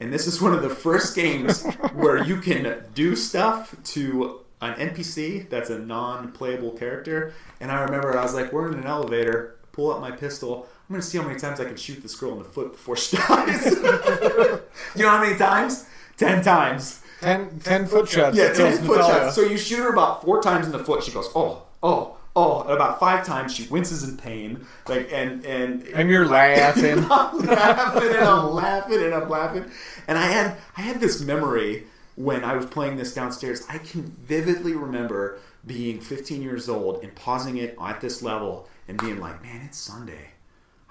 And 0.00 0.12
this 0.12 0.26
is 0.26 0.40
one 0.40 0.54
of 0.54 0.62
the 0.62 0.70
first 0.70 1.14
games 1.14 1.64
where 1.94 2.22
you 2.22 2.40
can 2.40 2.84
do 2.94 3.14
stuff 3.14 3.74
to 3.84 4.40
an 4.60 4.74
NPC 4.74 5.48
that's 5.48 5.70
a 5.70 5.78
non 5.78 6.32
playable 6.32 6.72
character. 6.72 7.34
And 7.60 7.70
I 7.70 7.82
remember 7.82 8.16
I 8.18 8.22
was 8.22 8.34
like, 8.34 8.52
we're 8.52 8.72
in 8.72 8.78
an 8.78 8.86
elevator, 8.86 9.56
pull 9.72 9.92
out 9.92 10.00
my 10.00 10.10
pistol. 10.10 10.66
I'm 10.88 10.94
going 10.94 11.02
to 11.02 11.06
see 11.06 11.18
how 11.18 11.24
many 11.24 11.38
times 11.38 11.60
I 11.60 11.64
can 11.64 11.76
shoot 11.76 12.02
this 12.02 12.16
girl 12.16 12.32
in 12.32 12.38
the 12.38 12.44
foot 12.44 12.72
before 12.72 12.96
she 12.96 13.16
dies. 13.28 13.64
you 13.66 15.02
know 15.02 15.10
how 15.10 15.22
many 15.22 15.36
times? 15.38 15.86
Ten 16.16 16.42
times. 16.42 17.02
Ten, 17.20 17.60
ten 17.60 17.86
foot 17.86 18.08
shots. 18.08 18.36
Yeah, 18.36 18.52
ten 18.54 18.78
foot 18.78 18.98
shots. 18.98 19.34
So 19.34 19.42
you 19.42 19.58
shoot 19.58 19.78
her 19.78 19.90
about 19.90 20.22
four 20.22 20.42
times 20.42 20.64
in 20.64 20.72
the 20.72 20.82
foot. 20.82 21.04
She 21.04 21.12
goes, 21.12 21.28
oh, 21.34 21.64
oh, 21.82 22.16
oh. 22.36 22.60
about 22.62 23.00
five 23.00 23.26
times 23.26 23.54
she 23.54 23.66
winces 23.68 24.02
in 24.02 24.16
pain, 24.16 24.66
like 24.88 25.10
and 25.12 25.44
and 25.44 25.82
And 25.88 26.08
you're 26.08 26.26
laughing. 26.26 27.06
I'm 27.10 27.38
laughing 27.38 28.08
and 28.08 28.24
I'm 28.24 28.50
laughing 28.50 29.02
and 29.02 29.14
I'm 29.14 29.28
laughing. 29.28 29.70
And 30.08 30.18
I 30.18 30.26
had 30.26 30.56
I 30.76 30.82
had 30.82 31.00
this 31.00 31.20
memory 31.20 31.86
when 32.16 32.44
I 32.44 32.56
was 32.56 32.66
playing 32.66 32.96
this 32.96 33.14
downstairs. 33.14 33.64
I 33.68 33.78
can 33.78 34.02
vividly 34.02 34.74
remember 34.74 35.38
being 35.66 36.00
15 36.00 36.42
years 36.42 36.68
old 36.68 37.02
and 37.02 37.14
pausing 37.14 37.58
it 37.58 37.76
at 37.80 38.00
this 38.00 38.22
level 38.22 38.68
and 38.88 38.98
being 38.98 39.20
like, 39.20 39.42
"Man, 39.42 39.62
it's 39.64 39.78
Sunday. 39.78 40.30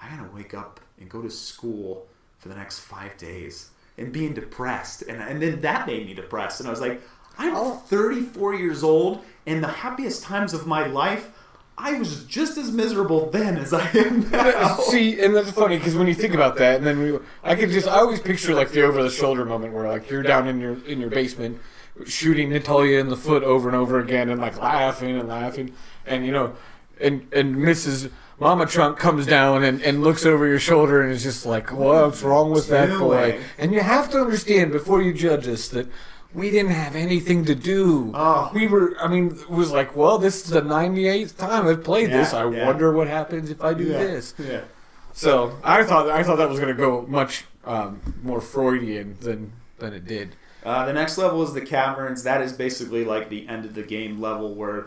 I 0.00 0.08
gotta 0.08 0.30
wake 0.32 0.54
up 0.54 0.80
and 0.98 1.08
go 1.08 1.22
to 1.22 1.30
school 1.30 2.06
for 2.38 2.48
the 2.48 2.56
next 2.56 2.80
five 2.80 3.16
days." 3.16 3.70
And 3.98 4.12
being 4.12 4.32
depressed, 4.32 5.02
and 5.02 5.20
and 5.20 5.42
then 5.42 5.60
that 5.60 5.86
made 5.86 6.06
me 6.06 6.14
depressed. 6.14 6.60
And 6.60 6.66
I 6.66 6.70
was 6.70 6.80
like, 6.80 7.02
"I'm 7.38 7.54
34 7.54 8.54
years 8.54 8.82
old, 8.82 9.22
and 9.46 9.62
the 9.62 9.68
happiest 9.68 10.22
times 10.22 10.54
of 10.54 10.66
my 10.66 10.86
life." 10.86 11.30
I 11.82 11.94
was 11.94 12.24
just 12.24 12.58
as 12.58 12.70
miserable 12.70 13.30
then 13.30 13.56
as 13.56 13.72
I 13.72 13.88
am 13.96 14.28
now. 14.32 14.76
See, 14.76 15.18
and 15.18 15.34
that's 15.34 15.50
funny 15.50 15.78
because 15.78 15.96
when 15.96 16.08
you 16.08 16.14
think 16.14 16.34
about 16.34 16.56
that, 16.56 16.76
and 16.76 16.86
then 16.86 16.98
we, 16.98 17.18
I 17.42 17.54
could 17.54 17.70
just, 17.70 17.88
I 17.88 18.00
always 18.00 18.20
picture 18.20 18.54
like 18.54 18.70
the 18.72 18.82
over 18.82 19.02
the 19.02 19.08
shoulder 19.08 19.46
moment 19.46 19.72
where 19.72 19.88
like 19.88 20.10
you're 20.10 20.22
down 20.22 20.46
in 20.46 20.60
your 20.60 20.84
in 20.84 21.00
your 21.00 21.08
basement 21.08 21.58
shooting 22.06 22.50
Natalia 22.50 22.98
in 22.98 23.08
the 23.08 23.16
foot 23.16 23.42
over 23.42 23.68
and 23.68 23.76
over 23.76 23.98
again, 23.98 24.28
and 24.28 24.40
like 24.40 24.58
laughing 24.60 25.18
and 25.18 25.28
laughing, 25.28 25.72
and 26.06 26.24
you 26.24 26.32
know, 26.32 26.54
and 27.00 27.26
and 27.32 27.56
Mrs. 27.56 28.10
Mama 28.38 28.66
Trunk 28.66 28.98
comes 28.98 29.26
down 29.26 29.64
and, 29.64 29.82
and 29.82 30.02
looks 30.02 30.24
over 30.24 30.46
your 30.46 30.58
shoulder 30.58 31.02
and 31.02 31.12
is 31.12 31.22
just 31.22 31.44
like, 31.44 31.70
what's 31.72 32.22
wrong 32.22 32.50
with 32.50 32.68
that 32.68 32.88
boy? 32.98 33.38
And 33.58 33.72
you 33.74 33.80
have 33.80 34.10
to 34.12 34.18
understand 34.18 34.72
before 34.72 35.02
you 35.02 35.12
judge 35.12 35.46
us 35.46 35.68
that. 35.68 35.88
We 36.32 36.50
didn't 36.50 36.72
have 36.72 36.94
anything 36.94 37.44
to 37.46 37.54
do. 37.54 38.12
Oh. 38.14 38.50
We 38.54 38.68
were, 38.68 38.96
I 39.00 39.08
mean, 39.08 39.32
it 39.32 39.50
was 39.50 39.72
like, 39.72 39.96
well, 39.96 40.18
this 40.18 40.44
is 40.44 40.50
the 40.50 40.62
98th 40.62 41.36
time 41.36 41.66
I've 41.66 41.82
played 41.82 42.10
this. 42.10 42.32
I 42.32 42.48
yeah. 42.48 42.66
wonder 42.66 42.92
what 42.92 43.08
happens 43.08 43.50
if 43.50 43.62
I 43.62 43.74
do 43.74 43.86
this. 43.86 44.34
Yeah. 44.38 44.60
So 45.12 45.58
I 45.64 45.82
thought 45.82 46.08
I 46.08 46.22
thought 46.22 46.36
that 46.36 46.48
was 46.48 46.60
going 46.60 46.74
to 46.74 46.80
go 46.80 47.04
much 47.08 47.44
um, 47.64 48.00
more 48.22 48.40
Freudian 48.40 49.16
than 49.20 49.52
than 49.78 49.92
it 49.92 50.06
did. 50.06 50.36
Uh, 50.64 50.86
the 50.86 50.92
next 50.92 51.18
level 51.18 51.42
is 51.42 51.52
the 51.52 51.60
caverns. 51.60 52.22
That 52.22 52.42
is 52.42 52.52
basically 52.52 53.04
like 53.04 53.28
the 53.28 53.48
end 53.48 53.64
of 53.64 53.74
the 53.74 53.82
game 53.82 54.20
level 54.20 54.54
where 54.54 54.86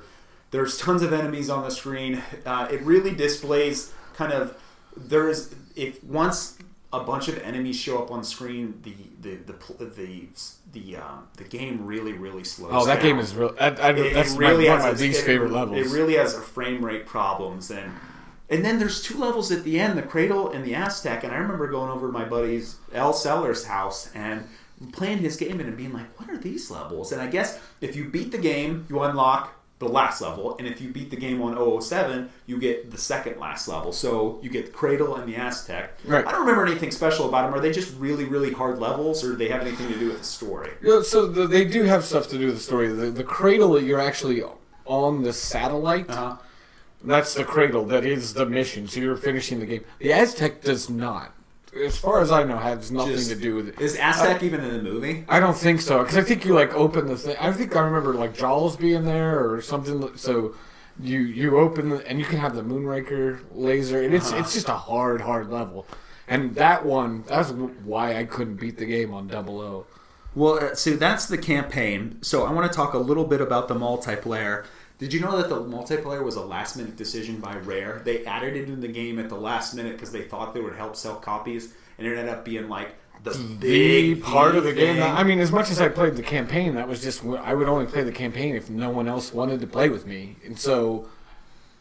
there's 0.51 0.77
tons 0.77 1.01
of 1.01 1.11
enemies 1.11 1.49
on 1.49 1.63
the 1.63 1.71
screen. 1.71 2.21
Uh, 2.45 2.67
it 2.71 2.81
really 2.81 3.13
displays 3.13 3.91
kind 4.13 4.31
of 4.31 4.57
there's 4.95 5.53
if 5.75 6.03
once 6.03 6.57
a 6.91 6.99
bunch 6.99 7.27
of 7.27 7.39
enemies 7.39 7.75
show 7.75 8.01
up 8.01 8.11
on 8.11 8.23
screen, 8.23 8.79
the 8.83 8.93
the 9.21 9.35
the 9.43 9.53
pl- 9.53 9.75
the 9.79 9.85
the, 10.73 10.97
um, 10.97 11.27
the 11.37 11.43
game 11.45 11.85
really 11.85 12.13
really 12.13 12.43
slows. 12.43 12.71
Oh, 12.73 12.85
that 12.85 12.95
down. 12.95 13.03
game 13.03 13.19
is 13.19 13.33
real. 13.35 13.55
I, 13.59 13.67
I, 13.67 13.69
It- 13.91 14.13
that's 14.13 14.33
it 14.33 14.39
my, 14.39 14.53
one 14.53 14.63
of 14.65 14.79
my 14.79 14.91
least 14.91 15.21
it- 15.21 15.25
favorite 15.25 15.51
levels. 15.51 15.77
It 15.77 15.95
really 15.95 16.15
has 16.15 16.33
a 16.35 16.41
frame 16.41 16.83
rate 16.83 17.05
problems 17.05 17.71
and 17.71 17.91
and 18.49 18.63
then 18.65 18.77
there's 18.77 19.01
two 19.01 19.17
levels 19.17 19.51
at 19.51 19.63
the 19.63 19.79
end, 19.79 19.97
the 19.97 20.03
Cradle 20.03 20.51
and 20.51 20.63
the 20.65 20.75
Aztec. 20.75 21.23
And 21.23 21.33
I 21.33 21.37
remember 21.37 21.67
going 21.67 21.89
over 21.89 22.07
to 22.07 22.13
my 22.13 22.25
buddy's 22.25 22.75
L 22.93 23.13
Sellers 23.13 23.65
house 23.65 24.11
and 24.13 24.45
playing 24.91 25.19
his 25.19 25.37
game 25.37 25.59
and 25.59 25.75
being 25.77 25.93
like, 25.93 26.19
"What 26.19 26.29
are 26.29 26.37
these 26.37 26.69
levels?" 26.69 27.11
And 27.11 27.21
I 27.21 27.27
guess 27.27 27.59
if 27.81 27.95
you 27.95 28.09
beat 28.09 28.31
the 28.31 28.37
game, 28.37 28.85
you 28.89 29.01
unlock 29.01 29.53
the 29.83 29.89
last 29.89 30.21
level, 30.21 30.57
and 30.57 30.67
if 30.67 30.81
you 30.81 30.89
beat 30.89 31.09
the 31.09 31.15
game 31.15 31.41
on 31.41 31.81
007, 31.81 32.29
you 32.45 32.57
get 32.57 32.91
the 32.91 32.97
second 32.97 33.39
last 33.39 33.67
level. 33.67 33.91
So 33.91 34.39
you 34.41 34.49
get 34.49 34.67
the 34.67 34.71
Cradle 34.71 35.15
and 35.15 35.31
the 35.31 35.35
Aztec. 35.35 35.97
Right. 36.05 36.25
I 36.25 36.31
don't 36.31 36.41
remember 36.41 36.65
anything 36.65 36.91
special 36.91 37.27
about 37.27 37.45
them. 37.45 37.53
Are 37.53 37.61
they 37.61 37.71
just 37.71 37.95
really, 37.97 38.25
really 38.25 38.51
hard 38.51 38.79
levels, 38.79 39.23
or 39.23 39.31
do 39.31 39.35
they 39.35 39.49
have 39.49 39.61
anything 39.61 39.87
to 39.89 39.99
do 39.99 40.07
with 40.07 40.19
the 40.19 40.23
story? 40.23 40.71
Yeah, 40.81 41.01
so 41.01 41.27
the, 41.27 41.47
they 41.47 41.65
do 41.65 41.83
have 41.83 42.03
stuff 42.03 42.27
to 42.29 42.37
do 42.37 42.47
with 42.47 42.55
the 42.55 42.61
story. 42.61 42.87
The, 42.87 43.11
the 43.11 43.23
cradle 43.23 43.81
you're 43.81 44.01
actually 44.01 44.43
on 44.85 45.23
the 45.23 45.33
satellite. 45.33 46.09
Uh-huh. 46.09 46.37
That's 47.03 47.33
the 47.33 47.43
cradle. 47.43 47.85
That 47.85 48.05
is 48.05 48.33
the 48.33 48.45
mission. 48.45 48.87
So 48.87 49.01
you're 49.01 49.17
finishing 49.17 49.59
the 49.59 49.65
game. 49.65 49.83
The 49.99 50.13
Aztec 50.13 50.61
does 50.61 50.89
not, 50.89 51.33
as 51.85 51.97
far 51.97 52.21
as 52.21 52.31
I 52.31 52.43
know, 52.43 52.57
has 52.57 52.91
nothing 52.91 53.13
Just- 53.15 53.29
to 53.29 53.35
do 53.35 53.55
with 53.55 53.69
it. 53.69 53.81
Is 53.81 53.95
Aztec 53.97 54.43
even 54.43 54.61
in 54.63 54.73
the 54.77 54.81
movie? 54.83 55.25
I 55.27 55.39
don't 55.39 55.57
think 55.57 55.81
so 55.81 55.99
because 56.03 56.17
I 56.17 56.21
think 56.21 56.45
you 56.45 56.53
like 56.53 56.73
open 56.73 57.07
the 57.07 57.17
thing. 57.17 57.35
I 57.39 57.51
think 57.51 57.75
I 57.75 57.81
remember 57.81 58.13
like 58.13 58.33
Jaws 58.35 58.75
being 58.75 59.05
there 59.05 59.49
or 59.51 59.61
something. 59.61 60.09
So 60.15 60.55
you 60.99 61.19
you 61.19 61.57
open 61.57 61.89
the, 61.89 62.07
and 62.07 62.19
you 62.19 62.25
can 62.25 62.39
have 62.39 62.55
the 62.55 62.61
Moonraker 62.61 63.39
laser, 63.53 64.01
and 64.01 64.13
it's 64.13 64.31
Uh-huh. 64.31 64.39
it's 64.41 64.53
just 64.53 64.69
a 64.69 64.73
hard 64.73 65.21
hard 65.21 65.49
level. 65.49 65.85
And 66.27 66.55
that 66.55 66.85
one, 66.85 67.23
that's 67.27 67.51
why 67.51 68.15
I 68.17 68.23
couldn't 68.23 68.55
beat 68.55 68.77
the 68.77 68.85
game 68.85 69.13
on 69.13 69.27
Double 69.27 69.59
O. 69.59 69.85
Well, 70.35 70.55
uh, 70.63 70.73
so 70.75 70.91
that's 70.91 71.25
the 71.27 71.37
campaign. 71.37 72.17
So 72.21 72.45
I 72.45 72.51
want 72.51 72.71
to 72.71 72.75
talk 72.75 72.93
a 72.93 72.97
little 72.97 73.25
bit 73.25 73.41
about 73.41 73.67
the 73.67 73.75
multiplayer. 73.75 74.63
Did 74.99 75.13
you 75.13 75.19
know 75.19 75.37
that 75.37 75.49
the 75.49 75.59
multiplayer 75.61 76.23
was 76.23 76.35
a 76.35 76.41
last 76.41 76.77
minute 76.77 76.95
decision 76.95 77.37
by 77.37 77.55
Rare? 77.57 78.01
They 78.05 78.25
added 78.25 78.55
it 78.55 78.69
in 78.69 78.79
the 78.79 78.87
game 78.87 79.19
at 79.19 79.29
the 79.29 79.35
last 79.35 79.73
minute 79.73 79.93
because 79.93 80.11
they 80.11 80.21
thought 80.21 80.53
they 80.53 80.61
would 80.61 80.75
help 80.75 80.95
sell 80.95 81.15
copies, 81.15 81.73
and 81.97 82.07
it 82.07 82.17
ended 82.17 82.33
up 82.33 82.45
being 82.45 82.69
like 82.69 82.95
the 83.23 83.31
The 83.31 83.55
big 83.55 84.23
part 84.23 84.55
of 84.55 84.63
the 84.63 84.73
game. 84.73 84.97
That, 84.97 85.17
I 85.17 85.23
mean, 85.23 85.39
as 85.39 85.51
much 85.51 85.71
as 85.71 85.81
I 85.81 85.89
played 85.89 86.15
the 86.15 86.23
campaign, 86.23 86.75
that 86.75 86.87
was 86.87 87.01
just 87.01 87.25
I 87.25 87.53
would 87.53 87.67
only 87.67 87.85
play 87.85 88.03
the 88.03 88.11
campaign 88.11 88.55
if 88.55 88.69
no 88.69 88.89
one 88.89 89.07
else 89.07 89.33
wanted 89.33 89.61
to 89.61 89.67
play 89.67 89.89
with 89.89 90.05
me, 90.05 90.37
and 90.45 90.57
so 90.57 91.07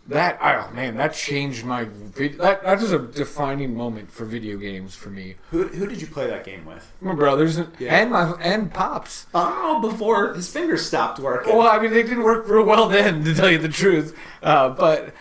that 0.08 0.38
oh 0.42 0.74
man, 0.74 0.96
that 0.96 1.14
changed 1.14 1.64
my 1.64 1.84
vid- 1.84 2.38
that 2.38 2.64
that 2.64 2.80
was 2.80 2.90
a 2.92 2.98
defining 2.98 3.76
moment 3.76 4.10
for 4.10 4.24
video 4.24 4.56
games 4.56 4.94
for 4.96 5.10
me. 5.10 5.36
who, 5.50 5.68
who 5.68 5.86
did 5.86 6.00
you 6.00 6.06
play 6.08 6.26
that 6.26 6.44
game 6.44 6.64
with? 6.66 6.90
My 7.00 7.14
brothers 7.14 7.56
and, 7.56 7.68
Yeah. 7.78 7.94
and 7.94 8.10
my 8.10 8.32
and 8.40 8.72
pops. 8.74 9.26
Oh, 9.34 9.80
before 9.80 10.34
his 10.34 10.52
fingers 10.52 10.84
stopped 10.84 11.20
working. 11.20 11.56
Well, 11.56 11.68
I 11.68 11.78
mean, 11.80 11.92
they 11.92 12.02
didn't 12.02 12.24
work 12.24 12.48
real 12.48 12.64
well 12.64 12.88
then, 12.88 13.22
to 13.24 13.34
tell 13.34 13.48
you 13.50 13.58
the 13.58 13.68
truth. 13.68 14.16
Uh, 14.42 14.70
but 14.70 15.14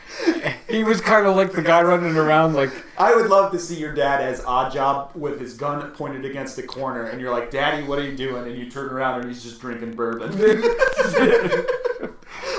he 0.68 0.84
was 0.84 1.00
kind 1.00 1.28
of 1.28 1.36
like 1.36 1.52
the 1.54 1.62
guy 1.62 1.82
running 1.84 2.18
around, 2.18 2.54
like 2.56 2.72
I 2.98 3.16
would 3.16 3.30
love 3.30 3.52
to 3.54 3.60
see 3.60 3.80
your 3.80 3.94
dad 3.94 4.22
as 4.22 4.42
Oddjob 4.42 5.16
with 5.16 5.40
his 5.40 5.54
gun 5.56 5.90
pointed 5.92 6.26
against 6.26 6.56
the 6.56 6.64
corner, 6.64 7.06
and 7.06 7.20
you're 7.22 7.32
like, 7.32 7.50
"Daddy, 7.50 7.84
what 7.88 7.98
are 8.00 8.04
you 8.04 8.16
doing?" 8.16 8.46
And 8.46 8.56
you 8.58 8.70
turn 8.70 8.90
around 8.92 9.22
and 9.22 9.30
he's 9.30 9.44
just 9.44 9.60
drinking 9.62 9.94
bourbon. 9.94 10.38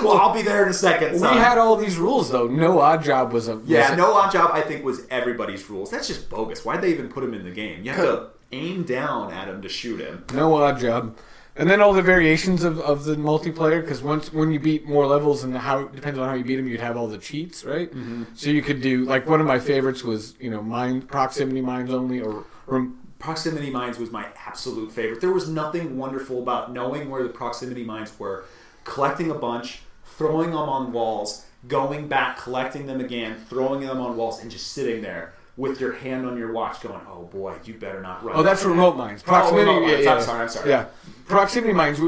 well, 0.03 0.19
I'll 0.19 0.35
be 0.35 0.43
there 0.43 0.63
in 0.65 0.69
a 0.69 0.73
second. 0.75 1.21
we 1.21 1.27
had 1.29 1.59
all 1.59 1.77
these 1.77 1.97
rules 1.99 2.31
though. 2.31 2.47
No 2.49 2.79
Oddjob 2.79 3.31
was 3.31 3.49
a 3.49 3.57
was 3.57 3.69
Yeah, 3.69 3.93
a- 3.93 3.97
no 3.97 4.15
Oddjob. 4.15 4.51
I 4.53 4.61
think 4.63 4.85
was 4.85 5.07
everybody's 5.11 5.69
rules. 5.71 5.91
That's 5.91 6.09
just 6.09 6.29
bogus. 6.29 6.65
Why'd 6.65 6.83
they 6.83 6.91
even 6.91 7.09
put 7.09 7.23
him 7.25 7.35
in 7.35 7.45
the 7.45 7.51
game? 7.51 7.85
You 7.85 7.93
have 7.93 8.05
to 8.05 8.27
aim 8.53 8.83
down 8.85 9.33
at 9.33 9.49
him 9.49 9.63
to 9.63 9.69
shoot 9.69 10.01
him. 10.01 10.25
no 10.35 10.51
Oddjob. 10.53 11.15
And 11.55 11.69
then 11.69 11.83
all 11.83 11.93
the 11.93 12.03
variations 12.03 12.65
of, 12.65 12.81
of 12.81 13.05
the 13.05 13.15
multiplayer, 13.17 13.83
because 13.83 14.03
once 14.03 14.33
when 14.33 14.53
you 14.53 14.59
beat 14.59 14.87
more 14.87 15.07
levels 15.07 15.45
and 15.45 15.55
how 15.55 15.85
depends 15.85 16.19
on 16.19 16.27
how 16.27 16.35
you 16.35 16.45
beat 16.45 16.57
them, 16.57 16.67
you'd 16.67 16.81
have 16.81 16.97
all 16.97 17.09
the 17.09 17.19
cheats, 17.19 17.65
right? 17.65 17.91
Mm-hmm. 17.91 18.25
So 18.35 18.49
you 18.51 18.63
could 18.63 18.81
do 18.81 19.05
like 19.05 19.29
one 19.29 19.41
of 19.41 19.47
my 19.47 19.59
favorites 19.59 20.03
was 20.03 20.35
you 20.41 20.51
know 20.51 20.63
mind 20.63 21.09
proximity 21.09 21.61
mines 21.61 21.91
only 21.91 22.21
or, 22.21 22.45
or 22.67 22.89
Proximity 23.23 23.71
mines 23.71 24.01
was 24.01 24.11
my 24.11 24.27
absolute 24.49 24.91
favorite. 24.91 25.21
There 25.21 25.31
was 25.31 25.49
nothing 25.49 25.97
wonderful 25.97 26.43
about 26.43 26.73
knowing 26.73 27.09
where 27.09 27.23
the 27.23 27.29
proximity 27.29 27.85
mines 27.85 28.19
were, 28.19 28.47
collecting 28.83 29.31
a 29.31 29.35
bunch, 29.35 29.83
throwing 30.05 30.51
them 30.51 30.59
on 30.59 30.93
walls, 30.93 31.47
going 31.69 32.09
back, 32.09 32.37
collecting 32.37 32.87
them 32.87 33.01
again, 33.01 33.37
throwing 33.49 33.83
them 33.83 34.01
on 34.01 34.17
walls, 34.17 34.41
and 34.41 34.51
just 34.51 34.73
sitting 34.73 35.03
there 35.03 35.35
with 35.57 35.81
your 35.81 35.93
hand 35.93 36.27
on 36.27 36.37
your 36.39 36.53
watch, 36.53 36.81
going, 36.81 37.01
"Oh 37.09 37.25
boy, 37.25 37.57
you 37.65 37.75
better 37.75 38.01
not 38.01 38.25
run." 38.25 38.37
Oh, 38.37 38.43
that's 38.43 38.65
out." 38.65 38.69
remote 38.69 38.97
mines. 38.97 39.23
Proximity. 39.23 39.67
remote 39.69 39.87
yeah, 39.87 39.93
mines. 39.95 40.05
yeah, 40.05 40.15
I'm 40.15 40.23
sorry, 40.23 40.43
I'm 40.43 40.49
sorry. 40.49 40.71
Yeah, 40.71 40.87
proximity 41.27 41.73
mines. 41.73 41.99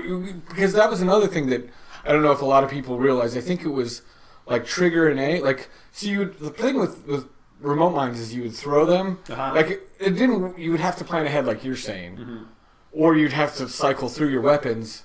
Because 0.48 0.72
that 0.72 0.88
was 0.90 1.00
another 1.02 1.26
thing 1.26 1.48
that 1.48 1.68
I 2.04 2.12
don't 2.12 2.22
know 2.22 2.32
if 2.32 2.40
a 2.42 2.46
lot 2.46 2.64
of 2.64 2.70
people 2.70 2.98
realize. 2.98 3.36
I 3.36 3.40
think 3.40 3.62
it 3.62 3.68
was 3.70 4.02
like 4.46 4.64
trigger 4.66 5.08
and 5.08 5.18
A. 5.20 5.40
Like, 5.40 5.68
so 5.92 6.06
you 6.06 6.24
the 6.26 6.50
thing 6.50 6.78
with 6.78 7.06
with 7.06 7.26
remote 7.60 7.90
mines 7.90 8.18
is 8.20 8.34
you 8.34 8.42
would 8.42 8.54
throw 8.54 8.84
them. 8.86 9.18
Uh-huh. 9.28 9.52
Like 9.54 9.68
it, 9.68 9.88
it 9.98 10.10
didn't. 10.10 10.58
You 10.58 10.70
would 10.70 10.80
have 10.80 10.96
to 10.96 11.04
plan 11.04 11.26
ahead, 11.26 11.46
like 11.46 11.64
you're 11.64 11.76
saying, 11.76 12.16
Mm-hmm. 12.16 12.44
or 12.92 13.16
you'd 13.16 13.32
have 13.32 13.54
to 13.56 13.68
cycle 13.68 14.08
through 14.08 14.28
your 14.28 14.40
weapons 14.42 15.04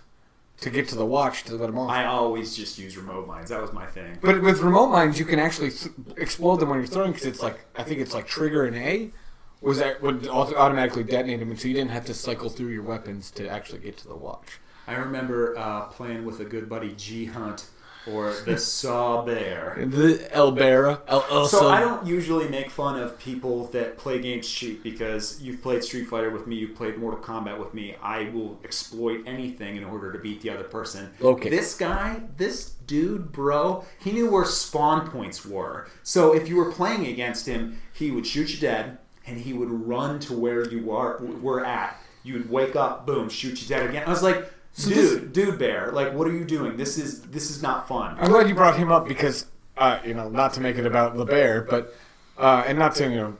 to 0.61 0.69
get 0.69 0.87
to 0.89 0.95
the 0.95 1.05
watch 1.05 1.43
to 1.45 1.55
let 1.55 1.67
them 1.67 1.79
off. 1.79 1.89
I 1.89 2.05
always 2.05 2.55
just 2.55 2.77
use 2.77 2.97
remote 2.97 3.27
mines. 3.27 3.49
That 3.49 3.61
was 3.61 3.71
my 3.73 3.85
thing. 3.85 4.17
But 4.21 4.41
with 4.41 4.59
remote 4.59 4.87
mines, 4.87 5.17
you 5.17 5.25
can 5.25 5.39
actually 5.39 5.71
th- 5.71 5.93
explode 6.17 6.57
them 6.57 6.69
when 6.69 6.79
you're 6.79 6.87
throwing 6.87 7.11
because 7.11 7.25
it's 7.25 7.41
like 7.41 7.65
I 7.75 7.83
think 7.83 7.99
it's 8.01 8.13
like 8.13 8.27
trigger 8.27 8.65
and 8.65 8.75
A. 8.75 9.11
Was 9.61 9.79
that 9.79 10.01
would 10.01 10.27
auto- 10.27 10.55
automatically 10.55 11.03
detonate 11.03 11.39
them, 11.39 11.51
and 11.51 11.59
so 11.59 11.67
you 11.67 11.73
didn't 11.73 11.91
have 11.91 12.05
to 12.05 12.13
cycle 12.13 12.49
through 12.49 12.69
your 12.69 12.83
weapons 12.83 13.29
to 13.31 13.47
actually 13.47 13.79
get 13.79 13.97
to 13.97 14.07
the 14.07 14.15
watch. 14.15 14.59
I 14.87 14.93
remember 14.95 15.57
uh, 15.57 15.85
playing 15.87 16.25
with 16.25 16.39
a 16.39 16.45
good 16.45 16.69
buddy 16.69 16.93
G 16.93 17.25
Hunt 17.25 17.67
or 18.11 18.33
the 18.45 18.57
Saw 18.59 19.23
Bear. 19.23 19.85
The 19.85 20.29
Elbera, 20.33 21.01
El 21.07 21.25
Elsa. 21.29 21.57
So 21.57 21.69
I 21.69 21.79
don't 21.79 22.05
usually 22.05 22.47
make 22.47 22.69
fun 22.69 22.99
of 22.99 23.17
people 23.19 23.67
that 23.67 23.97
play 23.97 24.19
games 24.19 24.49
cheap 24.49 24.83
because 24.83 25.41
you've 25.41 25.61
played 25.61 25.83
Street 25.83 26.05
Fighter 26.05 26.29
with 26.29 26.47
me, 26.47 26.55
you've 26.55 26.75
played 26.75 26.97
Mortal 26.97 27.19
Kombat 27.19 27.59
with 27.59 27.73
me. 27.73 27.95
I 28.01 28.29
will 28.29 28.59
exploit 28.63 29.23
anything 29.25 29.75
in 29.75 29.83
order 29.83 30.11
to 30.11 30.19
beat 30.19 30.41
the 30.41 30.49
other 30.49 30.63
person. 30.63 31.11
Okay. 31.21 31.49
This 31.49 31.75
guy, 31.75 32.21
this 32.37 32.71
dude, 32.87 33.31
bro, 33.31 33.85
he 33.99 34.11
knew 34.11 34.29
where 34.29 34.45
spawn 34.45 35.09
points 35.09 35.45
were. 35.45 35.87
So 36.03 36.33
if 36.33 36.49
you 36.49 36.55
were 36.55 36.71
playing 36.71 37.05
against 37.05 37.45
him, 37.45 37.79
he 37.93 38.11
would 38.11 38.25
shoot 38.25 38.49
you 38.53 38.59
dead, 38.59 38.97
and 39.25 39.39
he 39.39 39.53
would 39.53 39.69
run 39.69 40.19
to 40.21 40.33
where 40.33 40.67
you 40.67 40.91
are 40.91 41.17
were 41.19 41.63
at. 41.65 41.97
You 42.23 42.33
would 42.33 42.49
wake 42.49 42.75
up, 42.75 43.05
boom, 43.05 43.29
shoot 43.29 43.61
you 43.61 43.67
dead 43.67 43.89
again. 43.89 44.03
I 44.05 44.09
was 44.09 44.23
like, 44.23 44.51
dude, 44.75 44.93
this- 44.93 45.15
dude, 45.31 45.59
bear, 45.59 45.91
like, 45.91 46.13
what 46.13 46.27
are 46.27 46.33
you 46.33 46.45
doing? 46.45 46.77
This 46.77 46.97
is 46.97 47.21
this 47.23 47.49
is 47.49 47.61
not 47.61 47.87
fun. 47.87 48.17
I'm 48.19 48.29
glad 48.29 48.47
you 48.47 48.55
brought 48.55 48.77
him 48.77 48.91
up 48.91 49.07
because 49.07 49.45
uh, 49.77 49.99
you 50.05 50.13
know, 50.13 50.29
not 50.29 50.53
to 50.53 50.61
make 50.61 50.77
it 50.77 50.85
about 50.85 51.15
the 51.17 51.25
bear, 51.25 51.61
but 51.61 51.93
uh, 52.37 52.63
and 52.67 52.77
not 52.77 52.95
to 52.95 53.03
you 53.09 53.15
know 53.15 53.37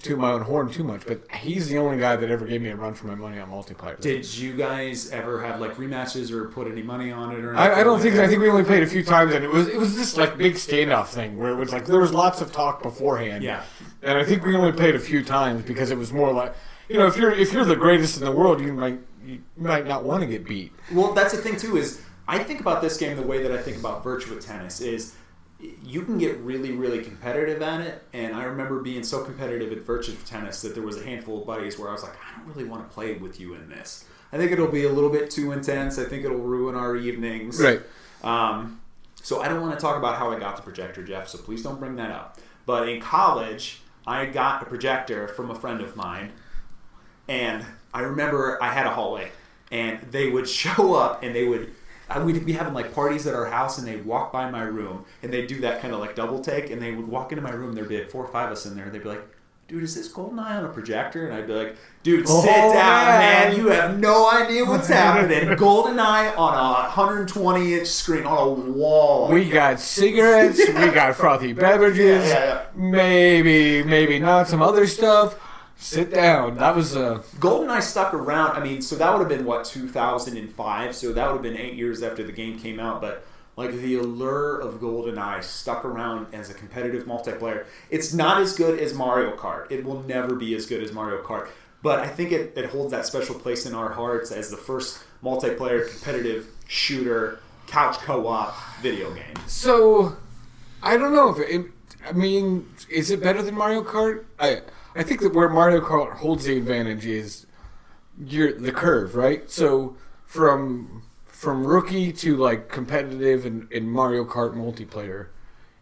to 0.00 0.16
my 0.16 0.32
own 0.32 0.42
horn 0.42 0.68
too 0.70 0.82
much, 0.82 1.06
but 1.06 1.22
he's 1.30 1.68
the 1.68 1.78
only 1.78 1.98
guy 1.98 2.16
that 2.16 2.30
ever 2.30 2.44
gave 2.46 2.60
me 2.60 2.68
a 2.70 2.74
run 2.76 2.94
for 2.94 3.06
my 3.06 3.14
money 3.14 3.38
on 3.38 3.48
multiplayer. 3.48 4.00
Did 4.00 4.36
you 4.36 4.54
guys 4.56 5.10
ever 5.10 5.40
have 5.44 5.60
like 5.60 5.76
rematches 5.76 6.32
or 6.32 6.48
put 6.48 6.66
any 6.66 6.82
money 6.82 7.12
on 7.12 7.32
it 7.32 7.44
or? 7.44 7.54
I, 7.56 7.80
I 7.80 7.84
don't 7.84 7.94
like 7.94 8.02
think 8.02 8.16
that? 8.16 8.24
I 8.24 8.28
think 8.28 8.42
we 8.42 8.48
only 8.48 8.64
played 8.64 8.82
a 8.82 8.86
few 8.86 9.04
times, 9.04 9.34
and 9.34 9.44
it 9.44 9.50
was 9.50 9.68
it 9.68 9.76
was 9.78 9.94
this 9.96 10.16
like 10.16 10.36
big 10.36 10.54
standoff 10.54 11.08
thing 11.08 11.38
where 11.38 11.52
it 11.52 11.56
was 11.56 11.72
like 11.72 11.86
there 11.86 12.00
was 12.00 12.12
lots 12.12 12.40
of 12.40 12.50
talk 12.50 12.82
beforehand. 12.82 13.44
Yeah. 13.44 13.62
and 14.02 14.18
I 14.18 14.24
think 14.24 14.44
we 14.44 14.56
only 14.56 14.72
played 14.72 14.94
a 14.96 14.98
few 15.00 15.22
times 15.22 15.62
because 15.62 15.90
it 15.90 15.98
was 15.98 16.12
more 16.12 16.32
like 16.32 16.54
you 16.88 16.98
know 16.98 17.06
if 17.06 17.16
you're 17.16 17.30
if 17.32 17.52
you're 17.52 17.64
the 17.64 17.76
greatest 17.76 18.18
in 18.18 18.24
the 18.24 18.32
world, 18.32 18.60
you 18.60 18.72
might 18.72 18.98
you 19.28 19.42
might 19.56 19.86
not 19.86 20.04
want 20.04 20.22
to 20.22 20.26
get 20.26 20.46
beat. 20.46 20.72
Well, 20.92 21.12
that's 21.12 21.34
the 21.34 21.42
thing 21.42 21.56
too. 21.56 21.76
Is 21.76 22.00
I 22.26 22.38
think 22.38 22.60
about 22.60 22.80
this 22.80 22.96
game 22.96 23.16
the 23.16 23.22
way 23.22 23.42
that 23.42 23.52
I 23.52 23.60
think 23.60 23.76
about 23.76 24.02
Virtua 24.02 24.44
Tennis 24.44 24.80
is 24.80 25.14
you 25.84 26.02
can 26.02 26.18
get 26.18 26.38
really, 26.38 26.72
really 26.72 27.02
competitive 27.02 27.60
at 27.62 27.80
it. 27.80 28.02
And 28.12 28.34
I 28.34 28.44
remember 28.44 28.80
being 28.80 29.02
so 29.02 29.24
competitive 29.24 29.72
at 29.72 29.84
Virtua 29.84 30.24
Tennis 30.24 30.62
that 30.62 30.74
there 30.74 30.84
was 30.84 30.96
a 30.96 31.04
handful 31.04 31.40
of 31.40 31.46
buddies 31.46 31.78
where 31.78 31.88
I 31.88 31.92
was 31.92 32.02
like, 32.02 32.14
I 32.14 32.38
don't 32.38 32.46
really 32.48 32.68
want 32.68 32.88
to 32.88 32.94
play 32.94 33.14
with 33.14 33.40
you 33.40 33.54
in 33.54 33.68
this. 33.68 34.04
I 34.32 34.36
think 34.36 34.52
it'll 34.52 34.68
be 34.68 34.84
a 34.84 34.92
little 34.92 35.10
bit 35.10 35.30
too 35.30 35.52
intense. 35.52 35.98
I 35.98 36.04
think 36.04 36.24
it'll 36.24 36.38
ruin 36.38 36.74
our 36.74 36.96
evenings. 36.96 37.60
Right. 37.60 37.80
Um, 38.22 38.80
so 39.22 39.40
I 39.40 39.48
don't 39.48 39.60
want 39.60 39.74
to 39.74 39.80
talk 39.80 39.96
about 39.96 40.16
how 40.16 40.30
I 40.30 40.38
got 40.38 40.56
the 40.56 40.62
projector, 40.62 41.02
Jeff. 41.02 41.28
So 41.28 41.38
please 41.38 41.62
don't 41.62 41.80
bring 41.80 41.96
that 41.96 42.10
up. 42.10 42.38
But 42.64 42.88
in 42.88 43.00
college, 43.00 43.80
I 44.06 44.26
got 44.26 44.62
a 44.62 44.66
projector 44.66 45.28
from 45.28 45.50
a 45.50 45.54
friend 45.54 45.80
of 45.80 45.96
mine, 45.96 46.32
and 47.26 47.64
I 47.94 48.00
remember 48.00 48.62
I 48.62 48.72
had 48.72 48.86
a 48.86 48.90
hallway, 48.90 49.30
and 49.72 49.98
they 50.10 50.28
would 50.30 50.48
show 50.62 50.94
up 50.94 51.22
and 51.22 51.34
they 51.34 51.46
would. 51.46 51.72
I 52.10 52.18
would 52.18 52.46
be 52.46 52.52
having 52.54 52.72
like 52.72 52.94
parties 52.94 53.26
at 53.26 53.34
our 53.34 53.44
house, 53.46 53.76
and 53.76 53.86
they'd 53.86 54.06
walk 54.06 54.32
by 54.32 54.50
my 54.50 54.62
room, 54.62 55.04
and 55.22 55.30
they'd 55.30 55.46
do 55.46 55.60
that 55.60 55.82
kind 55.82 55.92
of 55.92 56.00
like 56.00 56.16
double 56.16 56.40
take, 56.40 56.70
and 56.70 56.80
they 56.80 56.92
would 56.92 57.06
walk 57.06 57.32
into 57.32 57.42
my 57.42 57.50
room. 57.50 57.74
There'd 57.74 57.86
be 57.88 57.98
like 57.98 58.10
four 58.10 58.24
or 58.24 58.32
five 58.32 58.46
of 58.46 58.52
us 58.52 58.64
in 58.64 58.74
there. 58.76 58.86
And 58.86 58.94
they'd 58.94 59.02
be 59.02 59.10
like, 59.10 59.28
"Dude, 59.68 59.82
is 59.82 59.94
this 59.94 60.10
GoldenEye 60.10 60.56
on 60.58 60.64
a 60.64 60.68
projector?" 60.68 61.26
And 61.26 61.34
I'd 61.36 61.46
be 61.46 61.52
like, 61.52 61.76
"Dude, 62.02 62.24
oh, 62.26 62.40
sit 62.42 62.50
Oh, 62.50 62.72
down, 62.72 63.06
man. 63.08 63.50
man. 63.50 63.56
You 63.58 63.68
have 63.68 63.98
no 63.98 64.30
idea 64.30 64.64
what's 64.64 64.88
happening. 64.88 65.48
GoldenEye 65.58 66.34
on 66.38 66.54
a 66.54 66.72
120 66.88 67.74
inch 67.74 67.86
screen 67.88 68.24
on 68.24 68.38
a 68.38 68.70
wall. 68.70 69.28
We 69.30 69.50
got 69.50 69.78
cigarettes, 69.78 70.58
we 70.66 70.88
got 70.88 71.14
frothy 71.14 71.52
beverages, 71.52 72.26
Yeah, 72.28 72.44
yeah, 72.44 72.62
maybe 72.74 73.82
maybe 73.82 74.18
not 74.18 74.48
some 74.48 74.62
other 74.62 74.86
stuff. 74.86 75.38
Sit 75.78 76.12
down. 76.12 76.56
That 76.56 76.74
was 76.74 76.96
uh 76.96 77.22
GoldenEye 77.38 77.82
stuck 77.82 78.12
around. 78.12 78.56
I 78.56 78.60
mean, 78.60 78.82
so 78.82 78.96
that 78.96 79.12
would 79.12 79.20
have 79.20 79.28
been 79.28 79.46
what 79.46 79.64
2005. 79.64 80.94
So 80.94 81.12
that 81.12 81.26
would 81.26 81.32
have 81.34 81.42
been 81.42 81.56
eight 81.56 81.74
years 81.74 82.02
after 82.02 82.24
the 82.24 82.32
game 82.32 82.58
came 82.58 82.80
out. 82.80 83.00
But 83.00 83.24
like 83.56 83.72
the 83.72 83.96
allure 83.96 84.58
of 84.60 84.80
GoldenEye 84.80 85.42
stuck 85.42 85.84
around 85.84 86.32
as 86.34 86.50
a 86.50 86.54
competitive 86.54 87.04
multiplayer. 87.06 87.66
It's 87.90 88.12
not 88.12 88.40
as 88.40 88.54
good 88.54 88.78
as 88.80 88.92
Mario 88.92 89.36
Kart. 89.36 89.70
It 89.70 89.84
will 89.84 90.02
never 90.02 90.34
be 90.34 90.54
as 90.54 90.66
good 90.66 90.82
as 90.82 90.92
Mario 90.92 91.22
Kart. 91.22 91.48
But 91.82 92.00
I 92.00 92.08
think 92.08 92.32
it, 92.32 92.56
it 92.56 92.66
holds 92.66 92.90
that 92.90 93.06
special 93.06 93.36
place 93.36 93.64
in 93.64 93.74
our 93.74 93.90
hearts 93.90 94.32
as 94.32 94.50
the 94.50 94.56
first 94.56 95.04
multiplayer 95.22 95.88
competitive 95.88 96.48
shooter 96.66 97.40
couch 97.66 97.98
co-op 97.98 98.54
video 98.80 99.12
game. 99.12 99.36
so 99.46 100.16
I 100.82 100.96
don't 100.96 101.12
know 101.12 101.28
if 101.28 101.38
it, 101.38 101.66
I 102.06 102.12
mean, 102.12 102.68
is 102.88 103.10
it 103.10 103.22
better 103.22 103.42
than 103.42 103.54
Mario 103.54 103.82
Kart? 103.82 104.24
I 104.38 104.62
I 104.94 105.02
think 105.02 105.20
that 105.20 105.34
where 105.34 105.48
Mario 105.48 105.80
Kart 105.80 106.14
holds 106.14 106.44
the 106.44 106.56
advantage 106.56 107.06
is 107.06 107.46
you're 108.18 108.52
the 108.52 108.72
curve, 108.72 109.14
right? 109.14 109.48
So 109.50 109.96
from 110.24 111.02
from 111.26 111.66
rookie 111.66 112.12
to 112.12 112.36
like 112.36 112.68
competitive 112.68 113.46
in, 113.46 113.68
in 113.70 113.88
Mario 113.88 114.24
Kart 114.24 114.54
multiplayer 114.54 115.28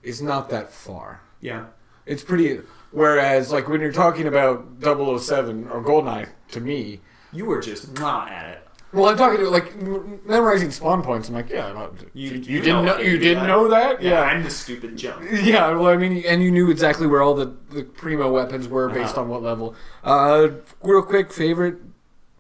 is 0.03 0.21
not 0.21 0.51
that 0.51 0.71
far. 0.71 1.23
Yeah. 1.41 1.67
It's 2.05 2.23
pretty. 2.23 2.61
Whereas, 2.93 3.53
like 3.53 3.69
when 3.69 3.81
you're 3.81 3.93
talking 3.93 4.27
about 4.27 4.67
007 4.81 5.69
or 5.69 5.83
Goldeneye, 5.83 6.29
to 6.53 6.61
me, 6.61 7.01
You 7.33 7.47
were 7.47 7.61
just 7.61 7.99
not 7.99 8.31
at 8.31 8.49
it. 8.49 8.66
Well, 8.97 9.09
I'm 9.11 9.17
talking 9.17 9.39
to 9.39 9.49
like 9.51 9.73
m- 9.81 10.21
memorizing 10.27 10.71
spawn 10.71 11.03
points. 11.03 11.29
I'm 11.29 11.35
like, 11.35 11.51
yeah, 11.51 11.73
no, 11.73 11.93
you, 12.15 12.31
you, 12.31 12.35
you 12.39 12.61
didn't 12.63 12.85
know 12.85 12.97
know, 12.97 12.99
you 12.99 13.19
didn't 13.19 13.43
that. 13.45 13.47
know 13.47 13.69
that, 13.69 14.03
Yeah, 14.03 14.11
yeah, 14.11 14.21
I'm 14.23 14.43
the 14.43 14.51
stupid 14.51 14.97
junk. 14.97 15.27
yeah. 15.31 15.71
Well, 15.75 15.87
I 15.93 15.97
mean, 15.97 16.25
and 16.27 16.43
you 16.43 16.51
knew 16.51 16.71
exactly 16.71 17.07
where 17.07 17.23
all 17.23 17.35
the 17.35 17.55
the 17.71 17.85
primo 17.85 18.31
weapons 18.33 18.67
were 18.69 18.89
based 18.89 19.13
Uh-huh. 19.13 19.23
on 19.23 19.29
what 19.29 19.43
level. 19.43 19.75
Uh, 20.03 20.49
real 20.83 21.03
quick, 21.03 21.33
favorite 21.33 21.77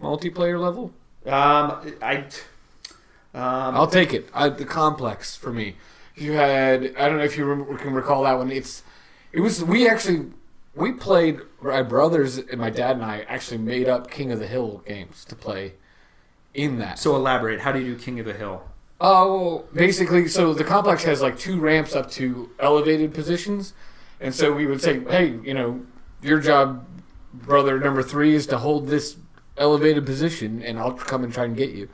multiplayer 0.02 0.61
level? 0.61 0.92
Um, 1.26 1.94
I. 2.02 2.24
Um, 3.34 3.74
I'll 3.76 3.86
take 3.86 4.14
it. 4.14 4.28
I, 4.32 4.48
the 4.48 4.64
complex 4.64 5.36
for 5.36 5.52
me. 5.52 5.76
You 6.14 6.32
had 6.32 6.94
I 6.96 7.09
don't 7.09 7.18
know 7.18 7.24
if 7.24 7.36
you 7.36 7.44
rem- 7.44 7.76
can 7.78 7.92
recall 7.92 8.22
that 8.24 8.38
one. 8.38 8.50
It's 8.50 8.82
it 9.32 9.40
was 9.40 9.62
we 9.62 9.86
actually 9.88 10.30
we 10.74 10.92
played 10.92 11.40
my 11.61 11.82
brothers 11.82 12.38
and 12.38 12.59
my 12.59 12.70
dad 12.70 12.96
and 12.96 13.04
I 13.04 13.26
actually 13.28 13.59
made 13.59 13.88
up 13.88 14.11
King 14.11 14.32
of 14.32 14.38
the 14.38 14.46
Hill 14.46 14.82
games 14.86 15.24
to 15.26 15.34
play 15.36 15.74
in 16.57 16.78
that. 16.78 16.98
so 16.98 17.14
elaborate. 17.14 17.61
How 17.61 17.72
do 17.72 17.80
you 17.80 17.94
do 17.94 18.02
King 18.02 18.18
of 18.20 18.26
the 18.26 18.32
Hill? 18.32 18.62
Oh, 19.00 19.42
well, 19.44 19.64
basically, 19.74 20.26
so 20.26 20.54
the 20.54 20.64
complex 20.64 21.04
has 21.04 21.20
like 21.20 21.38
two 21.38 21.61
ramps 21.61 21.94
up 21.94 22.11
to 22.12 22.50
elevated 22.59 23.12
positions, 23.12 23.74
and 24.20 24.34
so 24.34 24.52
we 24.52 24.66
would 24.66 24.80
say, 24.80 25.00
hey, 25.00 25.34
you 25.44 25.52
know, 25.52 25.82
your 26.22 26.40
job, 26.40 26.86
brother 27.34 27.78
number 27.78 28.02
three, 28.02 28.34
is 28.34 28.46
to 28.46 28.57
hold 28.59 28.88
this 28.88 29.16
elevated 29.59 30.07
position, 30.07 30.62
and 30.62 30.78
I'll 30.78 30.92
come 30.94 31.24
and 31.24 31.32
try 31.32 31.44
and 31.44 31.54
get 31.57 31.70
you. 31.70 31.90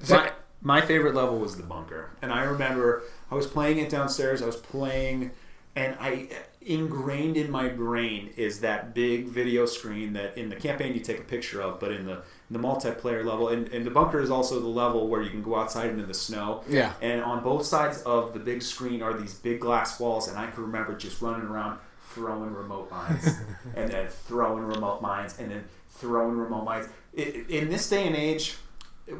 So- 0.00 0.16
My, 0.16 0.32
my 0.60 0.80
favorite 0.82 1.14
level 1.14 1.38
was 1.38 1.56
the 1.56 1.62
bunker, 1.62 2.10
and 2.20 2.30
I 2.30 2.42
remember 2.42 3.04
I 3.30 3.34
was 3.34 3.46
playing 3.46 3.78
it 3.78 3.88
downstairs. 3.88 4.42
I 4.42 4.46
was 4.46 4.56
playing, 4.56 5.30
and 5.74 5.96
I 5.98 6.28
ingrained 6.60 7.38
in 7.38 7.50
my 7.50 7.68
brain 7.68 8.30
is 8.36 8.60
that 8.60 8.92
big 8.92 9.28
video 9.28 9.64
screen 9.64 10.12
that 10.12 10.36
in 10.36 10.50
the 10.50 10.56
campaign 10.56 10.92
you 10.92 11.00
take 11.00 11.20
a 11.20 11.24
picture 11.24 11.62
of, 11.62 11.80
but 11.80 11.90
in 11.90 12.04
the 12.04 12.12
in 12.16 12.20
the 12.50 12.58
multiplayer 12.58 13.24
level, 13.24 13.48
and, 13.48 13.68
and 13.68 13.84
the 13.84 13.90
bunker 13.90 14.20
is 14.20 14.30
also 14.30 14.58
the 14.60 14.68
level 14.68 15.08
where 15.08 15.20
you 15.20 15.30
can 15.30 15.42
go 15.42 15.56
outside 15.56 15.90
into 15.90 16.06
the 16.06 16.14
snow. 16.14 16.64
Yeah. 16.68 16.94
And 17.02 17.22
on 17.22 17.42
both 17.42 17.66
sides 17.66 18.02
of 18.02 18.32
the 18.32 18.38
big 18.38 18.62
screen 18.62 19.02
are 19.02 19.12
these 19.12 19.34
big 19.34 19.60
glass 19.60 20.00
walls, 20.00 20.28
and 20.28 20.38
I 20.38 20.50
can 20.50 20.62
remember 20.62 20.96
just 20.96 21.20
running 21.20 21.46
around 21.46 21.78
throwing 22.10 22.54
remote 22.54 22.90
mines, 22.90 23.28
and 23.76 23.90
then 23.90 24.08
throwing 24.08 24.64
remote 24.64 25.02
mines, 25.02 25.38
and 25.38 25.50
then 25.50 25.64
throwing 25.90 26.38
remote 26.38 26.64
mines. 26.64 26.88
I 27.16 27.44
in 27.48 27.68
this 27.68 27.88
day 27.88 28.06
and 28.06 28.16
age, 28.16 28.56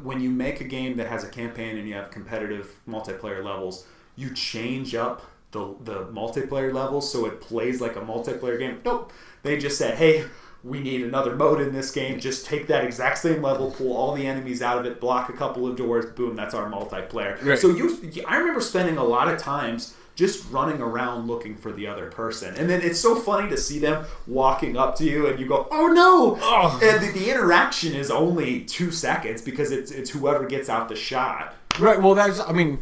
when 0.01 0.21
you 0.21 0.29
make 0.29 0.61
a 0.61 0.63
game 0.63 0.97
that 0.97 1.07
has 1.07 1.23
a 1.23 1.29
campaign 1.29 1.77
and 1.77 1.87
you 1.87 1.95
have 1.95 2.09
competitive 2.11 2.79
multiplayer 2.87 3.43
levels, 3.43 3.85
you 4.15 4.33
change 4.33 4.95
up 4.95 5.25
the 5.51 5.75
the 5.83 6.05
multiplayer 6.05 6.73
levels 6.73 7.11
so 7.11 7.25
it 7.25 7.41
plays 7.41 7.81
like 7.81 7.95
a 7.95 8.01
multiplayer 8.01 8.57
game. 8.57 8.81
Nope. 8.83 9.11
They 9.43 9.57
just 9.57 9.77
said, 9.77 9.97
"Hey, 9.97 10.25
we 10.63 10.79
need 10.79 11.01
another 11.01 11.35
mode 11.35 11.61
in 11.61 11.73
this 11.73 11.91
game. 11.91 12.19
Just 12.19 12.45
take 12.45 12.67
that 12.67 12.83
exact 12.83 13.19
same 13.19 13.41
level, 13.41 13.71
pull 13.71 13.95
all 13.95 14.13
the 14.13 14.27
enemies 14.27 14.61
out 14.61 14.77
of 14.77 14.85
it, 14.85 14.99
block 14.99 15.29
a 15.29 15.33
couple 15.33 15.67
of 15.67 15.75
doors, 15.75 16.05
boom, 16.07 16.35
that's 16.35 16.53
our 16.53 16.69
multiplayer." 16.69 17.43
Right. 17.43 17.57
So 17.57 17.69
you 17.69 17.97
I 18.27 18.37
remember 18.37 18.61
spending 18.61 18.97
a 18.97 19.03
lot 19.03 19.27
of 19.27 19.39
times 19.39 19.95
just 20.19 20.51
running 20.51 20.81
around 20.81 21.27
looking 21.27 21.55
for 21.55 21.71
the 21.71 21.87
other 21.87 22.11
person. 22.11 22.53
And 22.55 22.69
then 22.69 22.81
it's 22.81 22.99
so 22.99 23.15
funny 23.15 23.49
to 23.49 23.55
see 23.55 23.79
them 23.79 24.03
walking 24.27 24.75
up 24.75 24.97
to 24.97 25.05
you 25.05 25.27
and 25.27 25.39
you 25.39 25.47
go, 25.47 25.65
"Oh 25.71 25.87
no!" 25.87 26.37
Oh. 26.41 26.79
And 26.83 27.01
the, 27.01 27.17
the 27.17 27.31
interaction 27.31 27.93
is 27.93 28.11
only 28.11 28.65
2 28.65 28.91
seconds 28.91 29.41
because 29.41 29.71
it's 29.71 29.91
it's 29.91 30.09
whoever 30.09 30.45
gets 30.45 30.67
out 30.67 30.89
the 30.89 30.95
shot. 30.95 31.55
Right. 31.79 32.01
Well, 32.01 32.15
that's. 32.15 32.41
I 32.41 32.51
mean, 32.51 32.79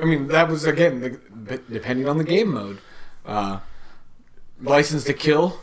I 0.00 0.04
mean 0.04 0.26
that 0.28 0.48
was 0.48 0.64
again 0.64 1.00
the, 1.00 1.58
depending 1.70 2.08
on 2.08 2.18
the 2.18 2.24
game 2.24 2.52
mode. 2.52 2.78
Uh, 3.24 3.60
license 4.60 5.04
to 5.04 5.12
kill. 5.12 5.60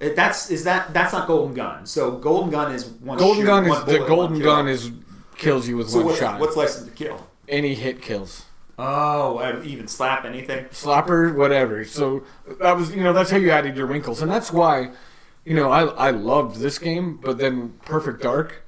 It- 0.00 0.16
That's 0.16 0.50
is 0.50 0.64
that 0.64 0.92
that's 0.94 1.12
not 1.12 1.26
golden 1.26 1.54
gun. 1.54 1.86
So 1.86 2.12
golden 2.12 2.50
gun 2.50 2.72
is 2.74 2.86
one 2.86 3.18
Golden 3.18 3.42
shoot, 3.42 3.46
gun 3.46 3.64
is 3.64 3.70
one 3.70 3.86
the 3.86 3.98
golden 4.00 4.38
gun 4.40 4.68
is 4.68 4.90
kills 5.36 5.68
you 5.68 5.76
with 5.76 5.88
So 5.90 5.98
one 5.98 6.06
what's, 6.06 6.18
shot. 6.18 6.40
what's 6.40 6.56
license 6.56 6.86
to 6.88 6.92
kill? 6.94 7.26
Any 7.48 7.74
hit 7.74 8.00
kills. 8.02 8.44
Oh, 8.80 9.60
even 9.64 9.88
slap 9.88 10.24
anything. 10.24 10.66
slapper, 10.66 11.34
whatever. 11.34 11.84
So 11.84 12.22
that 12.60 12.76
was, 12.76 12.94
you 12.94 13.02
know, 13.02 13.12
that's 13.12 13.28
how 13.30 13.36
you 13.36 13.50
added 13.50 13.76
your 13.76 13.86
wrinkles, 13.86 14.22
and 14.22 14.30
that's 14.30 14.52
why, 14.52 14.90
you 15.44 15.54
know, 15.54 15.70
I 15.72 15.86
I 15.86 16.10
loved 16.10 16.56
this 16.60 16.78
game, 16.78 17.16
but 17.20 17.38
then 17.38 17.74
Perfect 17.84 18.22
Dark 18.22 18.62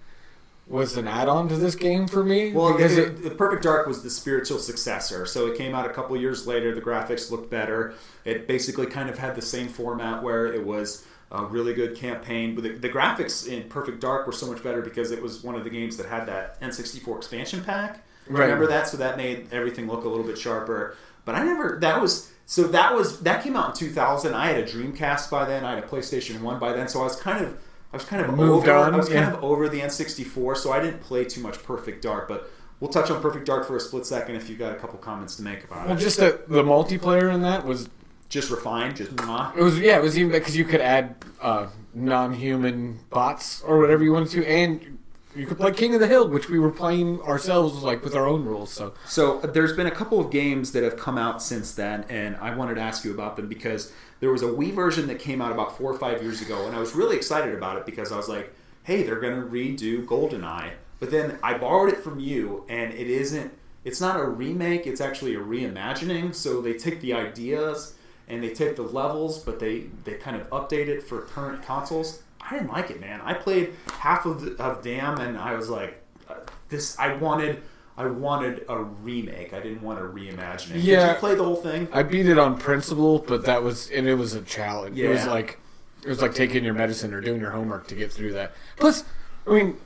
was 0.67 0.97
an 0.97 1.07
add-on 1.09 1.49
to 1.49 1.57
this 1.57 1.75
game 1.75 2.07
for 2.07 2.23
me 2.25 2.53
Well, 2.53 2.73
because 2.75 2.95
the, 2.95 3.07
it, 3.07 3.23
the 3.25 3.31
Perfect 3.31 3.63
Dark 3.65 3.87
was 3.89 4.03
the 4.05 4.11
spiritual 4.11 4.59
successor. 4.59 5.27
So 5.27 5.47
it 5.49 5.59
came 5.59 5.75
out 5.75 5.85
a 5.85 5.93
couple 5.93 6.17
years 6.17 6.47
later. 6.47 6.73
The 6.75 6.81
graphics 6.81 7.31
looked 7.31 7.51
better. 7.51 7.95
It 8.25 8.47
basically 8.49 8.87
kind 8.87 9.11
of 9.11 9.19
had 9.19 9.35
the 9.35 9.43
same 9.43 9.69
format 9.69 10.23
where 10.23 10.47
it 10.47 10.65
was 10.65 11.05
a 11.31 11.45
really 11.45 11.75
good 11.75 11.97
campaign. 11.97 12.55
But 12.55 12.65
the, 12.65 12.71
the 12.71 12.89
graphics 12.89 13.47
in 13.47 13.69
Perfect 13.69 14.01
Dark 14.01 14.27
were 14.27 14.33
so 14.33 14.47
much 14.47 14.63
better 14.63 14.83
because 14.83 15.11
it 15.11 15.23
was 15.23 15.43
one 15.43 15.55
of 15.55 15.65
the 15.65 15.71
games 15.71 15.97
that 15.99 16.07
had 16.07 16.27
that 16.27 16.61
N64 16.61 17.17
expansion 17.17 17.63
pack. 17.63 18.03
Right. 18.29 18.45
Remember 18.45 18.67
that? 18.69 18.89
So 18.89 18.97
that 18.99 19.17
made 19.17 19.53
everything 19.53 19.87
look 19.89 20.05
a 20.05 20.09
little 20.09 20.25
bit 20.25 20.39
sharper. 20.39 20.97
But 21.25 21.35
I 21.35 21.45
never. 21.45 21.79
That 21.81 22.01
was 22.01 22.31
so 22.47 22.65
that 22.69 22.95
was 22.95 23.21
that 23.21 23.43
came 23.43 23.57
out 23.57 23.71
in 23.71 23.77
2000. 23.77 24.35
I 24.35 24.47
had 24.49 24.57
a 24.59 24.65
Dreamcast 24.67 25.31
by 25.31 25.45
then. 25.45 25.65
I 25.65 25.75
had 25.75 25.85
a 25.85 25.87
PlayStation 25.87 26.41
One 26.41 26.59
by 26.59 26.73
then. 26.73 26.89
So 26.89 27.01
I 27.01 27.05
was 27.05 27.17
kind 27.17 27.45
of 27.45 27.57
I 27.93 27.97
was 27.97 28.05
kind 28.05 28.25
of 28.25 28.35
Moved 28.37 28.69
over. 28.69 28.79
on, 28.79 28.95
I 28.95 28.97
was 28.97 29.11
yeah. 29.11 29.25
kind 29.25 29.37
of 29.37 29.43
over 29.43 29.69
the 29.69 29.81
N64, 29.81 30.57
so 30.57 30.71
I 30.73 30.81
didn't 30.81 31.01
play 31.01 31.25
too 31.25 31.41
much 31.41 31.61
Perfect 31.63 32.03
Dark. 32.03 32.29
But 32.29 32.49
we'll 32.79 32.91
touch 32.91 33.11
on 33.11 33.21
Perfect 33.21 33.47
Dark 33.47 33.67
for 33.67 33.77
a 33.77 33.81
split 33.81 34.07
second 34.07 34.37
if 34.37 34.49
you 34.49 34.57
got 34.57 34.73
a 34.73 34.77
couple 34.77 34.99
comments 34.99 35.35
to 35.37 35.43
make 35.43 35.65
about 35.65 35.87
Well, 35.89 35.97
it. 35.97 36.01
just 36.01 36.19
the 36.19 36.41
the 36.49 36.63
multiplayer 36.63 37.33
in 37.33 37.43
that 37.43 37.65
was 37.67 37.89
Just 38.31 38.51
refined, 38.51 38.97
just 38.97 39.15
mwah. 39.17 39.55
it 39.57 39.63
was 39.63 39.79
yeah 39.79 39.99
it 39.99 40.03
was 40.03 40.17
even 40.17 40.31
because 40.31 40.57
you 40.57 40.65
could 40.65 40.81
add 40.81 41.17
uh, 41.43 41.67
non-human 41.93 43.01
bots 43.11 43.61
or 43.63 43.79
whatever 43.79 44.03
you 44.03 44.13
wanted 44.13 44.31
to, 44.31 44.47
and 44.47 44.99
you 45.35 45.47
could 45.47 45.59
play 45.59 45.73
King 45.73 45.95
of 45.95 46.01
the 46.01 46.07
Hill, 46.07 46.29
which 46.29 46.49
we 46.49 46.59
were 46.59 46.71
playing 46.71 47.21
ourselves 47.23 47.83
like 47.83 48.03
with 48.05 48.15
our 48.15 48.27
own 48.27 48.45
rules. 48.45 48.73
So 48.73 48.95
So 49.07 49.41
there's 49.41 49.75
been 49.75 49.87
a 49.87 49.93
couple 49.93 50.21
of 50.21 50.31
games 50.31 50.73
that 50.73 50.83
have 50.83 50.97
come 50.97 51.19
out 51.19 51.43
since 51.43 51.75
then, 51.75 52.05
and 52.09 52.37
I 52.37 52.55
wanted 52.55 52.77
to 52.77 52.81
ask 52.81 53.05
you 53.05 53.13
about 53.13 53.37
them 53.37 53.49
because 53.49 53.93
there 54.21 54.31
was 54.31 54.43
a 54.43 54.47
Wii 54.47 54.73
version 54.73 55.07
that 55.09 55.19
came 55.19 55.41
out 55.43 55.53
about 55.53 55.77
four 55.77 55.91
or 55.91 55.99
five 55.99 56.23
years 56.23 56.41
ago, 56.41 56.67
and 56.67 56.77
I 56.77 56.81
was 56.81 56.95
really 56.95 57.17
excited 57.17 57.55
about 57.55 57.79
it 57.79 57.87
because 57.87 58.13
I 58.13 58.17
was 58.17 58.29
like, 58.29 58.53
"Hey, 58.85 59.03
they're 59.03 59.21
going 59.21 59.41
to 59.41 59.49
redo 59.49 60.05
GoldenEye." 60.05 60.71
But 61.01 61.11
then 61.11 61.39
I 61.43 61.59
borrowed 61.59 61.93
it 61.93 61.99
from 61.99 62.21
you, 62.21 62.65
and 62.69 62.93
it 62.93 63.09
isn't. 63.09 63.53
It's 63.85 64.01
not 64.01 64.21
a 64.21 64.25
remake; 64.25 64.87
it's 64.87 65.01
actually 65.01 65.35
a 65.35 65.41
reimagining. 65.41 66.35
So 66.35 66.61
they 66.61 66.75
take 66.75 67.01
the 67.01 67.15
ideas 67.15 67.95
and 68.31 68.43
they 68.43 68.51
take 68.51 68.77
the 68.77 68.83
levels, 68.83 69.39
but 69.39 69.59
they 69.59 69.87
they 70.05 70.15
kind 70.15 70.37
of 70.41 70.49
update 70.51 70.89
it 70.89 71.03
for 71.03 71.23
current 71.23 71.63
consoles. 71.63 72.23
I 72.41 72.55
didn't 72.55 72.73
like 72.73 72.91
it, 72.91 73.01
man. 73.01 73.21
I 73.23 73.35
played 73.35 73.75
half 73.99 74.25
of 74.27 74.41
the, 74.41 74.63
of 74.63 74.83
Damn, 74.83 75.19
and 75.21 75.37
I 75.37 75.55
was 75.55 75.69
like, 75.69 76.03
uh, 76.29 76.35
"This." 76.69 76.99
I 76.99 77.15
wanted. 77.15 77.63
I 77.97 78.07
wanted 78.07 78.65
a 78.69 78.79
remake. 78.79 79.53
I 79.53 79.61
didn't 79.61 79.83
want 79.83 79.99
a 79.99 80.03
reimagining. 80.03 80.73
Did 80.75 80.85
Yeah. 80.85 81.13
you 81.13 81.19
play 81.19 81.35
the 81.35 81.45
whole 81.45 81.57
thing? 81.57 81.87
I 81.93 82.03
beat 82.03 82.27
it 82.27 82.39
on 82.39 82.57
principle, 82.57 83.19
but 83.19 83.45
that 83.45 83.63
was 83.63 83.91
and 83.91 84.07
it 84.09 84.15
was 84.15 84.33
a 84.35 84.41
challenge. 84.41 84.97
Yeah. 84.97 85.09
It 85.09 85.11
was 85.11 85.27
like 85.27 85.59
it 86.03 86.09
was 86.09 86.23
like 86.23 86.35
taking 86.35 86.65
your 86.65 86.73
medicine 86.73 87.13
or 87.13 87.21
doing 87.21 87.41
your 87.43 87.51
homework 87.51 87.89
to 87.89 87.95
get 87.95 88.11
through 88.11 88.33
that. 88.33 88.53
Plus, 88.79 89.05
I 89.47 89.51
mean, 89.53 89.77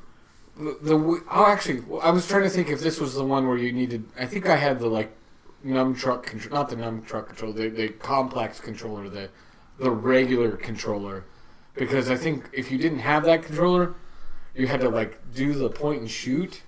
the, 0.57 0.79
the 0.81 1.23
oh 1.29 1.47
actually, 1.47 1.83
I 2.03 2.11
was 2.11 2.29
trying 2.29 2.45
to 2.45 2.51
think 2.51 2.69
if 2.69 2.81
this 2.81 3.01
was 3.01 3.15
the 3.15 3.25
one 3.25 3.49
where 3.49 3.57
you 3.57 3.73
needed. 3.73 4.05
I 4.17 4.27
think 4.27 4.49
I 4.49 4.57
had 4.57 4.79
the 4.79 4.87
like 4.87 5.11
nunchuck 5.65 6.25
control, 6.25 6.55
not 6.55 6.69
the 6.69 6.77
nunchuck 6.77 7.29
controller, 7.29 7.53
the, 7.53 7.69
the 7.69 7.89
complex 7.89 8.61
controller, 8.61 9.09
the 9.09 9.31
the 9.79 9.91
regular 9.91 10.53
controller, 10.53 11.25
because 11.75 12.11
I 12.11 12.17
think 12.17 12.49
if 12.53 12.71
you 12.71 12.79
didn't 12.79 13.01
have 13.01 13.25
that 13.25 13.43
controller, 13.43 13.95
you 14.55 14.67
had 14.67 14.81
to 14.81 14.89
like 14.89 15.33
do 15.35 15.53
the 15.53 15.69
point 15.69 16.01
and 16.01 16.11
shoot, 16.11 16.63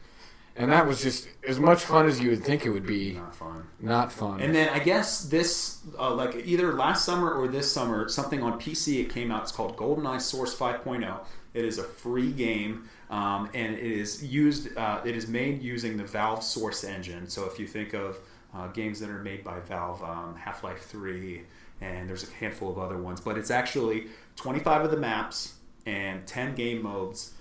and 0.56 0.72
that 0.72 0.86
was 0.86 1.02
just 1.02 1.28
as 1.46 1.60
much 1.60 1.84
fun 1.84 2.06
as 2.06 2.18
you 2.20 2.30
would 2.30 2.42
think 2.42 2.66
it 2.66 2.70
would 2.70 2.86
be. 2.86 3.12
Not 3.12 3.34
fun. 3.34 3.66
Not 3.80 4.12
fun. 4.12 4.40
And 4.40 4.54
then 4.54 4.68
I 4.70 4.80
guess 4.80 5.20
this, 5.22 5.82
uh, 5.98 6.12
like 6.14 6.34
either 6.34 6.72
last 6.72 7.04
summer 7.04 7.32
or 7.32 7.46
this 7.46 7.70
summer, 7.70 8.08
something 8.08 8.42
on 8.42 8.58
PC 8.58 9.00
it 9.00 9.10
came 9.10 9.30
out. 9.30 9.42
It's 9.42 9.52
called 9.52 9.76
GoldenEye 9.76 10.20
Source 10.20 10.56
5.0. 10.56 11.20
It 11.54 11.64
is 11.64 11.78
a 11.78 11.84
free 11.84 12.32
game, 12.32 12.88
um, 13.08 13.48
and 13.54 13.74
it 13.74 13.80
is 13.80 14.24
used. 14.24 14.76
Uh, 14.76 15.00
it 15.04 15.16
is 15.16 15.28
made 15.28 15.62
using 15.62 15.96
the 15.96 16.04
Valve 16.04 16.42
Source 16.42 16.84
engine. 16.84 17.28
So 17.28 17.46
if 17.46 17.58
you 17.58 17.66
think 17.66 17.94
of 17.94 18.18
uh, 18.56 18.68
games 18.68 19.00
that 19.00 19.10
are 19.10 19.22
made 19.22 19.44
by 19.44 19.60
Valve, 19.60 20.02
um, 20.02 20.36
Half 20.36 20.64
Life 20.64 20.82
3, 20.86 21.42
and 21.80 22.08
there's 22.08 22.28
a 22.28 22.32
handful 22.34 22.70
of 22.70 22.78
other 22.78 22.96
ones, 22.96 23.20
but 23.20 23.36
it's 23.36 23.50
actually 23.50 24.06
25 24.36 24.84
of 24.86 24.90
the 24.90 24.96
maps 24.96 25.54
and 25.84 26.26
10 26.26 26.54
game 26.54 26.82
modes 26.82 27.32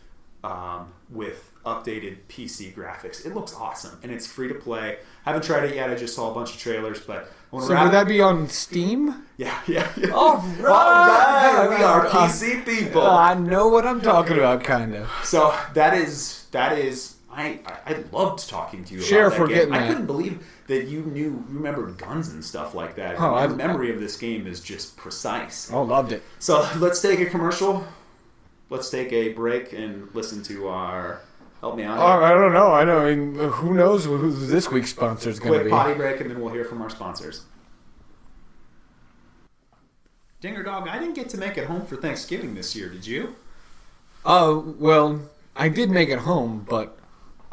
um, 0.44 0.92
with 1.10 1.52
updated 1.66 2.18
PC 2.30 2.74
graphics. 2.76 3.26
It 3.26 3.34
looks 3.34 3.56
awesome, 3.56 3.98
and 4.04 4.12
it's 4.12 4.28
free 4.28 4.48
to 4.50 4.54
play. 4.56 4.98
I 5.26 5.30
Haven't 5.32 5.44
tried 5.44 5.64
it 5.64 5.76
yet. 5.76 5.90
I 5.90 5.96
just 5.96 6.16
saw 6.16 6.30
a 6.30 6.34
bunch 6.34 6.54
of 6.54 6.60
trailers, 6.60 7.00
but 7.00 7.32
So 7.52 7.70
wrap- 7.70 7.86
would 7.86 7.94
that 7.94 8.08
be 8.08 8.22
on 8.22 8.48
Steam? 8.50 9.24
yeah, 9.38 9.58
yeah, 9.68 9.90
yeah. 9.98 10.10
All 10.12 10.36
All 10.36 10.42
right, 10.64 11.68
we 11.70 11.84
are 11.84 12.06
Uh, 12.06 12.12
PC 12.12 12.64
people. 12.66 13.02
Oh, 13.02 13.10
I 13.18 13.34
know 13.34 13.68
what 13.70 13.88
I'm 13.88 14.02
talking 14.02 14.38
about, 14.38 14.64
kind 14.64 14.94
of. 14.96 15.10
So 15.24 15.58
that 15.74 15.94
is 15.96 16.46
that 16.52 16.78
is. 16.78 17.15
I 17.36 17.60
I 17.66 17.94
I 17.94 18.04
loved 18.12 18.48
talking 18.50 18.84
to 18.86 18.94
you. 18.96 19.02
Sheriff, 19.02 19.36
about 19.36 19.50
that 19.50 19.66
game. 19.66 19.74
I 19.74 19.80
that. 19.80 19.88
couldn't 19.90 20.06
believe 20.06 20.46
that 20.68 20.86
you 20.86 21.02
knew 21.02 21.24
you 21.24 21.44
remembered 21.50 21.98
guns 21.98 22.30
and 22.30 22.44
stuff 22.44 22.74
like 22.74 22.96
that. 22.96 23.20
Oh, 23.20 23.36
I- 23.36 23.48
memory 23.48 23.92
of 23.92 24.00
this 24.00 24.16
game 24.18 24.48
is 24.48 24.60
just 24.62 24.96
precise. 24.98 25.70
Oh, 25.72 25.84
loved 25.84 26.12
it. 26.12 26.24
So 26.40 26.68
let's 26.78 27.02
take 27.02 27.20
a 27.20 27.26
commercial. 27.26 27.86
Let's 28.70 28.90
take 28.90 29.12
a 29.14 29.30
break 29.34 29.74
and 29.74 30.10
listen 30.16 30.42
to 30.44 30.68
our. 30.70 31.22
Help 31.62 31.78
me 31.78 31.84
out. 31.84 31.98
Oh, 31.98 32.24
I 32.24 32.32
don't 32.34 32.54
know. 32.54 32.72
I 32.74 32.84
know. 32.84 33.00
I 33.08 33.16
mean, 33.16 33.36
who 33.36 33.74
knows 33.74 34.06
who 34.06 34.32
this 34.32 34.70
week's 34.70 34.90
sponsor 34.92 35.30
is 35.30 35.40
going 35.40 35.54
to 35.54 35.58
Quick 35.60 35.66
be? 35.66 35.70
potty 35.72 35.94
break, 35.96 36.20
and 36.22 36.30
then 36.30 36.40
we'll 36.40 36.54
hear 36.54 36.66
from 36.66 36.82
our 36.82 36.90
sponsors. 36.90 37.44
Dinger 40.42 40.64
Dog, 40.64 40.88
I 40.88 41.00
didn't 41.00 41.16
get 41.16 41.30
to 41.30 41.38
make 41.38 41.58
it 41.58 41.66
home 41.66 41.86
for 41.86 41.96
Thanksgiving 41.96 42.54
this 42.56 42.76
year. 42.76 42.90
Did 42.90 43.08
you? 43.08 43.36
Oh, 44.26 44.76
well, 44.78 45.22
I 45.56 45.70
did 45.70 45.90
make 45.90 46.10
it 46.10 46.20
home, 46.20 46.66
but 46.70 46.98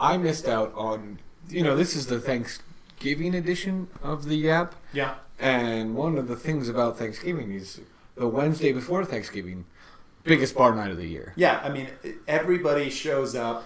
I 0.03 0.17
missed 0.17 0.49
out 0.49 0.73
on. 0.77 1.21
You 1.49 1.63
know, 1.63 1.77
this 1.77 1.95
is 1.97 2.07
the 2.07 2.19
Thanksgiving 2.21 3.35
edition 3.35 3.89
of 4.03 4.25
the 4.27 4.51
app, 4.51 4.75
Yeah. 4.93 5.15
and 5.39 5.95
one 5.95 6.17
of 6.19 6.29
the 6.29 6.37
things 6.37 6.69
about 6.69 6.99
Thanksgiving 6.99 7.53
is 7.53 7.81
the 8.17 8.27
Wednesday 8.29 8.73
before 8.73 9.05
Thanksgiving, 9.05 9.65
biggest 10.25 10.55
bar 10.57 10.75
night 10.75 10.91
of 10.91 10.97
the 10.97 11.07
year. 11.09 11.33
Yeah, 11.37 11.61
I 11.65 11.69
mean, 11.69 11.89
everybody 12.29 12.91
shows 12.91 13.35
up. 13.35 13.65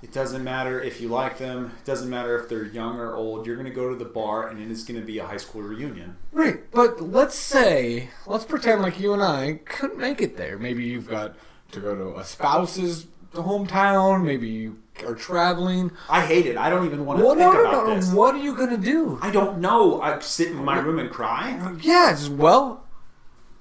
It 0.00 0.12
doesn't 0.12 0.44
matter 0.44 0.80
if 0.80 1.00
you 1.00 1.08
like 1.08 1.38
them. 1.38 1.72
It 1.80 1.84
doesn't 1.84 2.08
matter 2.08 2.38
if 2.38 2.48
they're 2.48 2.64
young 2.64 2.98
or 2.98 3.14
old. 3.16 3.46
You're 3.46 3.56
going 3.56 3.66
to 3.68 3.74
go 3.74 3.88
to 3.90 3.96
the 3.96 4.04
bar, 4.04 4.48
and 4.48 4.60
it 4.60 4.70
is 4.70 4.84
going 4.84 5.00
to 5.00 5.04
be 5.06 5.18
a 5.18 5.26
high 5.26 5.38
school 5.38 5.62
reunion. 5.62 6.16
Right, 6.32 6.70
but 6.70 7.00
let's 7.00 7.34
say, 7.34 8.10
let's 8.26 8.44
pretend 8.44 8.80
like 8.82 9.00
you 9.00 9.12
and 9.12 9.22
I 9.22 9.60
couldn't 9.64 9.98
make 9.98 10.20
it 10.22 10.36
there. 10.36 10.56
Maybe 10.56 10.84
you've 10.84 11.08
got 11.08 11.34
to 11.72 11.80
go 11.80 11.96
to 11.96 12.16
a 12.16 12.24
spouse's 12.24 13.08
hometown. 13.34 14.24
Maybe 14.24 14.48
you 14.48 14.78
are 15.04 15.14
traveling. 15.14 15.90
I 16.08 16.24
hate 16.24 16.46
it. 16.46 16.56
I 16.56 16.70
don't 16.70 16.86
even 16.86 17.04
want 17.04 17.18
to 17.18 17.24
Well, 17.24 17.34
think 17.34 17.52
no, 17.52 17.62
no, 17.62 17.68
about 17.68 17.86
no. 17.88 17.94
this. 17.96 18.12
What 18.12 18.34
are 18.34 18.38
you 18.38 18.56
gonna 18.56 18.76
do? 18.76 19.18
I 19.22 19.30
don't 19.30 19.58
know. 19.58 20.00
I 20.00 20.18
sit 20.20 20.48
in 20.48 20.64
my 20.64 20.78
room 20.78 20.98
and 20.98 21.10
cry. 21.10 21.76
Yes. 21.80 22.28
well, 22.28 22.84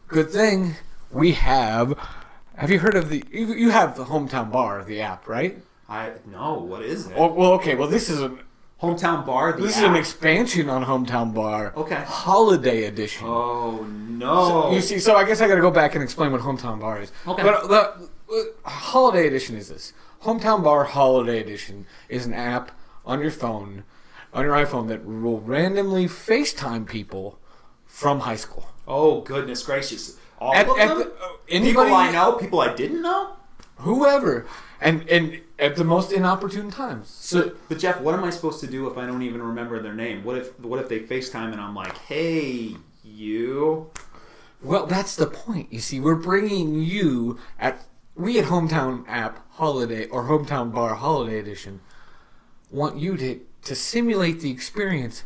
good 0.08 0.30
thing 0.30 0.76
we 1.12 1.34
have. 1.34 1.98
Have 2.56 2.72
you 2.72 2.80
heard 2.80 2.96
of 2.96 3.10
the? 3.10 3.24
You, 3.32 3.54
you 3.54 3.70
have 3.70 3.96
the 3.96 4.06
hometown 4.06 4.52
bar, 4.52 4.84
the 4.84 5.02
app, 5.02 5.28
right? 5.28 5.58
I 5.88 6.14
no. 6.26 6.56
What 6.56 6.82
is 6.82 7.08
it? 7.08 7.14
Oh, 7.16 7.32
well, 7.34 7.54
okay. 7.54 7.76
Well, 7.76 7.88
this 7.88 8.10
is 8.10 8.22
an 8.22 8.40
Hometown 8.82 9.26
bar. 9.26 9.54
The 9.54 9.64
this 9.64 9.78
is 9.78 9.84
app. 9.84 9.90
an 9.90 9.96
expansion 9.96 10.70
on 10.70 10.86
hometown 10.86 11.34
bar. 11.34 11.74
Okay. 11.76 11.96
Holiday 12.06 12.84
edition. 12.86 13.26
Oh 13.28 13.84
no. 13.86 14.72
You 14.72 14.82
see, 14.82 15.00
so 15.00 15.16
I 15.16 15.24
guess 15.26 15.42
I 15.42 15.48
got 15.48 15.56
to 15.56 15.62
go 15.62 15.72
back 15.72 15.96
and 15.96 16.04
explain 16.04 16.32
what 16.32 16.42
Hometown 16.42 16.80
Bar 16.80 17.02
is. 17.02 17.12
Okay. 17.28 17.42
But 17.42 17.68
the 17.70 18.10
uh, 18.32 18.70
Holiday 18.70 19.26
Edition 19.28 19.56
is 19.56 19.70
this: 19.70 19.94
Hometown 20.28 20.62
Bar 20.62 20.84
Holiday 20.84 21.40
Edition 21.40 21.86
is 22.10 22.26
an 22.26 22.34
app 22.34 22.72
on 23.06 23.22
your 23.22 23.32
phone, 23.32 23.86
on 24.34 24.44
your 24.44 24.56
iPhone 24.56 24.90
that 24.90 25.06
will 25.06 25.40
randomly 25.40 26.06
FaceTime 26.06 26.86
people 26.86 27.40
from 27.86 28.20
high 28.20 28.36
school. 28.36 28.68
oh 28.90 29.22
goodness 29.22 29.64
gracious. 29.64 30.18
All 30.38 30.54
At- 30.54 30.68
of 30.68 30.78
at 30.78 30.88
them. 30.90 30.98
the- 30.98 31.12
anybody- 31.48 31.86
people 31.88 31.96
I 31.96 32.12
know. 32.12 32.34
People 32.34 32.60
I 32.60 32.74
didn't 32.74 33.02
know. 33.02 33.38
Whoever, 33.78 34.46
and 34.82 35.08
and 35.08 35.40
at 35.60 35.78
the 35.78 35.86
most 35.86 36.12
inopportune 36.12 36.72
times. 36.72 37.08
So 37.10 37.42
So, 37.44 37.52
but 37.70 37.80
Jeff, 37.80 38.02
what 38.02 38.14
am 38.14 38.26
I 38.26 38.30
supposed 38.30 38.60
to 38.60 38.68
do 38.68 38.86
if 38.90 38.98
I 38.98 39.06
don't 39.06 39.22
even 39.24 39.42
remember 39.42 39.82
their 39.82 39.94
name? 39.94 40.26
What 40.26 40.36
if 40.38 40.60
what 40.60 40.80
if 40.82 40.90
they 40.90 41.00
FaceTime 41.00 41.54
and 41.54 41.62
I'm 41.62 41.74
like, 41.74 41.98
"Hey, 42.00 42.76
you." 43.02 43.92
Well, 44.62 44.88
that's 44.88 45.16
the 45.16 45.28
point. 45.28 45.72
You 45.72 45.80
see, 45.80 46.02
we're 46.02 46.16
bringing 46.16 46.76
you 46.82 47.40
at 47.58 47.86
we 48.14 48.38
at 48.40 48.46
Hometown 48.46 49.06
App 49.08 49.47
Holiday 49.62 50.06
or 50.08 50.26
Hometown 50.26 50.72
Bar 50.72 50.96
Holiday 50.96 51.40
Edition 51.40 51.82
want 52.70 52.98
you 52.98 53.18
to 53.18 53.40
to 53.64 53.76
simulate 53.76 54.40
the 54.40 54.52
experience 54.52 55.24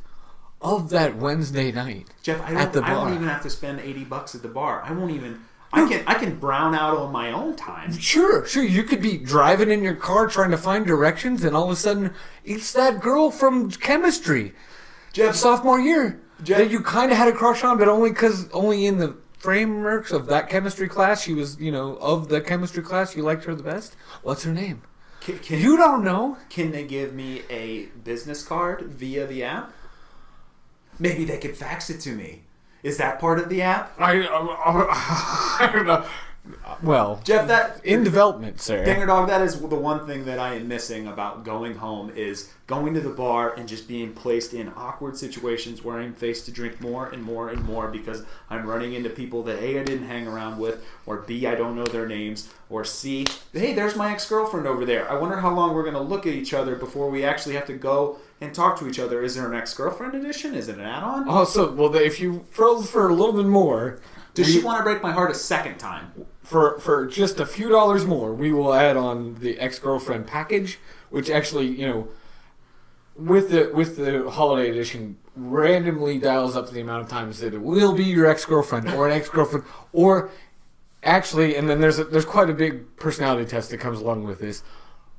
of 0.61 0.89
that 0.89 1.17
Wednesday 1.17 1.71
night. 1.71 2.07
Jeff, 2.23 2.41
I 2.41 2.53
At 2.53 2.71
don't, 2.71 2.85
the 2.85 2.89
I 2.91 2.95
won't 2.95 3.13
even 3.13 3.27
have 3.27 3.43
to 3.43 3.49
spend 3.49 3.81
eighty 3.81 4.05
bucks 4.05 4.33
at 4.33 4.41
the 4.41 4.47
bar. 4.47 4.83
I 4.85 4.93
won't 4.93 5.11
even. 5.11 5.41
I 5.73 5.87
can 5.87 6.03
I 6.07 6.15
can 6.15 6.37
brown 6.37 6.73
out 6.75 6.97
on 6.97 7.11
my 7.11 7.31
own 7.31 7.55
time. 7.55 7.97
Sure, 7.97 8.45
sure. 8.45 8.63
You 8.63 8.83
could 8.83 9.01
be 9.01 9.17
driving 9.17 9.69
in 9.69 9.83
your 9.83 9.95
car 9.95 10.27
trying 10.27 10.51
to 10.51 10.57
find 10.57 10.85
directions, 10.85 11.43
and 11.43 11.55
all 11.55 11.65
of 11.65 11.71
a 11.71 11.75
sudden, 11.75 12.13
it's 12.45 12.71
that 12.73 13.01
girl 13.01 13.31
from 13.31 13.69
chemistry, 13.69 14.53
Jeff, 15.13 15.35
sophomore 15.35 15.79
year, 15.79 16.21
Jeff- 16.43 16.57
that 16.57 16.71
you 16.71 16.81
kind 16.81 17.11
of 17.11 17.17
had 17.17 17.27
a 17.27 17.33
crush 17.33 17.63
on, 17.63 17.77
but 17.77 17.87
only 17.87 18.09
because 18.11 18.49
only 18.51 18.85
in 18.85 18.97
the 18.97 19.15
frameworks 19.41 20.11
of 20.11 20.27
that 20.27 20.49
chemistry 20.49 20.87
class, 20.87 21.23
she 21.23 21.33
was, 21.33 21.59
you 21.59 21.71
know, 21.71 21.95
of 21.97 22.29
the 22.29 22.41
chemistry 22.41 22.83
class, 22.83 23.15
you 23.15 23.23
liked 23.23 23.43
her 23.45 23.55
the 23.55 23.63
best. 23.63 23.95
What's 24.21 24.43
her 24.43 24.53
name? 24.53 24.83
can, 25.19 25.39
can, 25.39 25.59
You 25.59 25.77
don't 25.77 26.03
know. 26.03 26.37
can 26.49 26.71
they 26.71 26.85
give 26.85 27.13
me 27.13 27.41
a 27.49 27.85
business 28.03 28.43
card 28.43 28.81
via 28.81 29.25
the 29.25 29.43
app? 29.43 29.71
Maybe 30.99 31.25
they 31.25 31.39
could 31.39 31.57
fax 31.57 31.89
it 31.89 31.99
to 32.01 32.11
me. 32.11 32.43
Is 32.83 32.97
that 32.97 33.19
part 33.19 33.39
of 33.39 33.49
the 33.49 33.61
app? 33.63 33.93
I, 33.99 34.27
I 34.27 35.69
don't 35.73 35.85
know. 35.87 36.05
Well, 36.81 37.21
Jeff, 37.23 37.47
that 37.49 37.85
in 37.85 38.03
development, 38.03 38.59
sir. 38.59 38.83
Dinger 38.83 39.05
dog, 39.05 39.29
that 39.29 39.41
is 39.41 39.59
the 39.59 39.75
one 39.75 40.07
thing 40.07 40.25
that 40.25 40.39
I 40.39 40.55
am 40.55 40.67
missing 40.67 41.07
about 41.07 41.43
going 41.43 41.75
home 41.75 42.11
is 42.15 42.51
going 42.65 42.95
to 42.95 42.99
the 42.99 43.11
bar 43.11 43.53
and 43.53 43.69
just 43.69 43.87
being 43.87 44.13
placed 44.13 44.53
in 44.53 44.71
awkward 44.75 45.17
situations 45.17 45.83
where 45.83 45.99
I'm 45.99 46.13
faced 46.13 46.45
to 46.45 46.51
drink 46.51 46.81
more 46.81 47.07
and 47.09 47.21
more 47.21 47.49
and 47.49 47.63
more 47.63 47.89
because 47.89 48.23
I'm 48.49 48.65
running 48.65 48.93
into 48.93 49.09
people 49.09 49.43
that 49.43 49.61
A 49.61 49.79
I 49.79 49.83
didn't 49.83 50.07
hang 50.07 50.27
around 50.27 50.57
with, 50.57 50.83
or 51.05 51.17
B 51.17 51.45
I 51.45 51.53
don't 51.53 51.75
know 51.75 51.85
their 51.85 52.07
names, 52.07 52.49
or 52.69 52.83
C 52.83 53.27
hey 53.53 53.73
there's 53.73 53.95
my 53.95 54.11
ex 54.11 54.27
girlfriend 54.27 54.65
over 54.65 54.83
there. 54.83 55.09
I 55.11 55.15
wonder 55.15 55.37
how 55.37 55.53
long 55.53 55.75
we're 55.75 55.85
gonna 55.85 56.01
look 56.01 56.25
at 56.25 56.33
each 56.33 56.55
other 56.55 56.75
before 56.75 57.09
we 57.09 57.23
actually 57.23 57.53
have 57.55 57.67
to 57.67 57.73
go 57.73 58.17
and 58.39 58.55
talk 58.55 58.79
to 58.79 58.87
each 58.87 58.97
other. 58.97 59.21
Is 59.21 59.35
there 59.35 59.47
an 59.47 59.53
ex 59.53 59.75
girlfriend 59.75 60.15
edition? 60.15 60.55
Is 60.55 60.69
it 60.69 60.79
an 60.79 60.81
add 60.81 61.03
on? 61.03 61.29
Also, 61.29 61.71
well, 61.71 61.93
if 61.95 62.19
you 62.19 62.45
froze 62.49 62.89
for 62.89 63.07
a 63.07 63.13
little 63.13 63.33
bit 63.33 63.45
more, 63.45 63.99
Does 64.33 64.47
we- 64.47 64.53
she 64.53 64.59
want 64.61 64.77
to 64.79 64.83
break 64.83 65.01
my 65.03 65.11
heart 65.11 65.31
a 65.31 65.35
second 65.35 65.77
time? 65.77 66.11
for 66.43 66.79
for 66.79 67.05
just 67.05 67.39
a 67.39 67.45
few 67.45 67.69
dollars 67.69 68.05
more, 68.05 68.33
we 68.33 68.51
will 68.51 68.73
add 68.73 68.97
on 68.97 69.35
the 69.35 69.57
ex 69.59 69.79
girlfriend 69.79 70.27
package, 70.27 70.79
which 71.09 71.29
actually, 71.29 71.67
you 71.67 71.87
know, 71.87 72.07
with 73.15 73.51
the 73.51 73.71
with 73.73 73.95
the 73.97 74.29
holiday 74.29 74.69
edition, 74.69 75.17
randomly 75.35 76.17
dials 76.17 76.55
up 76.57 76.69
the 76.71 76.81
amount 76.81 77.03
of 77.03 77.09
times 77.09 77.39
that 77.39 77.53
it 77.53 77.61
will 77.61 77.93
be 77.93 78.03
your 78.03 78.25
ex 78.25 78.43
girlfriend 78.45 78.89
or 78.89 79.07
an 79.07 79.13
ex 79.13 79.29
girlfriend, 79.29 79.65
or 79.93 80.29
actually, 81.03 81.55
and 81.55 81.69
then 81.69 81.79
there's 81.79 81.99
a, 81.99 82.03
there's 82.05 82.25
quite 82.25 82.49
a 82.49 82.53
big 82.53 82.95
personality 82.97 83.45
test 83.45 83.69
that 83.69 83.77
comes 83.79 83.99
along 83.99 84.23
with 84.23 84.39
this. 84.39 84.63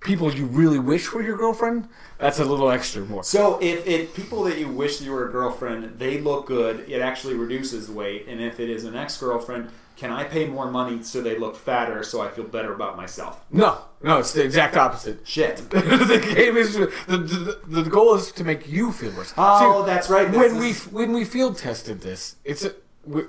People 0.05 0.33
you 0.35 0.47
really 0.47 0.79
wish 0.79 1.13
were 1.13 1.23
your 1.23 1.37
girlfriend, 1.37 1.89
that's 2.19 2.39
a 2.39 2.45
little 2.45 2.71
extra 2.71 3.05
more. 3.05 3.23
So 3.23 3.59
if 3.61 3.87
it 3.87 4.15
people 4.15 4.43
that 4.45 4.59
you 4.59 4.69
wish 4.69 5.01
you 5.01 5.13
were 5.13 5.29
a 5.29 5.33
girlfriend, 5.33 5.99
they 5.99 6.21
look 6.21 6.47
good, 6.47 6.89
it 6.89 7.01
actually 7.01 7.35
reduces 7.35 7.91
weight. 7.91 8.27
And 8.29 8.41
if 8.41 8.59
it 8.61 8.69
is 8.69 8.85
an 8.85 8.97
ex 8.97 9.17
girlfriend, 9.19 9.71
can 9.97 10.11
I 10.11 10.25
pay 10.25 10.47
more 10.47 10.71
money 10.71 11.03
so 11.03 11.21
they 11.21 11.39
look 11.39 11.55
fatter 11.57 12.03
so 12.03 12.21
I 12.21 12.29
feel 12.29 12.45
better 12.45 12.73
about 12.73 12.97
myself? 12.97 13.45
No, 13.51 13.79
no, 14.03 14.19
it's 14.19 14.33
the 14.33 14.43
exact 14.43 14.77
opposite. 14.77 15.27
Shit. 15.27 15.57
the 15.71 16.33
game 16.35 16.57
is 16.57 16.75
the, 16.75 16.93
the 17.07 17.83
the 17.83 17.91
goal 17.91 18.15
is 18.15 18.33
to 18.33 18.45
make 18.45 18.69
you 18.69 18.93
feel 18.93 19.13
worse. 19.13 19.33
Oh, 19.37 19.83
See, 19.83 19.87
that's 19.87 20.09
right. 20.09 20.31
That's 20.31 20.53
when 20.53 20.61
we 20.61 20.73
when 20.73 21.13
we 21.13 21.25
field 21.25 21.59
tested 21.59 22.01
this, 22.01 22.37
it's 22.45 22.65
a, 22.65 22.75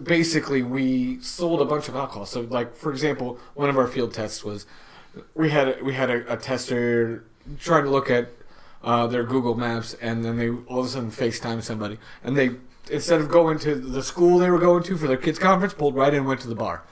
basically 0.03 0.63
we 0.63 1.19
sold 1.21 1.61
a 1.61 1.65
bunch 1.65 1.89
of 1.89 1.95
alcohol. 1.95 2.25
So, 2.25 2.41
like 2.41 2.75
for 2.75 2.91
example, 2.91 3.39
one 3.55 3.69
of 3.69 3.77
our 3.77 3.87
field 3.87 4.13
tests 4.13 4.43
was 4.43 4.65
we 5.35 5.49
had 5.49 5.67
a, 5.67 5.83
we 5.83 5.93
had 5.93 6.09
a, 6.09 6.33
a 6.33 6.37
tester 6.37 7.25
trying 7.59 7.83
to 7.83 7.89
look 7.89 8.09
at 8.09 8.29
uh, 8.83 9.07
their 9.07 9.23
Google 9.23 9.55
Maps, 9.55 9.95
and 10.01 10.23
then 10.23 10.37
they 10.37 10.49
all 10.49 10.79
of 10.79 10.85
a 10.85 10.89
sudden 10.89 11.11
FaceTime 11.11 11.61
somebody, 11.61 11.97
and 12.23 12.37
they 12.37 12.51
instead 12.91 13.21
of 13.21 13.29
going 13.29 13.59
to 13.59 13.75
the 13.75 14.03
school 14.03 14.39
they 14.39 14.49
were 14.49 14.59
going 14.59 14.83
to 14.83 14.97
for 14.97 15.07
their 15.07 15.17
kids 15.17 15.39
conference, 15.39 15.73
pulled 15.73 15.95
right 15.95 16.13
in 16.13 16.19
and 16.19 16.27
went 16.27 16.41
to 16.41 16.47
the 16.47 16.55
bar, 16.55 16.83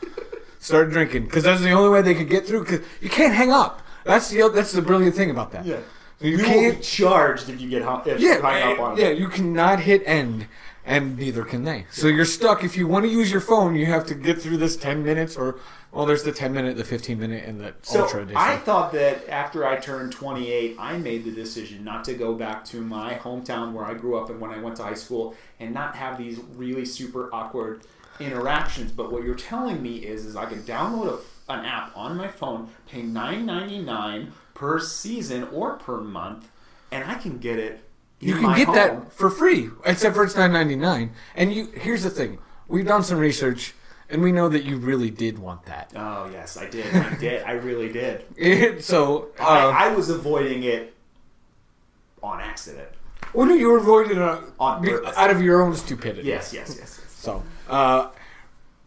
started 0.59 0.91
drinking 0.91 1.25
because 1.25 1.43
that's 1.43 1.61
the 1.61 1.71
only 1.71 1.89
way 1.89 2.01
they 2.01 2.15
could 2.15 2.29
get 2.29 2.45
through. 2.45 2.61
Because 2.61 2.81
you 3.01 3.09
can't 3.09 3.33
hang 3.33 3.51
up. 3.51 3.81
That's 4.05 4.29
the 4.29 4.49
that's 4.49 4.71
the 4.71 4.81
brilliant 4.81 5.15
thing 5.15 5.29
about 5.29 5.51
that. 5.51 5.65
Yeah. 5.65 5.79
You, 6.19 6.37
You, 6.37 6.43
can't 6.43 6.77
be 6.77 6.83
charged 6.83 7.49
if 7.49 7.59
you 7.59 7.67
get 7.67 7.81
hung, 7.81 8.03
if 8.05 8.19
yeah, 8.19 8.39
hang 8.39 8.73
up 8.73 8.79
on 8.79 8.97
yeah, 8.97 9.09
you 9.09 9.27
cannot 9.27 9.79
hit 9.79 10.03
end, 10.05 10.45
and 10.85 11.17
neither 11.17 11.43
can 11.43 11.63
they. 11.63 11.85
So 11.91 12.07
you're 12.07 12.25
stuck. 12.25 12.63
If 12.63 12.75
you 12.75 12.87
want 12.87 13.05
to 13.05 13.11
use 13.11 13.31
your 13.31 13.41
phone, 13.41 13.75
you 13.75 13.85
have 13.87 14.05
to 14.07 14.15
get 14.15 14.41
through 14.41 14.57
this 14.57 14.75
ten 14.75 15.03
minutes, 15.03 15.35
or 15.35 15.59
well, 15.91 16.05
there's 16.05 16.23
the 16.23 16.31
ten 16.31 16.53
minute, 16.53 16.77
the 16.77 16.83
fifteen 16.83 17.19
minute, 17.19 17.43
and 17.45 17.59
the 17.59 17.73
So 17.81 18.03
ultra 18.03 18.21
edition. 18.23 18.37
I 18.37 18.57
thought 18.57 18.91
that 18.93 19.27
after 19.29 19.65
I 19.65 19.77
turned 19.77 20.11
28, 20.11 20.75
I 20.79 20.97
made 20.97 21.23
the 21.25 21.31
decision 21.31 21.83
not 21.83 22.03
to 22.05 22.13
go 22.13 22.33
back 22.33 22.65
to 22.65 22.81
my 22.81 23.15
hometown 23.15 23.73
where 23.73 23.85
I 23.85 23.93
grew 23.93 24.17
up 24.17 24.29
and 24.29 24.39
when 24.39 24.51
I 24.51 24.59
went 24.59 24.77
to 24.77 24.83
high 24.83 24.93
school 24.93 25.35
and 25.59 25.73
not 25.73 25.95
have 25.95 26.17
these 26.17 26.39
really 26.55 26.85
super 26.85 27.29
awkward 27.33 27.81
interactions. 28.19 28.91
But 28.91 29.11
what 29.11 29.23
you're 29.23 29.35
telling 29.35 29.81
me 29.81 29.97
is, 29.97 30.25
is 30.25 30.35
I 30.35 30.45
can 30.45 30.63
download 30.63 31.19
a, 31.47 31.53
an 31.53 31.65
app 31.65 31.95
on 31.95 32.17
my 32.17 32.27
phone, 32.27 32.69
pay 32.87 33.01
$9.99 33.01 34.31
per 34.53 34.79
season 34.79 35.43
or 35.51 35.73
per 35.73 35.99
month, 35.99 36.49
and 36.91 37.03
I 37.03 37.15
can 37.15 37.37
get 37.37 37.59
it. 37.59 37.83
You 38.21 38.35
can 38.35 38.55
get 38.55 38.67
home. 38.67 38.75
that 38.75 39.13
for 39.13 39.29
free, 39.29 39.69
except 39.85 40.15
for 40.15 40.23
it's 40.23 40.35
nine 40.35 40.53
ninety 40.53 40.75
nine. 40.75 41.11
And 41.35 41.53
you 41.53 41.65
here's 41.67 42.03
the 42.03 42.09
thing: 42.09 42.37
we've 42.67 42.87
done 42.87 43.03
some 43.03 43.17
research, 43.17 43.73
and 44.09 44.21
we 44.21 44.31
know 44.31 44.47
that 44.49 44.63
you 44.63 44.77
really 44.77 45.09
did 45.09 45.39
want 45.39 45.65
that. 45.65 45.91
Oh 45.95 46.29
yes, 46.31 46.55
I 46.57 46.69
did. 46.69 46.93
I 46.93 47.15
did. 47.15 47.43
I 47.43 47.51
really 47.53 47.91
did. 47.91 48.83
so, 48.83 49.29
uh, 49.39 49.43
I, 49.43 49.87
I 49.87 49.95
was 49.95 50.09
avoiding 50.09 50.63
it 50.63 50.93
on 52.23 52.39
accident. 52.39 52.89
well, 53.33 53.47
no, 53.47 53.53
you 53.55 53.67
were 53.69 53.77
avoiding 53.77 54.13
it 54.17 54.21
uh, 54.21 54.41
On 54.59 54.83
purpose. 54.83 55.17
out 55.17 55.31
of 55.31 55.41
your 55.41 55.61
own 55.63 55.75
stupidity. 55.75 56.27
Yes, 56.27 56.53
yes, 56.53 56.69
yes. 56.69 56.99
yes. 57.01 57.13
So, 57.15 57.43
uh, 57.69 58.09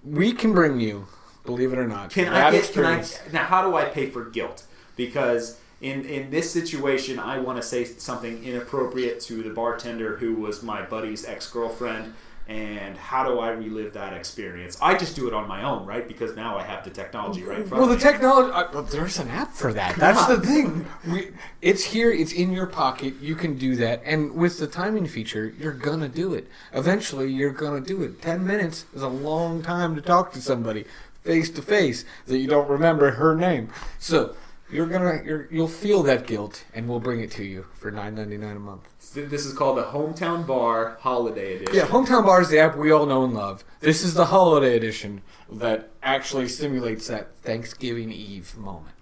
we 0.05 0.32
can 0.32 0.53
bring 0.55 0.78
you, 0.80 1.07
believe 1.45 1.72
it 1.72 1.78
or 1.78 1.87
not, 1.89 2.11
Can 2.11 2.26
that 2.26 2.35
I 2.49 2.51
get? 2.53 2.72
Can 2.72 2.85
I, 2.85 2.99
experience. 2.99 3.32
now, 3.32 3.45
how 3.45 3.68
do 3.68 3.74
I 3.76 3.87
pay 3.87 4.09
for 4.11 4.24
guilt? 4.26 4.64
Because 4.97 5.59
in 5.85 6.07
in 6.07 6.30
this 6.30 6.51
situation, 6.51 7.18
I 7.18 7.39
want 7.39 7.61
to 7.61 7.62
say 7.62 7.85
something 7.85 8.43
inappropriate 8.43 9.20
to 9.22 9.43
the 9.43 9.51
bartender 9.51 10.16
who 10.16 10.35
was 10.35 10.62
my 10.62 10.82
buddy's 10.82 11.24
ex 11.24 11.51
girlfriend. 11.51 12.14
And 12.47 12.99
how 12.99 13.24
do 13.24 13.39
I 13.39 13.53
relive 13.53 13.95
that 13.95 14.12
experience? 14.12 14.76
I 14.82 14.99
just 14.99 15.16
do 15.16 15.26
it 15.26 15.32
on 15.32 15.49
my 15.49 15.62
own, 15.62 15.87
right? 15.87 16.07
Because 16.07 16.37
now 16.37 16.59
I 16.59 16.62
have 16.62 16.85
the 16.85 16.91
technology 16.91 17.43
right 17.43 17.61
in 17.61 17.66
front 17.66 17.82
Well, 17.82 17.91
the 17.91 17.99
technology. 17.99 18.53
Uh, 18.53 18.66
well, 18.70 18.82
there's 18.82 19.18
an 19.18 19.28
app 19.28 19.55
for 19.55 19.72
that. 19.72 19.97
That's 19.97 20.26
the 20.26 20.39
thing. 20.39 20.85
We, 21.11 21.30
it's 21.62 21.85
here. 21.85 22.11
It's 22.12 22.35
in 22.35 22.53
your 22.53 22.66
pocket. 22.66 23.14
You 23.18 23.35
can 23.35 23.57
do 23.57 23.76
that. 23.76 24.03
And 24.05 24.35
with 24.35 24.59
the 24.59 24.66
timing 24.66 25.07
feature, 25.07 25.55
you're 25.59 25.72
gonna 25.72 26.09
do 26.09 26.35
it. 26.35 26.47
Eventually, 26.74 27.32
you're 27.32 27.51
gonna 27.51 27.80
do 27.80 28.03
it. 28.03 28.20
Ten 28.20 28.47
minutes 28.47 28.85
is 28.95 29.01
a 29.01 29.09
long 29.09 29.62
time 29.62 29.95
to 29.95 30.03
talk 30.03 30.35
to 30.35 30.43
somebody 30.43 30.85
face 31.22 31.49
to 31.49 31.62
face 31.62 32.05
that 32.26 32.37
you 32.37 32.47
don't 32.47 32.68
remember 32.68 33.12
her 33.12 33.35
name. 33.35 33.70
So 33.99 34.37
you're 34.74 34.86
gonna 34.86 35.22
you're, 35.24 35.48
you'll 35.50 35.68
feel 35.68 36.02
that 36.02 36.26
guilt, 36.26 36.64
and 36.74 36.88
we'll 36.88 37.00
bring 37.00 37.20
it 37.20 37.30
to 37.32 37.44
you 37.44 37.66
for 37.74 37.90
nine 37.90 38.16
ninety 38.16 38.36
nine 38.36 38.56
a 38.56 38.60
month. 38.60 38.88
This 39.14 39.46
is 39.46 39.54
called 39.54 39.78
the 39.78 39.84
Hometown 39.84 40.46
Bar 40.46 40.98
Holiday 41.00 41.56
Edition. 41.56 41.74
Yeah, 41.74 41.86
Hometown 41.86 42.24
Bar 42.24 42.42
is 42.42 42.48
the 42.48 42.58
app 42.58 42.76
we 42.76 42.90
all 42.90 43.06
know 43.06 43.24
and 43.24 43.32
love. 43.32 43.64
This 43.80 44.02
is 44.02 44.14
the 44.14 44.26
holiday 44.26 44.76
edition 44.76 45.22
that 45.50 45.90
actually 46.02 46.48
simulates 46.48 47.06
that 47.06 47.36
Thanksgiving 47.36 48.10
Eve 48.10 48.56
moment. 48.56 48.96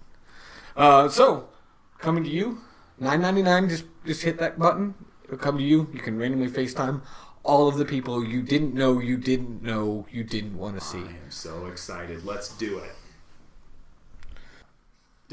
Uh, 0.75 1.09
so, 1.09 1.49
coming 1.97 2.23
to 2.23 2.29
you, 2.29 2.59
nine 2.99 3.21
ninety 3.21 3.41
nine. 3.41 3.67
Just 3.67 3.85
just 4.05 4.21
hit 4.21 4.37
that 4.37 4.59
button. 4.59 4.93
It'll 5.25 5.37
come 5.37 5.57
to 5.57 5.63
you. 5.63 5.89
You 5.91 5.99
can 5.99 6.17
randomly 6.19 6.49
FaceTime 6.49 7.01
all 7.43 7.67
of 7.67 7.77
the 7.77 7.85
people 7.85 8.23
you 8.23 8.41
didn't 8.41 8.73
know 8.73 8.99
you 8.99 9.17
didn't 9.17 9.61
know 9.61 10.07
you 10.09 10.23
didn't 10.23 10.57
want 10.57 10.79
to 10.79 10.81
see. 10.81 10.99
I 10.99 11.01
am 11.01 11.29
so 11.29 11.65
excited. 11.65 12.23
Let's 12.23 12.49
do 12.55 12.77
it. 12.77 12.95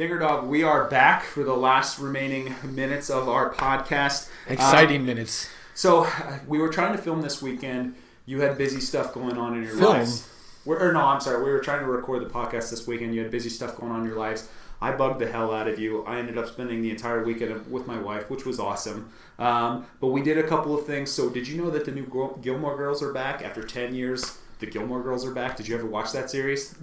Dinger 0.01 0.19
Dog, 0.19 0.47
we 0.47 0.63
are 0.63 0.85
back 0.89 1.25
for 1.25 1.45
the 1.45 1.55
last 1.55 1.99
remaining 1.99 2.55
minutes 2.65 3.11
of 3.11 3.29
our 3.29 3.53
podcast. 3.53 4.31
Exciting 4.49 5.01
Um, 5.03 5.07
minutes. 5.07 5.51
so 5.75 6.05
uh, 6.05 6.39
we 6.49 6.57
were 6.57 6.71
trying 6.71 6.97
to 6.97 7.03
film 7.03 7.21
this 7.21 7.43
weekend. 7.43 7.97
You 8.25 8.41
had 8.41 8.57
busy 8.57 8.81
stuff 8.81 9.13
going 9.13 9.37
on 9.37 9.59
in 9.59 9.63
your 9.63 9.77
Film? 9.77 9.93
lives. 9.93 10.27
We're, 10.65 10.79
or 10.89 10.95
no, 10.95 11.01
I'm 11.03 11.21
sorry. 11.21 11.45
We 11.45 11.51
were 11.51 11.59
trying 11.59 11.81
to 11.81 11.85
record 11.87 12.23
the 12.23 12.31
podcast 12.31 12.71
this 12.71 12.87
weekend. 12.87 13.15
You 13.15 13.21
had 13.21 13.31
busy 13.31 13.51
stuff 13.51 13.77
going 13.77 13.93
on 13.93 14.01
in 14.01 14.07
your 14.07 14.17
lives. 14.17 14.49
I 14.81 14.93
bugged 14.93 15.19
the 15.19 15.31
hell 15.31 15.53
out 15.53 15.69
of 15.69 15.79
you. 15.79 16.03
I 16.07 16.19
ended 16.19 16.39
up 16.39 16.47
spending 16.47 16.81
the 16.81 16.91
entire 16.91 17.23
weekend 17.23 17.71
with 17.71 17.87
my 17.87 17.99
wife, 17.99 18.31
which 18.31 18.47
was 18.47 18.59
awesome. 18.59 19.13
Um, 19.39 19.85
but 20.01 20.07
we 20.07 20.23
did 20.23 20.39
a 20.39 20.49
couple 20.49 20.75
of 20.75 20.87
things. 20.87 21.11
So 21.11 21.29
did 21.29 21.47
you 21.47 21.63
know 21.63 21.69
that 21.73 21.85
the 21.85 21.93
new 21.93 22.39
Gilmore 22.41 22.79
Girls 22.79 23.03
are 23.03 23.13
back 23.13 23.43
after 23.45 23.63
10 23.63 23.95
years? 23.95 24.39
The 24.61 24.67
Gilmore 24.67 25.03
Girls 25.03 25.27
are 25.27 25.33
back. 25.35 25.59
Did 25.59 25.69
you 25.69 25.75
ever 25.77 25.87
watch 25.87 26.13
that 26.13 26.31
series? 26.31 26.75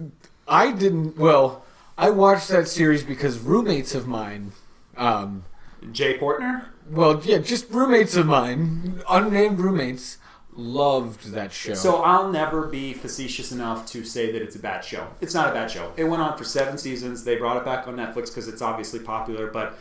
I 0.46 0.70
didn't. 0.70 1.18
Well, 1.18 1.64
I 1.98 2.10
watched 2.10 2.48
that 2.48 2.68
series 2.68 3.02
because 3.02 3.40
roommates 3.40 3.92
of 3.94 4.06
mine. 4.06 4.52
Um, 4.96 5.44
Jay 5.90 6.16
Portner? 6.16 6.66
well, 6.88 7.20
yeah, 7.24 7.38
just 7.38 7.70
roommates 7.70 8.16
of 8.16 8.26
mine, 8.26 9.02
unnamed 9.10 9.58
roommates, 9.58 10.18
loved 10.52 11.32
that 11.32 11.52
show. 11.52 11.74
So 11.74 12.02
I'll 12.02 12.30
never 12.30 12.66
be 12.68 12.92
facetious 12.92 13.52
enough 13.52 13.84
to 13.86 14.04
say 14.04 14.30
that 14.32 14.40
it's 14.40 14.56
a 14.56 14.60
bad 14.60 14.84
show. 14.84 15.08
It's 15.20 15.34
not 15.34 15.48
a 15.48 15.52
bad 15.52 15.70
show. 15.70 15.92
It 15.96 16.04
went 16.04 16.22
on 16.22 16.38
for 16.38 16.44
seven 16.44 16.78
seasons. 16.78 17.24
They 17.24 17.36
brought 17.36 17.56
it 17.56 17.64
back 17.64 17.88
on 17.88 17.96
Netflix 17.96 18.26
because 18.26 18.48
it's 18.48 18.62
obviously 18.62 19.00
popular, 19.00 19.48
but 19.48 19.76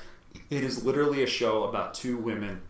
it 0.49 0.63
is 0.63 0.83
literally 0.83 1.23
a 1.23 1.27
show 1.27 1.63
about 1.63 1.93
two 1.93 2.17
women. 2.17 2.61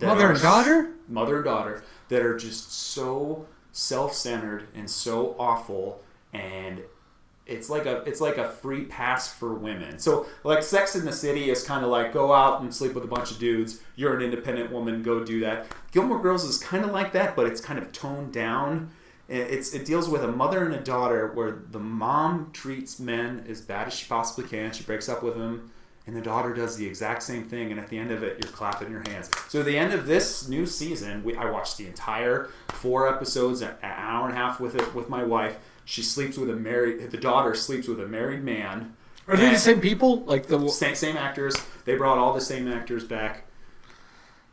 Mother 0.00 0.28
are 0.28 0.32
and 0.32 0.40
daughter? 0.40 0.92
Mother 1.08 1.36
and 1.36 1.44
daughter 1.44 1.84
that 2.08 2.22
are 2.22 2.36
just 2.36 2.72
so 2.72 3.46
self-centered 3.72 4.68
and 4.74 4.90
so 4.90 5.36
awful, 5.38 6.02
and 6.32 6.82
it's 7.50 7.68
like 7.68 7.86
a 7.86 8.02
it's 8.04 8.20
like 8.20 8.38
a 8.38 8.48
free 8.48 8.84
pass 8.84 9.32
for 9.32 9.52
women. 9.52 9.98
So 9.98 10.26
like 10.44 10.62
Sex 10.62 10.94
in 10.94 11.04
the 11.04 11.12
City 11.12 11.50
is 11.50 11.64
kind 11.64 11.84
of 11.84 11.90
like 11.90 12.12
go 12.12 12.32
out 12.32 12.62
and 12.62 12.74
sleep 12.74 12.94
with 12.94 13.04
a 13.04 13.08
bunch 13.08 13.30
of 13.32 13.38
dudes. 13.38 13.80
You're 13.96 14.16
an 14.16 14.22
independent 14.22 14.70
woman, 14.70 15.02
go 15.02 15.24
do 15.24 15.40
that. 15.40 15.66
Gilmore 15.92 16.22
Girls 16.22 16.44
is 16.44 16.58
kind 16.58 16.84
of 16.84 16.92
like 16.92 17.12
that, 17.12 17.34
but 17.34 17.46
it's 17.46 17.60
kind 17.60 17.78
of 17.78 17.92
toned 17.92 18.32
down. 18.32 18.90
It's 19.28 19.74
it 19.74 19.84
deals 19.84 20.08
with 20.08 20.24
a 20.24 20.28
mother 20.28 20.64
and 20.64 20.74
a 20.74 20.80
daughter 20.80 21.32
where 21.34 21.62
the 21.70 21.78
mom 21.78 22.50
treats 22.52 22.98
men 22.98 23.44
as 23.48 23.60
bad 23.60 23.88
as 23.88 23.94
she 23.94 24.06
possibly 24.08 24.48
can. 24.48 24.72
She 24.72 24.82
breaks 24.82 25.08
up 25.08 25.22
with 25.22 25.36
him, 25.36 25.70
and 26.06 26.16
the 26.16 26.20
daughter 26.20 26.52
does 26.52 26.76
the 26.76 26.86
exact 26.86 27.22
same 27.22 27.44
thing. 27.44 27.70
And 27.70 27.78
at 27.78 27.88
the 27.88 27.98
end 27.98 28.10
of 28.10 28.24
it, 28.24 28.38
you're 28.42 28.52
clapping 28.52 28.90
your 28.90 29.08
hands. 29.08 29.30
So 29.48 29.60
at 29.60 29.66
the 29.66 29.78
end 29.78 29.92
of 29.92 30.06
this 30.06 30.48
new 30.48 30.66
season, 30.66 31.22
we, 31.22 31.36
I 31.36 31.48
watched 31.48 31.78
the 31.78 31.86
entire 31.86 32.48
four 32.70 33.08
episodes, 33.08 33.60
an 33.60 33.74
hour 33.82 34.28
and 34.28 34.36
a 34.36 34.36
half 34.36 34.58
with 34.58 34.74
it 34.74 34.94
with 34.96 35.08
my 35.08 35.22
wife. 35.22 35.58
She 35.90 36.02
sleeps 36.04 36.38
with 36.38 36.48
a 36.48 36.54
married. 36.54 37.10
The 37.10 37.16
daughter 37.16 37.52
sleeps 37.56 37.88
with 37.88 37.98
a 38.00 38.06
married 38.06 38.44
man. 38.44 38.94
Are 39.26 39.36
they 39.36 39.50
the 39.50 39.58
same 39.58 39.80
people? 39.80 40.20
Like 40.20 40.46
the 40.46 40.68
Same, 40.68 40.94
same 40.94 41.16
actors. 41.16 41.56
They 41.84 41.96
brought 41.96 42.16
all 42.16 42.32
the 42.32 42.40
same 42.40 42.68
actors 42.68 43.02
back. 43.02 43.44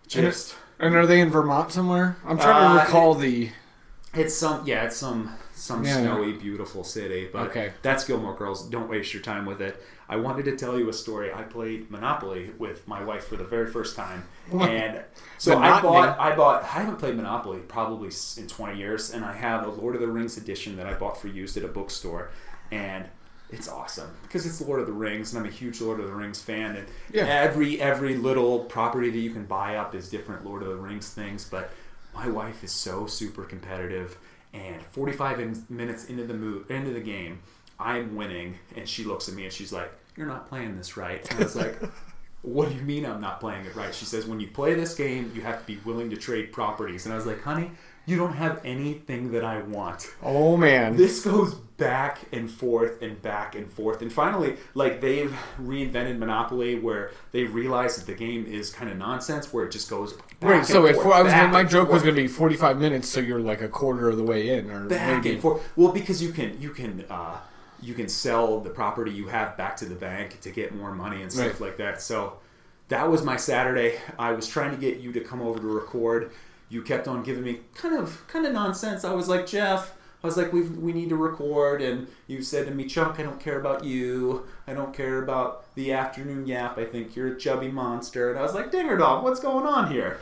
Just 0.07 0.55
and 0.79 0.95
are 0.95 1.05
they 1.05 1.19
in 1.21 1.29
Vermont 1.29 1.71
somewhere? 1.71 2.17
I'm 2.25 2.39
trying 2.39 2.75
to 2.75 2.81
Uh, 2.81 2.83
recall 2.85 3.13
the. 3.13 3.51
it's 4.15 4.33
some 4.33 4.65
yeah, 4.65 4.85
it's 4.85 4.97
some 4.97 5.31
some 5.53 5.83
Yeah. 5.85 6.01
snowy, 6.01 6.33
beautiful 6.33 6.83
city. 6.83 7.29
But 7.31 7.49
Okay. 7.49 7.73
that's 7.83 8.03
Gilmore 8.03 8.35
Girls. 8.35 8.67
Don't 8.69 8.89
waste 8.89 9.13
your 9.13 9.21
time 9.21 9.45
with 9.45 9.61
it. 9.61 9.79
I 10.09 10.15
wanted 10.15 10.45
to 10.45 10.55
tell 10.55 10.79
you 10.79 10.87
a 10.89 10.93
story. 10.93 11.33
I 11.33 11.43
played 11.43 11.91
Monopoly 11.91 12.51
with 12.57 12.87
my 12.87 13.03
wife 13.03 13.25
for 13.27 13.35
the 13.35 13.43
very 13.43 13.67
first 13.67 13.95
time, 13.95 14.23
and 14.51 15.01
so 15.37 15.57
I 15.57 15.81
bought 15.81 16.17
I 16.19 16.35
bought 16.35 16.63
I 16.63 16.67
haven't 16.67 16.97
played 16.97 17.15
Monopoly 17.15 17.59
probably 17.67 18.09
in 18.37 18.47
20 18.47 18.77
years, 18.77 19.11
and 19.13 19.25
I 19.25 19.33
have 19.33 19.65
a 19.67 19.69
Lord 19.69 19.95
of 19.95 20.01
the 20.01 20.07
Rings 20.07 20.37
edition 20.37 20.77
that 20.77 20.85
I 20.87 20.93
bought 20.93 21.19
for 21.21 21.27
used 21.27 21.57
at 21.57 21.63
a 21.63 21.67
bookstore, 21.67 22.29
and 22.71 23.05
it's 23.49 23.67
awesome 23.69 24.09
because 24.23 24.45
it's 24.45 24.59
Lord 24.61 24.79
of 24.79 24.87
the 24.87 24.93
Rings, 24.93 25.33
and 25.33 25.41
I'm 25.43 25.49
a 25.49 25.53
huge 25.53 25.79
Lord 25.81 25.99
of 25.99 26.07
the 26.07 26.13
Rings 26.13 26.41
fan, 26.41 26.75
and 26.77 26.87
Yeah. 27.11 27.25
every 27.25 27.81
every 27.81 28.15
little 28.15 28.59
property 28.59 29.09
that 29.09 29.19
you 29.19 29.31
can 29.31 29.45
buy 29.45 29.75
up 29.75 29.93
is 29.93 30.09
different 30.09 30.45
Lord 30.45 30.61
of 30.63 30.69
the 30.69 30.75
Rings 30.75 31.09
things. 31.09 31.43
But 31.45 31.69
my 32.15 32.29
wife 32.29 32.63
is 32.63 32.71
so 32.71 33.07
super 33.07 33.43
competitive, 33.43 34.17
and 34.53 34.81
45 34.81 35.39
in, 35.39 35.65
minutes 35.69 36.05
into 36.05 36.23
the 36.25 36.33
move 36.33 36.69
into 36.71 36.91
the 36.91 36.99
game, 37.01 37.39
I'm 37.79 38.15
winning, 38.15 38.57
and 38.75 38.87
she 38.87 39.03
looks 39.03 39.27
at 39.29 39.35
me 39.35 39.43
and 39.45 39.53
she's 39.53 39.71
like, 39.73 39.91
"You're 40.15 40.27
not 40.27 40.47
playing 40.49 40.77
this 40.77 40.97
right." 40.97 41.29
And 41.31 41.39
I 41.39 41.43
was 41.43 41.55
like. 41.55 41.77
What 42.43 42.69
do 42.69 42.75
you 42.75 42.81
mean 42.83 43.05
I'm 43.05 43.19
not 43.19 43.41
playing 43.41 43.65
it 43.65 43.75
right? 43.75 43.93
She 43.93 44.05
says, 44.05 44.25
when 44.25 44.39
you 44.39 44.47
play 44.47 44.73
this 44.75 44.93
game, 44.93 45.31
you 45.35 45.41
have 45.41 45.59
to 45.59 45.65
be 45.65 45.79
willing 45.83 46.11
to 46.11 46.15
trade 46.15 46.53
properties. 46.53 47.05
And 47.05 47.11
I 47.11 47.17
was 47.17 47.25
like, 47.25 47.41
honey, 47.41 47.71
you 48.05 48.15
don't 48.15 48.33
have 48.33 48.61
anything 48.63 49.31
that 49.31 49.43
I 49.43 49.61
want 49.63 50.07
Oh 50.23 50.55
man. 50.55 50.95
this 50.95 51.25
goes 51.25 51.55
back 51.55 52.19
and 52.31 52.49
forth 52.49 53.01
and 53.01 53.21
back 53.21 53.55
and 53.55 53.69
forth 53.69 54.01
and 54.01 54.13
finally 54.13 54.55
like 54.75 55.01
they've 55.01 55.35
reinvented 55.61 56.17
monopoly 56.19 56.79
where 56.79 57.11
they 57.33 57.43
realize 57.43 57.97
that 57.97 58.05
the 58.05 58.13
game 58.15 58.45
is 58.45 58.69
kind 58.69 58.89
of 58.89 58.97
nonsense 58.97 59.51
where 59.51 59.65
it 59.65 59.71
just 59.71 59.89
goes 59.89 60.17
and 60.41 60.65
so 60.65 60.85
at 60.87 60.93
forth, 60.95 61.03
four, 61.03 61.13
I 61.15 61.21
was 61.23 61.33
my 61.51 61.63
joke 61.63 61.89
was 61.91 62.01
going 62.03 62.15
to 62.15 62.21
be 62.21 62.27
45 62.27 62.77
minutes, 62.79 63.09
so 63.09 63.19
you're 63.19 63.39
like 63.39 63.61
a 63.61 63.67
quarter 63.67 64.07
of 64.09 64.15
the 64.15 64.23
way 64.23 64.49
in, 64.57 64.71
or 64.71 64.85
back 64.85 65.23
maybe. 65.23 65.33
and 65.33 65.41
forth 65.41 65.61
well 65.75 65.91
because 65.91 66.23
you 66.23 66.31
can 66.31 66.59
you 66.61 66.69
can 66.69 67.03
uh 67.09 67.37
you 67.81 67.93
can 67.93 68.07
sell 68.09 68.59
the 68.59 68.69
property 68.69 69.11
you 69.11 69.27
have 69.27 69.55
back 69.57 69.75
to 69.77 69.85
the 69.85 69.95
bank 69.95 70.39
to 70.41 70.49
get 70.49 70.73
more 70.75 70.93
money 70.93 71.21
and 71.21 71.31
stuff 71.31 71.45
Right. 71.59 71.61
like 71.61 71.77
that 71.77 72.01
so 72.01 72.37
that 72.89 73.09
was 73.09 73.23
my 73.23 73.37
saturday 73.37 73.99
i 74.17 74.31
was 74.31 74.47
trying 74.47 74.71
to 74.71 74.77
get 74.77 74.99
you 74.99 75.11
to 75.13 75.19
come 75.21 75.41
over 75.41 75.59
to 75.59 75.65
record 75.67 76.31
you 76.69 76.81
kept 76.81 77.07
on 77.07 77.23
giving 77.23 77.43
me 77.43 77.59
kind 77.75 77.95
of 77.95 78.25
kind 78.27 78.45
of 78.45 78.53
nonsense 78.53 79.03
i 79.05 79.13
was 79.13 79.27
like 79.27 79.45
jeff 79.47 79.93
I 80.23 80.25
was 80.27 80.35
like, 80.35 80.51
we 80.51 80.61
we 80.63 80.93
need 80.93 81.09
to 81.09 81.15
record, 81.15 81.79
and 81.79 82.07
you 82.25 82.41
said 82.41 82.65
to 82.65 82.73
me, 82.73 82.85
Chunk, 82.85 83.19
I 83.19 83.23
don't 83.23 83.39
care 83.39 83.59
about 83.59 83.83
you. 83.83 84.47
I 84.65 84.73
don't 84.73 84.91
care 84.91 85.21
about 85.21 85.73
the 85.75 85.93
afternoon 85.93 86.47
yap. 86.47 86.79
I 86.79 86.85
think 86.85 87.15
you're 87.15 87.27
a 87.35 87.39
chubby 87.39 87.69
monster. 87.69 88.31
And 88.31 88.39
I 88.39 88.41
was 88.41 88.55
like, 88.55 88.71
Dinger 88.71 88.97
Dog, 88.97 89.23
what's 89.23 89.39
going 89.39 89.67
on 89.67 89.91
here? 89.91 90.17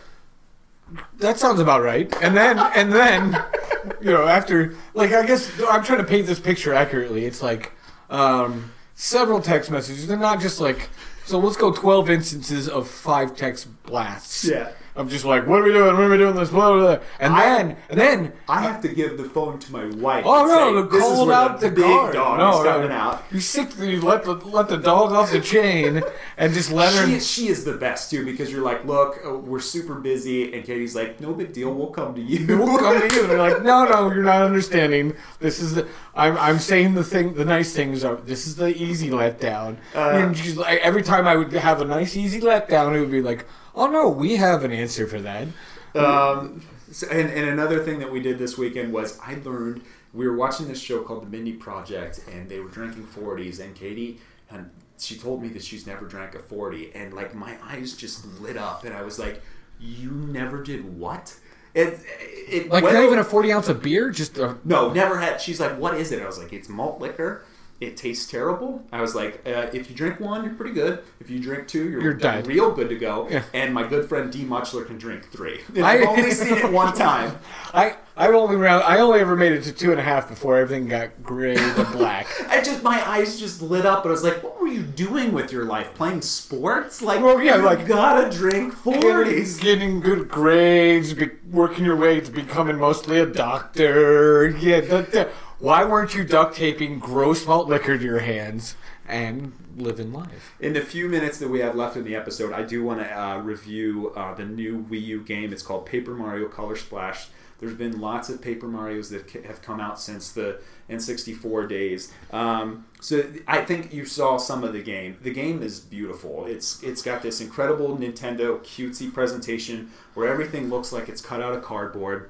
That 1.20 1.40
sounds 1.40 1.62
about 1.62 1.82
right. 1.82 2.14
And 2.22 2.36
then, 2.36 2.60
and 2.60 2.92
then, 2.92 3.42
you 4.02 4.12
know, 4.12 4.28
after, 4.28 4.76
like, 4.94 5.12
I 5.12 5.26
guess 5.26 5.52
I'm 5.70 5.84
trying 5.84 6.00
to 6.00 6.06
paint 6.06 6.28
this 6.28 6.40
picture 6.40 6.74
accurately. 6.74 7.26
It's 7.26 7.42
like 7.42 7.72
um, 8.10 8.72
several 8.96 9.42
text 9.42 9.72
messages. 9.72 10.08
They're 10.08 10.18
not 10.18 10.40
just 10.40 10.60
like, 10.60 10.90
so 11.26 11.40
let's 11.40 11.58
go 11.58 11.72
12 11.72 12.10
instances 12.10 12.70
of 12.70 12.88
five 12.88 13.36
text 13.36 13.68
blasts. 13.84 14.46
Yeah. 14.46 14.72
I'm 14.98 15.10
just 15.10 15.26
like, 15.26 15.46
what 15.46 15.60
are 15.60 15.64
we 15.64 15.74
doing? 15.74 15.98
When 15.98 16.08
are 16.08 16.10
we 16.10 16.18
doing 16.18 16.36
this? 16.36 16.52
Blah, 16.52 16.72
blah, 16.72 16.96
blah. 16.96 17.06
And 17.20 17.34
I- 17.34 17.44
then, 17.44 17.78
and 17.90 18.00
then, 18.00 18.34
I 18.48 18.62
have 18.62 18.82
to 18.82 18.88
give 18.88 19.18
the 19.18 19.26
phone 19.26 19.60
to 19.60 19.72
my 19.72 19.88
wife. 19.88 20.24
oh 20.26 20.46
no, 20.46 20.90
say, 20.90 20.90
to 20.90 21.00
call 21.00 21.32
out 21.34 21.60
the, 21.60 21.70
the, 21.70 21.76
big 21.76 21.84
guard. 21.84 22.14
dog 22.14 22.38
no, 22.38 22.60
is 22.60 22.64
coming 22.64 22.90
no. 22.90 22.96
out. 22.96 23.24
You 23.30 23.42
sick? 23.42 23.78
You 23.78 24.02
let 24.02 24.24
the 24.24 24.34
let 24.34 24.70
the 24.70 24.78
dog 24.78 25.12
off 25.12 25.32
the 25.32 25.42
chain 25.42 26.02
and 26.38 26.54
just 26.54 26.72
let 26.72 26.94
her. 26.94 27.08
She, 27.08 27.20
she 27.20 27.48
is 27.50 27.66
the 27.66 27.74
best 27.74 28.10
too 28.10 28.24
because 28.24 28.52
you're 28.52 28.64
like, 28.64 28.86
look, 28.86 29.20
uh, 29.26 29.34
we're 29.34 29.60
super 29.60 29.96
busy, 29.96 30.54
and 30.54 30.64
Katie's 30.64 30.96
like, 30.96 31.20
no 31.20 31.34
big 31.34 31.52
deal, 31.52 31.74
we'll 31.74 31.88
come 31.88 32.16
to 32.16 32.22
you. 32.22 32.46
We'll 32.58 32.78
come 32.78 33.02
to 33.02 33.14
you. 33.14 33.22
And 33.22 33.32
they're 33.32 33.38
like, 33.38 33.64
no, 33.64 33.86
no, 33.86 34.12
you're 34.14 34.24
not 34.24 34.44
understanding. 34.44 35.16
This 35.40 35.60
is 35.60 35.76
the. 35.76 35.88
I'm, 36.16 36.38
I'm 36.38 36.60
saying 36.60 36.94
the 36.94 37.04
thing. 37.04 37.34
The 37.34 37.44
nice 37.46 37.74
things 37.74 38.06
are. 38.06 38.16
This 38.16 38.48
is 38.48 38.56
the 38.56 38.68
easy 38.68 39.10
letdown. 39.10 39.78
Uh, 39.94 40.12
and 40.12 40.38
she's 40.38 40.56
like, 40.56 40.80
every 40.80 41.04
time 41.04 41.28
I 41.28 41.36
would 41.36 41.52
have 41.52 41.82
a 41.82 41.86
nice 41.86 42.16
easy 42.16 42.40
letdown, 42.40 42.96
it 42.96 43.02
would 43.02 43.12
be 43.12 43.22
like, 43.22 43.46
oh 43.76 43.88
no, 43.88 44.10
we 44.10 44.38
have 44.38 44.64
an 44.64 44.72
answer 44.72 45.08
for 45.08 45.20
that. 45.22 45.48
Um, 45.94 46.62
so- 46.92 47.08
and, 47.10 47.30
and 47.30 47.50
another 47.50 47.84
thing 47.84 48.00
that 48.00 48.12
we 48.12 48.20
did 48.20 48.38
this 48.38 48.58
weekend 48.58 48.94
was 48.94 49.20
I 49.20 49.36
learned 49.44 49.82
we 50.14 50.28
were 50.28 50.36
watching 50.36 50.68
this 50.68 50.80
show 50.80 51.02
called 51.02 51.24
The 51.24 51.30
Mindy 51.30 51.54
Project, 51.54 52.22
and 52.32 52.48
they 52.50 52.60
were 52.60 52.70
drinking 52.70 53.06
40s, 53.08 53.60
and 53.60 53.76
Katie 53.76 54.20
and 54.50 54.70
she 54.98 55.18
told 55.18 55.42
me 55.42 55.50
that 55.50 55.64
she's 55.64 55.86
never 55.86 56.06
drank 56.06 56.36
a 56.36 56.40
40, 56.40 56.94
and 56.96 57.14
like 57.14 57.36
my 57.36 57.56
eyes 57.64 57.94
just 57.94 58.26
lit 58.40 58.58
up, 58.58 58.86
and 58.86 58.94
I 58.94 59.02
was 59.02 59.20
like, 59.20 59.42
"You 59.80 60.12
never 60.12 60.64
did 60.64 60.98
what?" 60.98 61.38
It, 61.74 62.00
it 62.48 62.70
Like 62.70 62.86
not 62.86 63.04
even 63.04 63.20
a 63.20 63.24
forty 63.24 63.52
ounce 63.52 63.68
of 63.68 63.82
beer. 63.84 64.10
Just 64.10 64.38
a, 64.38 64.58
No, 64.64 64.94
never 64.94 65.18
had. 65.20 65.42
She's 65.42 65.60
like, 65.60 65.78
"What 65.78 65.96
is 65.96 66.14
it?" 66.14 66.22
I 66.22 66.26
was 66.26 66.38
like, 66.40 66.54
"It's 66.54 66.70
malt 66.70 67.02
liquor. 67.02 67.44
It 67.82 67.98
tastes 67.98 68.30
terrible." 68.30 68.84
I 68.92 69.02
was 69.02 69.16
like, 69.16 69.42
uh, 69.46 69.68
"If 69.74 69.90
you 69.90 69.96
drink 69.96 70.20
one, 70.20 70.44
you're 70.46 70.54
pretty 70.54 70.74
good. 70.74 71.00
If 71.20 71.30
you 71.30 71.40
drink 71.40 71.68
two, 71.68 71.90
you're, 71.90 72.02
You're 72.02 72.14
dead." 72.14 72.48
real 72.48 72.72
good 72.72 72.90
to 72.90 72.96
go." 72.96 73.28
Yeah. 73.30 73.44
And 73.54 73.74
my 73.74 73.86
good 73.88 74.08
friend 74.08 74.32
D 74.32 74.44
Muchler 74.46 74.86
can 74.86 74.98
drink 74.98 75.30
three. 75.32 75.60
And 75.76 75.86
I- 75.86 75.94
I've 76.00 76.08
only 76.08 76.32
seen 76.32 76.54
it 76.58 76.72
one 76.72 76.94
time. 76.96 77.38
I 77.74 77.96
I 78.18 78.30
only. 78.30 78.66
I 78.66 79.00
only 79.00 79.20
ever 79.20 79.36
made 79.36 79.52
it 79.52 79.64
to 79.64 79.74
two 79.74 79.92
and 79.92 80.00
a 80.00 80.04
half 80.04 80.30
before 80.30 80.56
everything 80.58 80.88
got 80.88 81.22
gray 81.22 81.56
to 81.56 81.88
black. 81.92 82.28
I 82.50 82.62
just 82.62 82.82
my 82.82 83.06
eyes 83.10 83.38
just 83.38 83.62
lit 83.62 83.86
up, 83.86 84.04
and 84.06 84.10
I 84.10 84.14
was 84.14 84.24
like, 84.24 84.42
"What 84.42 84.62
were 84.62 84.68
you 84.70 84.84
doing 84.84 85.34
with 85.34 85.52
your 85.52 85.66
life? 85.66 85.94
Playing 85.96 86.22
sports? 86.22 87.02
Like, 87.02 87.22
Well, 87.22 87.42
yeah, 87.42 87.58
you 87.58 87.64
like- 87.64 87.86
gotta 87.86 88.30
drink 88.36 88.74
getting, 88.86 89.02
forties." 89.02 89.58
getting 89.60 90.00
good 90.00 90.30
grades, 90.30 91.14
be, 91.14 91.32
working 91.52 91.84
your 91.84 91.98
way 91.98 92.22
to 92.22 92.32
becoming 92.32 92.78
mostly 92.78 93.20
a 93.20 93.26
doctor. 93.26 94.48
Yeah, 94.62 94.80
that, 94.82 95.12
that- 95.12 95.30
why 95.66 95.84
weren't 95.84 96.14
you 96.14 96.24
duct 96.24 96.56
taping 96.56 97.00
gross 97.00 97.48
malt 97.48 97.68
liquor 97.68 97.98
to 97.98 98.04
your 98.04 98.20
hands 98.20 98.76
and 99.08 99.52
living 99.76 100.14
life? 100.14 100.54
In 100.60 100.74
the 100.74 100.82
few 100.82 101.10
minutes 101.10 101.40
that 101.40 101.50
we 101.50 101.60
have 101.62 101.74
left 101.74 101.98
in 101.98 102.04
the 102.04 102.16
episode, 102.16 102.54
I 102.54 102.62
do 102.62 102.84
want 102.84 103.00
to 103.00 103.20
uh, 103.20 103.40
review 103.40 104.14
uh, 104.16 104.36
the 104.36 104.46
new 104.46 104.86
Wii 104.88 105.02
U 105.02 105.24
game. 105.24 105.52
It's 105.52 105.64
called 105.64 105.88
Paper 105.88 106.14
Mario 106.14 106.48
Color 106.50 106.76
Splash. 106.76 107.30
There's 107.58 107.74
been 107.74 108.00
lots 108.00 108.30
of 108.30 108.44
Paper 108.44 108.68
Mario's 108.68 109.10
that 109.10 109.28
have 109.32 109.64
come 109.64 109.80
out 109.80 110.00
since 110.00 110.32
the 110.32 110.62
N64 110.88 111.68
days. 111.68 112.14
Um, 112.32 112.86
so 113.02 113.24
I 113.48 113.62
think 113.66 113.92
you 113.92 114.06
saw 114.06 114.38
some 114.38 114.64
of 114.64 114.72
the 114.72 114.84
game. 114.84 115.18
The 115.24 115.34
game 115.34 115.64
is 115.64 115.80
beautiful. 115.80 116.46
It's 116.46 116.84
it's 116.84 117.02
got 117.02 117.24
this 117.24 117.42
incredible 117.42 117.98
Nintendo 117.98 118.60
cutesy 118.60 119.12
presentation 119.12 119.90
where 120.14 120.28
everything 120.28 120.70
looks 120.70 120.92
like 120.92 121.10
it's 121.10 121.22
cut 121.22 121.42
out 121.42 121.54
of 121.54 121.64
cardboard. 121.64 122.30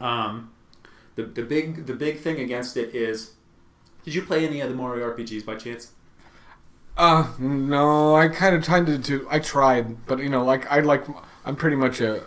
Um, 0.00 0.50
the, 1.16 1.24
the 1.24 1.42
big 1.42 1.86
the 1.86 1.94
big 1.94 2.18
thing 2.18 2.40
against 2.40 2.76
it 2.76 2.94
is, 2.94 3.32
did 4.04 4.14
you 4.14 4.22
play 4.22 4.46
any 4.46 4.60
of 4.60 4.68
the 4.68 4.74
Mario 4.74 5.10
RPGs 5.14 5.44
by 5.46 5.54
chance? 5.56 5.92
Uh, 6.96 7.26
no, 7.38 8.14
I 8.14 8.28
kind 8.28 8.54
of 8.54 8.64
tried 8.64 8.86
to. 9.04 9.26
I 9.30 9.38
tried, 9.40 10.06
but 10.06 10.20
you 10.20 10.28
know, 10.28 10.44
like 10.44 10.70
I 10.70 10.80
like. 10.80 11.04
I'm 11.44 11.56
pretty 11.56 11.76
much 11.76 12.00
a, 12.00 12.22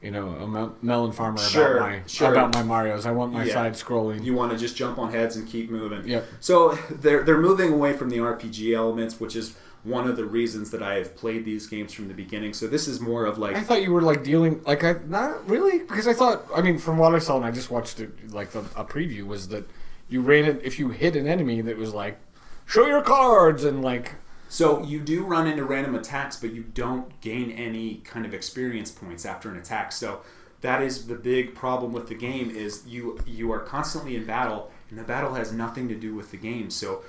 you 0.00 0.10
know, 0.12 0.28
a 0.30 0.46
mel- 0.46 0.76
melon 0.80 1.12
farmer 1.12 1.38
Sure, 1.38 1.76
about 1.78 1.90
my 1.90 2.02
sure. 2.06 2.30
about 2.32 2.54
my 2.54 2.62
Mario's. 2.62 3.04
I 3.04 3.10
want 3.10 3.32
my 3.32 3.44
Yeah. 3.44 3.52
side 3.54 3.72
scrolling. 3.74 4.24
You 4.24 4.34
want 4.34 4.52
to 4.52 4.58
just 4.58 4.76
jump 4.76 4.98
on 4.98 5.10
heads 5.12 5.34
and 5.36 5.46
keep 5.48 5.70
moving. 5.70 6.06
Yep. 6.08 6.24
So 6.40 6.78
they're 6.90 7.22
they're 7.24 7.40
moving 7.40 7.72
away 7.72 7.92
from 7.94 8.10
the 8.10 8.18
RPG 8.18 8.74
elements, 8.74 9.18
which 9.20 9.34
is 9.34 9.56
one 9.84 10.08
of 10.08 10.16
the 10.16 10.24
reasons 10.24 10.70
that 10.70 10.82
I 10.82 10.94
have 10.94 11.16
played 11.16 11.44
these 11.44 11.66
games 11.66 11.92
from 11.92 12.08
the 12.08 12.14
beginning. 12.14 12.54
So 12.54 12.68
this 12.68 12.86
is 12.86 13.00
more 13.00 13.26
of 13.26 13.38
like 13.38 13.56
I 13.56 13.62
thought 13.62 13.82
you 13.82 13.92
were 13.92 14.02
like 14.02 14.22
dealing 14.22 14.62
like 14.64 14.84
I 14.84 14.96
not 15.06 15.48
really 15.48 15.80
because 15.80 16.06
I 16.06 16.12
thought 16.12 16.44
I 16.54 16.62
mean 16.62 16.78
from 16.78 16.98
what 16.98 17.14
I 17.14 17.18
saw 17.18 17.36
and 17.36 17.44
I 17.44 17.50
just 17.50 17.70
watched 17.70 17.98
it 18.00 18.32
like 18.32 18.52
the, 18.52 18.60
a 18.76 18.84
preview 18.84 19.26
was 19.26 19.48
that 19.48 19.68
you 20.08 20.20
ran 20.20 20.44
it 20.44 20.60
if 20.62 20.78
you 20.78 20.90
hit 20.90 21.16
an 21.16 21.26
enemy 21.26 21.60
that 21.62 21.76
was 21.76 21.92
like 21.92 22.18
show 22.66 22.86
your 22.86 23.02
cards 23.02 23.64
and 23.64 23.82
like 23.82 24.14
So 24.48 24.84
you 24.84 25.00
do 25.00 25.24
run 25.24 25.46
into 25.46 25.64
random 25.64 25.94
attacks, 25.94 26.36
but 26.36 26.52
you 26.52 26.62
don't 26.62 27.20
gain 27.20 27.50
any 27.50 27.96
kind 28.04 28.24
of 28.26 28.34
experience 28.34 28.90
points 28.90 29.24
after 29.24 29.50
an 29.50 29.56
attack. 29.56 29.90
So 29.92 30.20
that 30.60 30.82
is 30.82 31.06
the 31.06 31.16
big 31.16 31.54
problem 31.54 31.92
with 31.92 32.08
the 32.08 32.14
game 32.14 32.50
is 32.50 32.86
you 32.86 33.18
you 33.26 33.50
are 33.50 33.58
constantly 33.60 34.14
in 34.14 34.24
battle, 34.26 34.70
and 34.90 34.98
the 34.98 35.02
battle 35.02 35.34
has 35.34 35.52
nothing 35.52 35.88
to 35.88 35.96
do 35.96 36.14
with 36.14 36.30
the 36.30 36.36
game. 36.36 36.70
So 36.70 37.02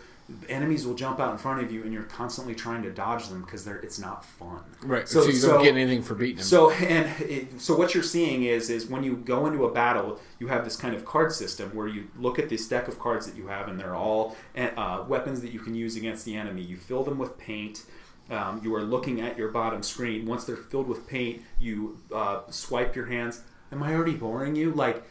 enemies 0.48 0.86
will 0.86 0.96
jump 0.96 1.20
out 1.20 1.32
in 1.32 1.38
front 1.38 1.62
of 1.62 1.72
you, 1.72 1.84
and 1.84 1.92
you're 1.92 2.04
constantly 2.04 2.56
trying 2.56 2.82
to 2.84 2.90
dodge 2.90 3.28
them 3.28 3.42
because 3.42 3.66
they're 3.66 3.80
it's 3.80 4.00
not 4.00 4.24
fun. 4.24 4.62
right 4.82 5.08
so, 5.08 5.22
So- 5.22 5.28
you 5.28 5.34
so- 5.34 5.48
don't 5.54 5.64
get 5.64 5.76
anything 5.76 6.02
for 6.02 6.16
beating 6.16 6.38
them. 6.38 6.46
So 6.46 6.72
and 6.72 7.10
it, 7.22 7.62
so 7.62 7.76
what 7.76 7.94
you're 7.94 8.04
seeing 8.04 8.44
is 8.44 8.70
is 8.70 8.88
when 8.88 9.04
you 9.04 9.16
go 9.18 9.46
into 9.48 9.66
a 9.66 9.72
battle, 9.72 10.20
you 10.40 10.48
have 10.48 10.64
this 10.64 10.76
kind 10.76 10.96
of 10.96 11.06
card 11.06 11.34
system 11.34 11.70
where 11.76 11.88
you 11.88 12.08
look 12.18 12.40
at 12.40 12.50
this 12.50 12.68
deck 12.68 12.88
of 12.88 13.00
cards 13.00 13.26
that 13.26 13.36
you 13.36 13.48
have, 13.48 13.68
and 13.68 13.80
they're 13.80 13.96
all 13.96 14.36
uh, 14.56 15.04
weapons 15.08 15.42
that 15.42 15.52
you 15.52 15.60
can 15.60 15.76
use 15.76 15.96
against 15.96 16.26
the 16.26 16.36
enemy. 16.36 16.62
You 16.62 16.78
fill 16.78 17.04
them 17.04 17.18
with 17.18 17.38
paint. 17.38 17.84
Um, 18.32 18.62
you 18.64 18.74
are 18.76 18.82
looking 18.84 19.20
at 19.20 19.38
your 19.38 19.50
bottom 19.50 19.84
screen. 19.84 20.26
Once 20.26 20.46
they're 20.46 20.56
filled 20.56 20.88
with 20.88 21.06
paint, 21.08 21.42
you 21.60 21.98
uh, 22.14 22.42
swipe 22.50 22.96
your 22.96 23.08
hands. 23.08 23.42
Am 23.72 23.84
I 23.84 23.94
already 23.94 24.16
boring 24.16 24.56
you? 24.56 24.72
Like 24.72 25.04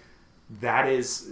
that 0.61 0.89
is 0.89 1.29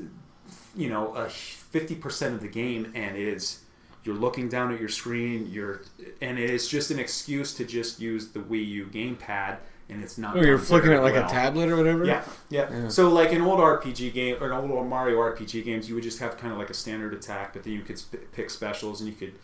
you 0.76 0.88
know, 0.88 1.14
a 1.14 1.28
fifty 1.28 1.94
percent 1.94 2.34
of 2.34 2.40
the 2.40 2.48
game, 2.48 2.92
and 2.94 3.16
it 3.16 3.26
is 3.26 3.59
you're 4.04 4.14
looking 4.14 4.48
down 4.48 4.72
at 4.72 4.80
your 4.80 4.88
screen. 4.88 5.48
You're 5.50 5.82
and 6.20 6.38
it 6.38 6.50
is 6.50 6.68
just 6.68 6.90
an 6.90 6.98
excuse 6.98 7.54
to 7.54 7.64
just 7.64 8.00
use 8.00 8.28
the 8.28 8.40
Wii 8.40 8.66
U 8.66 8.86
gamepad, 8.86 9.58
and 9.88 10.02
it's 10.02 10.18
not. 10.18 10.36
Oh, 10.36 10.40
you're 10.40 10.58
flicking 10.58 10.92
it 10.92 11.00
like 11.00 11.14
well. 11.14 11.26
a 11.26 11.28
tablet 11.28 11.68
or 11.68 11.76
whatever. 11.76 12.04
Yeah, 12.04 12.24
yeah, 12.48 12.70
Yeah. 12.70 12.88
So 12.88 13.08
like 13.08 13.30
in 13.30 13.42
old 13.42 13.60
RPG 13.60 14.12
game 14.12 14.36
or 14.40 14.46
in 14.46 14.52
old 14.70 14.86
Mario 14.86 15.18
RPG 15.18 15.64
games, 15.64 15.88
you 15.88 15.94
would 15.94 16.04
just 16.04 16.18
have 16.20 16.36
kind 16.36 16.52
of 16.52 16.58
like 16.58 16.70
a 16.70 16.74
standard 16.74 17.12
attack, 17.12 17.52
but 17.52 17.64
then 17.64 17.72
you 17.72 17.82
could 17.82 17.98
sp- 18.00 18.24
pick 18.32 18.50
specials 18.50 19.00
and 19.00 19.08
you 19.08 19.14
could. 19.14 19.34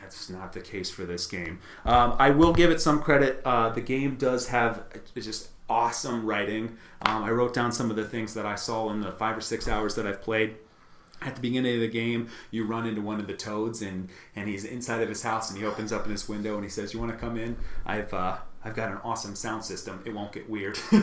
That's 0.00 0.30
not 0.30 0.54
the 0.54 0.60
case 0.60 0.90
for 0.90 1.04
this 1.04 1.26
game. 1.26 1.60
Um, 1.84 2.16
I 2.18 2.30
will 2.30 2.52
give 2.52 2.70
it 2.70 2.80
some 2.80 3.00
credit. 3.00 3.42
Uh, 3.44 3.68
the 3.68 3.82
game 3.82 4.16
does 4.16 4.48
have 4.48 4.82
just 5.14 5.50
awesome 5.68 6.26
writing. 6.26 6.76
Um, 7.02 7.22
I 7.22 7.30
wrote 7.30 7.54
down 7.54 7.70
some 7.70 7.90
of 7.90 7.96
the 7.96 8.04
things 8.04 8.34
that 8.34 8.44
I 8.44 8.56
saw 8.56 8.90
in 8.90 9.02
the 9.02 9.12
five 9.12 9.36
or 9.36 9.40
six 9.40 9.68
hours 9.68 9.94
that 9.94 10.06
I've 10.06 10.20
played. 10.20 10.56
At 11.22 11.34
the 11.34 11.40
beginning 11.40 11.74
of 11.74 11.80
the 11.80 11.88
game, 11.88 12.28
you 12.50 12.64
run 12.64 12.86
into 12.86 13.02
one 13.02 13.20
of 13.20 13.26
the 13.26 13.34
toads, 13.34 13.82
and, 13.82 14.08
and 14.34 14.48
he's 14.48 14.64
inside 14.64 15.02
of 15.02 15.08
his 15.08 15.22
house, 15.22 15.50
and 15.50 15.58
he 15.58 15.66
opens 15.66 15.92
up 15.92 16.04
in 16.06 16.10
his 16.10 16.28
window, 16.28 16.54
and 16.54 16.64
he 16.64 16.70
says, 16.70 16.94
"You 16.94 17.00
want 17.00 17.12
to 17.12 17.18
come 17.18 17.36
in? 17.36 17.56
I've 17.84 18.12
uh, 18.14 18.38
I've 18.64 18.74
got 18.74 18.90
an 18.90 18.98
awesome 19.04 19.34
sound 19.34 19.64
system. 19.64 20.02
It 20.04 20.14
won't 20.14 20.32
get 20.32 20.48
weird." 20.48 20.78
Wait, 20.92 21.02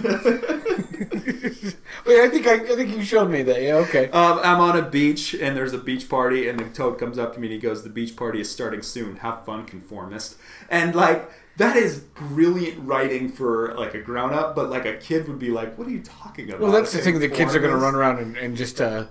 I 2.19 2.29
think 2.29 2.47
I, 2.47 2.53
I 2.53 2.75
think 2.75 2.95
you 2.95 3.03
showed 3.03 3.29
me 3.29 3.43
that. 3.43 3.61
Yeah. 3.61 3.75
Okay. 3.75 4.09
Um, 4.09 4.39
I'm 4.43 4.59
on 4.59 4.77
a 4.77 4.83
beach 4.83 5.33
and 5.35 5.55
there's 5.55 5.73
a 5.73 5.77
beach 5.77 6.09
party, 6.09 6.47
and 6.49 6.59
the 6.59 6.65
toad 6.65 6.97
comes 6.97 7.17
up 7.17 7.33
to 7.35 7.39
me 7.39 7.47
and 7.47 7.53
he 7.53 7.59
goes, 7.59 7.83
"The 7.83 7.89
beach 7.89 8.15
party 8.15 8.41
is 8.41 8.49
starting 8.51 8.81
soon. 8.81 9.17
Have 9.17 9.45
fun, 9.45 9.65
conformist." 9.65 10.37
And 10.69 10.95
like 10.95 11.29
that 11.57 11.75
is 11.75 11.99
brilliant 11.99 12.87
writing 12.87 13.29
for 13.29 13.73
like 13.75 13.95
a 13.95 14.01
grown 14.01 14.33
up, 14.33 14.55
but 14.55 14.69
like 14.69 14.85
a 14.85 14.95
kid 14.97 15.27
would 15.27 15.39
be 15.39 15.49
like, 15.49 15.77
"What 15.77 15.87
are 15.87 15.91
you 15.91 16.01
talking 16.01 16.49
about?" 16.49 16.61
Well, 16.61 16.71
that's 16.71 16.91
the 16.91 16.99
thing. 16.99 17.19
The 17.19 17.29
kids 17.29 17.55
are 17.55 17.59
going 17.59 17.73
to 17.73 17.77
run 17.77 17.95
around 17.95 18.19
and, 18.19 18.37
and 18.37 18.55
just 18.55 18.79
uh, 18.79 19.05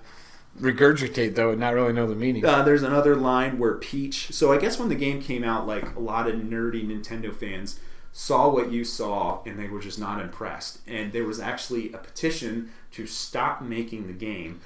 regurgitate 0.58 1.34
though, 1.34 1.50
and 1.50 1.60
not 1.60 1.74
really 1.74 1.92
know 1.92 2.06
the 2.06 2.14
meaning. 2.14 2.44
Uh, 2.44 2.62
there's 2.62 2.82
another 2.82 3.14
line 3.16 3.58
where 3.58 3.74
Peach. 3.74 4.32
So 4.32 4.52
I 4.52 4.58
guess 4.58 4.78
when 4.78 4.88
the 4.88 4.94
game 4.94 5.20
came 5.20 5.44
out, 5.44 5.66
like 5.66 5.94
a 5.94 6.00
lot 6.00 6.28
of 6.28 6.36
nerdy 6.36 6.86
Nintendo 6.86 7.34
fans 7.34 7.78
saw 8.12 8.48
what 8.48 8.72
you 8.72 8.82
saw 8.82 9.42
and 9.44 9.58
they 9.58 9.68
were 9.68 9.80
just 9.80 9.98
not 9.98 10.22
impressed. 10.22 10.78
And 10.86 11.12
there 11.12 11.24
was 11.24 11.38
actually 11.38 11.92
a 11.92 11.98
petition 11.98 12.70
to 12.92 13.06
stop 13.06 13.60
making 13.60 14.06
the 14.06 14.12
game. 14.12 14.60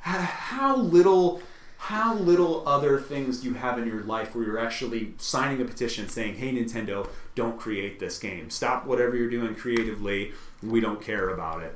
How 0.00 0.76
little. 0.76 1.42
How 1.84 2.14
little 2.14 2.68
other 2.68 3.00
things 3.00 3.40
do 3.40 3.48
you 3.48 3.54
have 3.54 3.78
in 3.78 3.88
your 3.88 4.02
life 4.02 4.34
where 4.34 4.44
you're 4.44 4.58
actually 4.58 5.14
signing 5.16 5.62
a 5.62 5.64
petition 5.64 6.10
saying, 6.10 6.34
"Hey 6.34 6.52
Nintendo, 6.52 7.08
don't 7.34 7.58
create 7.58 7.98
this 7.98 8.18
game. 8.18 8.50
Stop 8.50 8.84
whatever 8.84 9.16
you're 9.16 9.30
doing 9.30 9.54
creatively. 9.54 10.32
We 10.62 10.80
don't 10.80 11.00
care 11.00 11.30
about 11.30 11.62
it." 11.62 11.74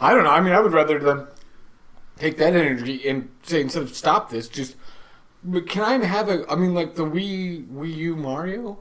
I 0.00 0.14
don't 0.14 0.24
know. 0.24 0.30
I 0.30 0.40
mean, 0.40 0.54
I 0.54 0.60
would 0.60 0.72
rather 0.72 0.98
them 0.98 1.28
take 2.20 2.36
that 2.36 2.54
energy 2.54 3.08
and 3.08 3.30
say 3.42 3.62
instead 3.62 3.82
of 3.82 3.94
stop 3.96 4.30
this, 4.30 4.48
just. 4.48 4.76
But 5.42 5.68
can 5.68 5.82
I 5.82 6.04
have 6.04 6.28
a? 6.28 6.44
I 6.50 6.54
mean, 6.54 6.74
like 6.74 6.94
the 6.94 7.04
Wii 7.04 7.66
Wii 7.68 7.94
U 7.96 8.16
Mario. 8.16 8.78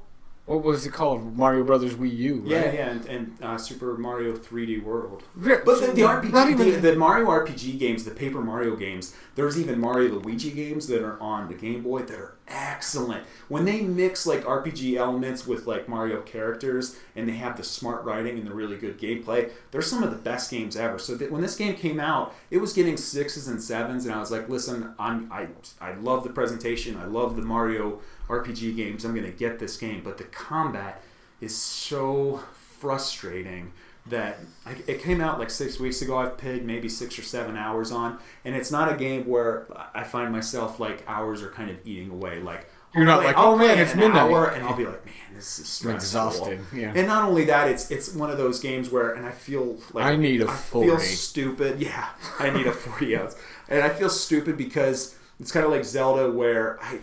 What 0.49 0.63
was 0.63 0.83
it 0.83 0.93
called? 0.93 1.37
Mario 1.37 1.63
Brothers 1.63 1.93
Wii 1.93 2.17
U. 2.17 2.35
Right? 2.37 2.49
Yeah, 2.49 2.71
yeah, 2.73 2.89
and, 2.89 3.05
and 3.05 3.37
uh, 3.43 3.57
Super 3.59 3.95
Mario 3.97 4.35
3D 4.35 4.81
World. 4.83 5.21
But 5.35 5.63
the, 5.65 5.91
the 5.93 6.01
RPG, 6.01 6.49
even- 6.51 6.57
the, 6.81 6.91
the 6.91 6.95
Mario 6.95 7.27
RPG 7.27 7.77
games, 7.77 8.03
the 8.03 8.09
Paper 8.11 8.41
Mario 8.41 8.75
games, 8.75 9.15
there's 9.35 9.59
even 9.59 9.79
Mario 9.79 10.15
Luigi 10.15 10.49
games 10.49 10.87
that 10.87 11.03
are 11.03 11.19
on 11.21 11.49
the 11.49 11.53
Game 11.53 11.83
Boy 11.83 12.01
that 12.01 12.17
are 12.19 12.35
excellent. 12.47 13.23
When 13.47 13.65
they 13.65 13.81
mix 13.81 14.25
like 14.25 14.43
RPG 14.43 14.95
elements 14.95 15.45
with 15.45 15.67
like 15.67 15.87
Mario 15.87 16.21
characters, 16.21 16.97
and 17.15 17.29
they 17.29 17.33
have 17.33 17.55
the 17.55 17.63
smart 17.63 18.03
writing 18.03 18.39
and 18.39 18.47
the 18.47 18.53
really 18.53 18.77
good 18.77 18.97
gameplay, 18.99 19.51
they're 19.69 19.83
some 19.83 20.01
of 20.01 20.09
the 20.09 20.17
best 20.17 20.49
games 20.49 20.75
ever. 20.75 20.97
So 20.97 21.13
that 21.15 21.31
when 21.31 21.41
this 21.43 21.55
game 21.55 21.75
came 21.75 21.99
out, 21.99 22.33
it 22.49 22.57
was 22.57 22.73
getting 22.73 22.97
sixes 22.97 23.47
and 23.47 23.61
sevens, 23.61 24.05
and 24.05 24.15
I 24.15 24.19
was 24.19 24.31
like, 24.31 24.49
listen, 24.49 24.95
I'm 24.97 25.31
I 25.31 25.47
I 25.79 25.93
love 25.93 26.23
the 26.23 26.31
presentation, 26.31 26.97
I 26.97 27.05
love 27.05 27.35
the 27.35 27.43
Mario 27.43 27.99
RPG 28.29 28.75
games. 28.75 29.03
I'm 29.05 29.15
gonna 29.15 29.31
get 29.31 29.59
this 29.59 29.77
game, 29.77 30.01
but 30.03 30.17
the 30.17 30.23
combat 30.25 31.01
is 31.41 31.55
so 31.55 32.41
frustrating 32.79 33.71
that 34.05 34.39
I, 34.65 34.75
it 34.87 35.01
came 35.01 35.21
out 35.21 35.39
like 35.39 35.49
six 35.49 35.79
weeks 35.79 36.01
ago. 36.01 36.17
I've 36.17 36.37
played 36.37 36.65
maybe 36.65 36.89
six 36.89 37.19
or 37.19 37.21
seven 37.21 37.57
hours 37.57 37.91
on, 37.91 38.17
and 38.45 38.55
it's 38.55 38.71
not 38.71 38.91
a 38.91 38.95
game 38.95 39.25
where 39.27 39.67
I 39.93 40.03
find 40.03 40.31
myself 40.31 40.79
like 40.79 41.03
hours 41.07 41.41
are 41.43 41.49
kind 41.51 41.69
of 41.69 41.77
eating 41.85 42.09
away. 42.09 42.39
Like 42.39 42.69
You're 42.95 43.05
not 43.05 43.19
I'll 43.19 43.25
like, 43.25 43.37
I'll 43.37 43.53
"Oh, 43.53 43.57
man, 43.57 43.77
it's 43.77 43.93
an 43.93 43.99
midnight." 43.99 44.31
hour, 44.31 44.47
and 44.47 44.63
I'll 44.63 44.75
be 44.75 44.85
like, 44.85 45.05
man, 45.05 45.13
this 45.35 45.59
is 45.59 45.67
stressful. 45.67 45.95
exhausted, 45.95 46.59
yeah. 46.73 46.91
And 46.95 47.05
not 47.07 47.27
only 47.27 47.45
that, 47.45 47.67
it's 47.69 47.91
it's 47.91 48.13
one 48.13 48.31
of 48.31 48.37
those 48.37 48.59
games 48.59 48.89
where, 48.89 49.11
and 49.13 49.25
I 49.25 49.31
feel 49.31 49.77
like 49.93 50.05
I 50.05 50.15
need 50.15 50.41
a 50.41 50.47
I 50.49 50.55
40. 50.55 50.87
feel 50.87 50.99
stupid. 50.99 51.79
Yeah, 51.81 52.09
I 52.39 52.49
need 52.49 52.65
a 52.67 52.71
forty 52.71 53.15
ounce, 53.15 53.35
and 53.67 53.83
I 53.83 53.89
feel 53.89 54.09
stupid 54.09 54.57
because 54.57 55.15
it's 55.39 55.51
kind 55.51 55.65
of 55.65 55.71
like 55.71 55.85
Zelda, 55.85 56.31
where 56.31 56.79
I 56.81 56.99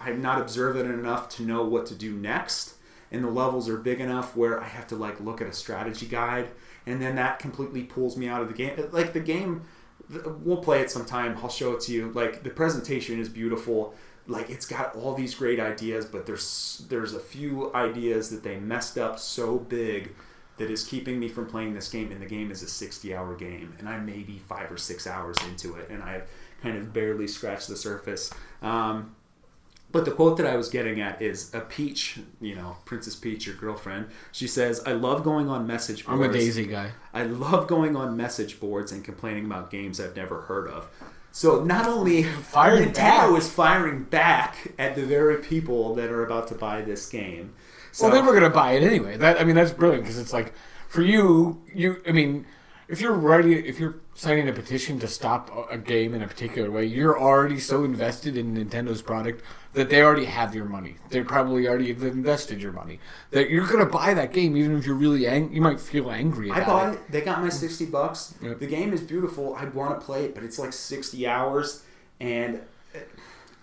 I'm 0.00 0.22
not 0.22 0.40
observant 0.40 0.90
enough 0.90 1.28
to 1.30 1.42
know 1.42 1.64
what 1.64 1.86
to 1.86 1.94
do 1.94 2.14
next, 2.14 2.74
and 3.10 3.24
the 3.24 3.30
levels 3.30 3.68
are 3.68 3.76
big 3.76 4.00
enough 4.00 4.36
where 4.36 4.60
I 4.60 4.66
have 4.66 4.86
to 4.88 4.96
like 4.96 5.20
look 5.20 5.40
at 5.40 5.48
a 5.48 5.52
strategy 5.52 6.06
guide, 6.06 6.50
and 6.86 7.02
then 7.02 7.16
that 7.16 7.38
completely 7.38 7.82
pulls 7.82 8.16
me 8.16 8.28
out 8.28 8.42
of 8.42 8.48
the 8.48 8.54
game. 8.54 8.88
Like 8.92 9.12
the 9.12 9.20
game, 9.20 9.62
we'll 10.08 10.58
play 10.58 10.80
it 10.80 10.90
sometime. 10.90 11.36
I'll 11.42 11.48
show 11.48 11.72
it 11.72 11.80
to 11.82 11.92
you. 11.92 12.12
Like 12.12 12.44
the 12.44 12.50
presentation 12.50 13.18
is 13.18 13.28
beautiful. 13.28 13.94
Like 14.28 14.50
it's 14.50 14.66
got 14.66 14.94
all 14.94 15.14
these 15.14 15.34
great 15.34 15.58
ideas, 15.58 16.06
but 16.06 16.26
there's 16.26 16.84
there's 16.88 17.14
a 17.14 17.20
few 17.20 17.74
ideas 17.74 18.30
that 18.30 18.44
they 18.44 18.56
messed 18.58 18.98
up 18.98 19.18
so 19.18 19.58
big 19.58 20.12
that 20.58 20.70
is 20.70 20.84
keeping 20.84 21.18
me 21.18 21.26
from 21.26 21.46
playing 21.46 21.74
this 21.74 21.88
game. 21.88 22.12
And 22.12 22.22
the 22.22 22.26
game 22.26 22.52
is 22.52 22.62
a 22.62 22.68
60 22.68 23.14
hour 23.16 23.34
game, 23.34 23.74
and 23.78 23.88
I'm 23.88 24.06
maybe 24.06 24.38
five 24.46 24.70
or 24.70 24.76
six 24.76 25.08
hours 25.08 25.36
into 25.48 25.74
it, 25.74 25.88
and 25.90 26.02
I've 26.04 26.28
kind 26.62 26.76
of 26.76 26.92
barely 26.92 27.26
scratched 27.26 27.68
the 27.68 27.76
surface. 27.76 28.32
Um, 28.62 29.14
but 29.92 30.04
the 30.04 30.12
quote 30.12 30.36
that 30.36 30.46
I 30.46 30.56
was 30.56 30.68
getting 30.68 31.00
at 31.00 31.20
is 31.20 31.52
a 31.52 31.60
Peach, 31.60 32.20
you 32.40 32.54
know, 32.54 32.76
Princess 32.84 33.16
Peach, 33.16 33.46
your 33.46 33.56
girlfriend. 33.56 34.06
She 34.30 34.46
says, 34.46 34.80
"I 34.86 34.92
love 34.92 35.24
going 35.24 35.48
on 35.48 35.66
message 35.66 36.06
boards. 36.06 36.22
I'm 36.22 36.30
a 36.30 36.32
Daisy 36.32 36.66
guy. 36.66 36.92
I 37.12 37.24
love 37.24 37.66
going 37.66 37.96
on 37.96 38.16
message 38.16 38.60
boards 38.60 38.92
and 38.92 39.04
complaining 39.04 39.46
about 39.46 39.70
games 39.70 40.00
I've 40.00 40.14
never 40.14 40.42
heard 40.42 40.68
of." 40.68 40.88
So 41.32 41.64
not 41.64 41.86
only 41.86 42.24
Firing 42.24 42.90
Nintendo 42.90 43.30
back. 43.30 43.38
is 43.38 43.48
firing 43.48 44.04
back 44.04 44.72
at 44.78 44.96
the 44.96 45.04
very 45.04 45.36
people 45.38 45.94
that 45.94 46.10
are 46.10 46.24
about 46.24 46.48
to 46.48 46.54
buy 46.54 46.82
this 46.82 47.08
game. 47.08 47.54
So 47.92 48.08
well, 48.08 48.14
they 48.14 48.26
were 48.26 48.34
gonna 48.34 48.50
buy 48.50 48.72
it 48.72 48.82
anyway. 48.82 49.16
That 49.16 49.40
I 49.40 49.44
mean, 49.44 49.56
that's 49.56 49.72
brilliant 49.72 50.04
because 50.04 50.18
it's 50.18 50.32
like 50.32 50.52
for 50.88 51.02
you, 51.02 51.62
you. 51.72 52.02
I 52.06 52.12
mean, 52.12 52.46
if 52.90 53.00
you're 53.00 53.12
writing, 53.12 53.52
if 53.64 53.78
you're 53.78 53.96
signing 54.14 54.48
a 54.48 54.52
petition 54.52 54.98
to 55.00 55.06
stop 55.08 55.50
a- 55.70 55.78
game 55.78 56.12
in 56.14 56.22
a 56.22 56.26
particular 56.28 56.70
way, 56.70 56.84
you're 56.84 57.18
already 57.20 57.58
so 57.58 57.84
invested 57.84 58.36
in 58.36 58.54
Nintendo's 58.56 59.00
product 59.02 59.42
that 59.74 59.88
they 59.88 60.02
already 60.02 60.24
have 60.24 60.54
your 60.54 60.64
money. 60.64 60.96
They 61.10 61.22
probably 61.22 61.68
already 61.68 61.88
have 61.92 62.02
invested 62.02 62.60
your 62.60 62.72
money. 62.72 62.98
That 63.30 63.48
you're 63.50 63.66
gonna 63.66 63.86
buy 63.86 64.14
that 64.14 64.32
game, 64.32 64.56
even 64.56 64.76
if 64.76 64.84
you're 64.86 64.96
really 64.96 65.26
ang- 65.26 65.52
You 65.52 65.60
might 65.62 65.80
feel 65.80 66.10
angry 66.10 66.50
about 66.50 66.62
I 66.62 66.66
bought 66.66 66.88
it. 66.88 66.94
it. 66.96 67.12
They 67.12 67.20
got 67.20 67.40
my 67.40 67.48
sixty 67.48 67.86
bucks. 67.86 68.34
Yep. 68.42 68.58
The 68.58 68.66
game 68.66 68.92
is 68.92 69.00
beautiful. 69.00 69.54
I 69.54 69.64
want 69.66 69.98
to 70.00 70.04
play 70.04 70.24
it, 70.24 70.34
but 70.34 70.42
it's 70.42 70.58
like 70.58 70.72
sixty 70.72 71.26
hours, 71.26 71.84
and 72.20 72.60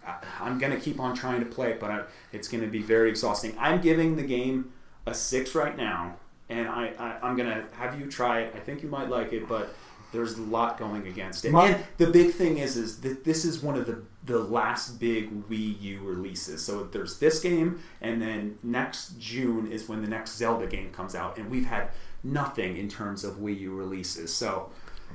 I- 0.08 0.16
I'm 0.40 0.58
gonna 0.58 0.80
keep 0.80 1.00
on 1.00 1.14
trying 1.16 1.42
to 1.42 1.46
play 1.46 1.72
it, 1.72 1.80
but 1.82 1.92
I, 1.92 2.04
it's 2.32 2.48
gonna 2.48 2.68
be 2.68 2.82
very 2.82 3.10
exhausting. 3.10 3.54
I'm 3.60 3.82
giving 3.82 4.16
the 4.16 4.24
game 4.24 4.72
a 5.06 5.14
six 5.14 5.54
right 5.56 5.76
now, 5.76 6.16
and 6.50 6.68
I, 6.68 6.94
I 6.98 7.20
I'm 7.28 7.36
gonna 7.36 7.66
have 7.74 8.00
you 8.00 8.10
try 8.10 8.42
it. 8.42 8.54
I 8.56 8.60
think 8.60 8.84
you 8.84 8.90
might 8.90 9.10
like 9.10 9.34
it, 9.34 9.48
but 9.48 9.76
there's 10.12 10.38
a 10.38 10.42
lot 10.42 10.78
going 10.78 11.06
against 11.08 11.46
it. 11.46 11.52
My- 11.52 11.70
and 11.70 11.84
the 11.98 12.08
big 12.08 12.34
thing 12.34 12.58
is, 12.58 12.78
is 12.78 13.02
that 13.02 13.24
this 13.24 13.46
is 13.46 13.62
one 13.62 13.76
of 13.76 13.86
the 13.86 14.04
the 14.24 14.40
last 14.40 15.00
big 15.00 15.48
Wii 15.50 15.82
U 15.82 16.00
releases. 16.04 16.64
So 16.64 16.84
there's 16.84 17.20
this 17.20 17.40
game, 17.40 17.80
and 18.02 18.22
then 18.22 18.58
next 18.64 19.20
June 19.20 19.72
is 19.72 19.88
when 19.88 20.02
the 20.02 20.08
next 20.08 20.38
Zelda 20.38 20.68
game 20.68 20.92
comes 20.92 21.16
out, 21.16 21.38
and 21.38 21.50
we've 21.50 21.66
had 21.66 21.90
nothing 22.24 22.78
in 22.78 22.90
terms 22.90 23.24
of 23.24 23.36
Wii 23.36 23.60
U 23.62 23.76
releases. 23.76 24.34
So 24.34 24.70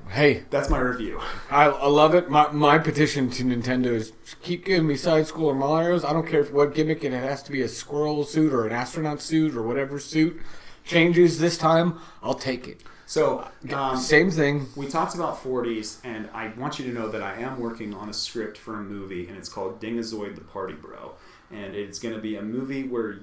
Hey, 0.09 0.43
that's 0.51 0.68
my 0.68 0.78
review. 0.78 1.20
I, 1.51 1.66
I 1.66 1.87
love 1.87 2.14
it. 2.14 2.28
My, 2.28 2.51
my 2.51 2.78
petition 2.78 3.30
to 3.30 3.45
Nintendo 3.45 3.87
is 3.87 4.12
keep 4.43 4.64
giving 4.64 4.87
me 4.87 4.97
side 4.97 5.24
scroller 5.26 5.57
Mario's. 5.57 6.05
I 6.05 6.12
don't 6.12 6.26
care 6.26 6.43
what 6.45 6.74
gimmick 6.74 7.05
and 7.05 7.14
it 7.14 7.22
has 7.22 7.43
to 7.45 7.53
be 7.53 7.62
a 7.62 7.68
squirrel 7.68 8.24
suit 8.24 8.53
or 8.53 8.66
an 8.66 8.72
astronaut 8.72 9.20
suit 9.20 9.55
or 9.57 9.62
whatever 9.62 9.99
suit 9.99 10.41
changes 10.85 11.39
this 11.39 11.59
time. 11.59 11.99
I'll 12.22 12.35
take 12.35 12.68
it. 12.68 12.83
So 13.07 13.47
um, 13.74 13.99
Same 13.99 14.30
thing. 14.30 14.68
we 14.74 14.87
talked 14.89 15.14
about 15.14 15.43
40s, 15.43 15.99
and 16.03 16.30
I 16.33 16.49
want 16.57 16.78
you 16.78 16.87
to 16.87 16.93
know 16.93 17.09
that 17.09 17.22
I 17.22 17.35
am 17.41 17.61
working 17.61 17.93
on 17.93 18.09
a 18.09 18.12
script 18.14 18.57
for 18.57 18.76
a 18.76 18.83
movie, 18.83 19.28
and 19.28 19.37
it's 19.37 19.49
called 19.51 19.80
Dingazoid 19.80 20.35
the 20.35 20.41
Party 20.41 20.72
Bro. 20.74 21.12
And 21.51 21.74
it's 21.74 21.99
going 21.99 22.14
to 22.14 22.20
be 22.20 22.37
a 22.37 22.43
movie 22.43 22.85
where 22.85 23.18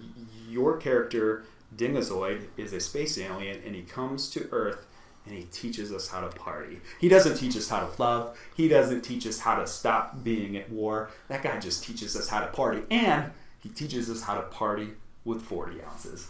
your 0.47 0.77
character, 0.77 1.45
Dingazoid, 1.75 2.47
is 2.57 2.73
a 2.73 2.79
space 2.79 3.17
alien, 3.17 3.61
and 3.65 3.73
he 3.73 3.81
comes 3.81 4.29
to 4.31 4.47
Earth 4.51 4.85
and 5.25 5.37
he 5.37 5.43
teaches 5.45 5.91
us 5.91 6.07
how 6.09 6.21
to 6.21 6.27
party. 6.27 6.79
He 6.99 7.07
doesn't 7.07 7.35
teach 7.35 7.55
us 7.55 7.69
how 7.69 7.85
to 7.85 8.01
love, 8.01 8.37
he 8.55 8.67
doesn't 8.67 9.01
teach 9.01 9.27
us 9.27 9.39
how 9.39 9.55
to 9.55 9.67
stop 9.67 10.23
being 10.23 10.57
at 10.57 10.69
war. 10.71 11.09
That 11.27 11.43
guy 11.43 11.59
just 11.59 11.83
teaches 11.83 12.15
us 12.15 12.29
how 12.29 12.39
to 12.39 12.47
party, 12.47 12.81
and 12.89 13.31
he 13.59 13.69
teaches 13.69 14.09
us 14.09 14.23
how 14.23 14.35
to 14.35 14.41
party 14.43 14.89
with 15.25 15.41
40 15.41 15.83
ounces. 15.83 16.29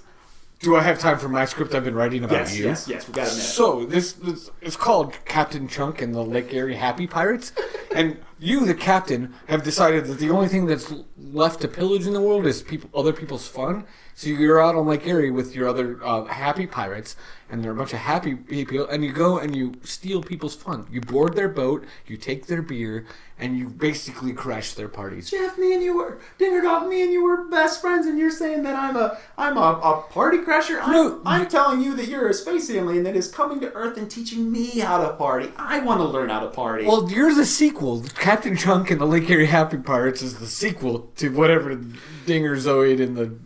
Do 0.59 0.75
I 0.75 0.81
have 0.81 0.99
time 0.99 1.17
for 1.17 1.29
my 1.29 1.45
script 1.45 1.73
I've 1.73 1.85
been 1.85 1.95
writing 1.95 2.23
about 2.23 2.39
Yes, 2.39 2.57
you? 2.57 2.65
yes, 2.65 2.87
yes. 2.87 3.07
We 3.07 3.13
got 3.13 3.27
a 3.27 3.31
minute. 3.31 3.43
So 3.43 3.85
this, 3.85 4.13
this 4.13 4.49
it's 4.61 4.75
called 4.75 5.13
Captain 5.25 5.67
Chunk 5.67 6.01
and 6.01 6.13
the 6.13 6.23
Lake 6.23 6.53
Erie 6.53 6.75
Happy 6.75 7.07
Pirates, 7.07 7.53
and 7.95 8.19
you, 8.39 8.65
the 8.65 8.73
captain, 8.73 9.33
have 9.47 9.63
decided 9.63 10.05
that 10.05 10.19
the 10.19 10.29
only 10.29 10.47
thing 10.49 10.65
that's 10.65 10.93
left 11.17 11.61
to 11.61 11.67
pillage 11.67 12.05
in 12.07 12.13
the 12.13 12.21
world 12.21 12.45
is 12.45 12.61
people, 12.61 12.89
other 12.93 13.13
people's 13.13 13.47
fun. 13.47 13.85
So 14.19 14.27
you're 14.27 14.61
out 14.61 14.75
on 14.75 14.85
Lake 14.85 15.07
Erie 15.07 15.31
with 15.31 15.55
your 15.55 15.69
other 15.69 15.97
uh, 16.03 16.25
happy 16.25 16.67
pirates, 16.67 17.15
and 17.49 17.63
they're 17.63 17.71
a 17.71 17.75
bunch 17.75 17.93
of 17.93 17.99
happy 17.99 18.35
people, 18.35 18.85
and 18.85 19.01
you 19.01 19.13
go 19.13 19.37
and 19.37 19.55
you 19.55 19.75
steal 19.85 20.21
people's 20.21 20.55
fun. 20.55 20.87
You 20.91 20.99
board 20.99 21.37
their 21.37 21.47
boat, 21.47 21.85
you 22.05 22.17
take 22.17 22.47
their 22.47 22.61
beer, 22.61 23.05
and 23.37 23.57
you 23.57 23.69
basically 23.69 24.33
crash 24.33 24.73
their 24.73 24.89
parties. 24.89 25.31
Jeff, 25.31 25.57
me 25.57 25.73
and 25.73 25.81
you 25.81 25.95
were 25.95 26.19
Dinger 26.37 26.61
dog. 26.61 26.89
Me 26.89 27.01
and 27.01 27.13
you 27.13 27.23
were 27.23 27.45
best 27.45 27.79
friends, 27.79 28.07
and 28.07 28.19
you're 28.19 28.29
saying 28.29 28.63
that 28.63 28.75
I'm 28.75 28.97
a 28.97 29.17
I'm 29.37 29.55
a, 29.55 29.61
a 29.61 30.01
party 30.09 30.39
crasher. 30.39 30.81
I'm, 30.81 30.91
No, 30.91 31.21
I'm 31.25 31.47
telling 31.47 31.79
you 31.79 31.95
that 31.95 32.09
you're 32.09 32.27
a 32.27 32.33
space 32.33 32.69
alien 32.69 33.03
that 33.03 33.15
is 33.15 33.31
coming 33.31 33.61
to 33.61 33.71
Earth 33.71 33.97
and 33.97 34.11
teaching 34.11 34.51
me 34.51 34.79
how 34.79 35.01
to 35.01 35.13
party. 35.13 35.49
I 35.55 35.79
want 35.79 36.01
to 36.01 36.05
learn 36.05 36.27
how 36.27 36.41
to 36.41 36.47
party. 36.49 36.85
Well, 36.85 37.09
you're 37.09 37.33
the 37.33 37.45
sequel. 37.45 38.03
Captain 38.15 38.57
Chunk 38.57 38.91
and 38.91 38.99
the 38.99 39.05
Lake 39.05 39.29
Erie 39.29 39.45
Happy 39.45 39.77
Pirates 39.77 40.21
is 40.21 40.39
the 40.39 40.47
sequel 40.47 41.09
to 41.15 41.29
whatever 41.29 41.73
Dinger 42.25 42.57
Zoid 42.57 43.01
and 43.01 43.15
the 43.15 43.39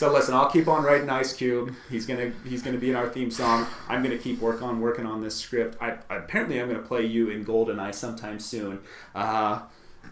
so 0.00 0.10
listen, 0.10 0.32
I'll 0.32 0.50
keep 0.50 0.66
on 0.66 0.82
writing 0.82 1.10
Ice 1.10 1.34
Cube. 1.34 1.74
He's 1.90 2.06
gonna 2.06 2.32
he's 2.46 2.62
gonna 2.62 2.78
be 2.78 2.88
in 2.88 2.96
our 2.96 3.10
theme 3.10 3.30
song. 3.30 3.66
I'm 3.86 4.02
gonna 4.02 4.16
keep 4.16 4.40
work 4.40 4.62
on 4.62 4.80
working 4.80 5.04
on 5.04 5.20
this 5.20 5.36
script. 5.36 5.76
I 5.78 5.98
apparently 6.08 6.58
I'm 6.58 6.68
gonna 6.68 6.80
play 6.80 7.04
you 7.04 7.28
in 7.28 7.44
Goldeneye 7.44 7.94
sometime 7.94 8.40
soon. 8.40 8.78
Uh, 9.14 9.60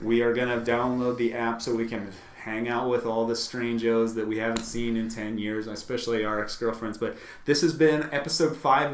we 0.02 0.20
are 0.20 0.34
gonna 0.34 0.60
download 0.60 1.16
the 1.16 1.32
app 1.32 1.62
so 1.62 1.74
we 1.74 1.88
can 1.88 2.12
hang 2.36 2.68
out 2.68 2.90
with 2.90 3.06
all 3.06 3.26
the 3.26 3.32
strangos 3.32 4.14
that 4.14 4.26
we 4.26 4.36
haven't 4.36 4.64
seen 4.64 4.96
in 4.96 5.08
10 5.08 5.38
years, 5.38 5.66
especially 5.66 6.24
our 6.24 6.42
ex-girlfriends. 6.42 6.98
But 6.98 7.16
this 7.46 7.62
has 7.62 7.72
been 7.72 8.08
episode 8.12 8.56
five 8.56 8.86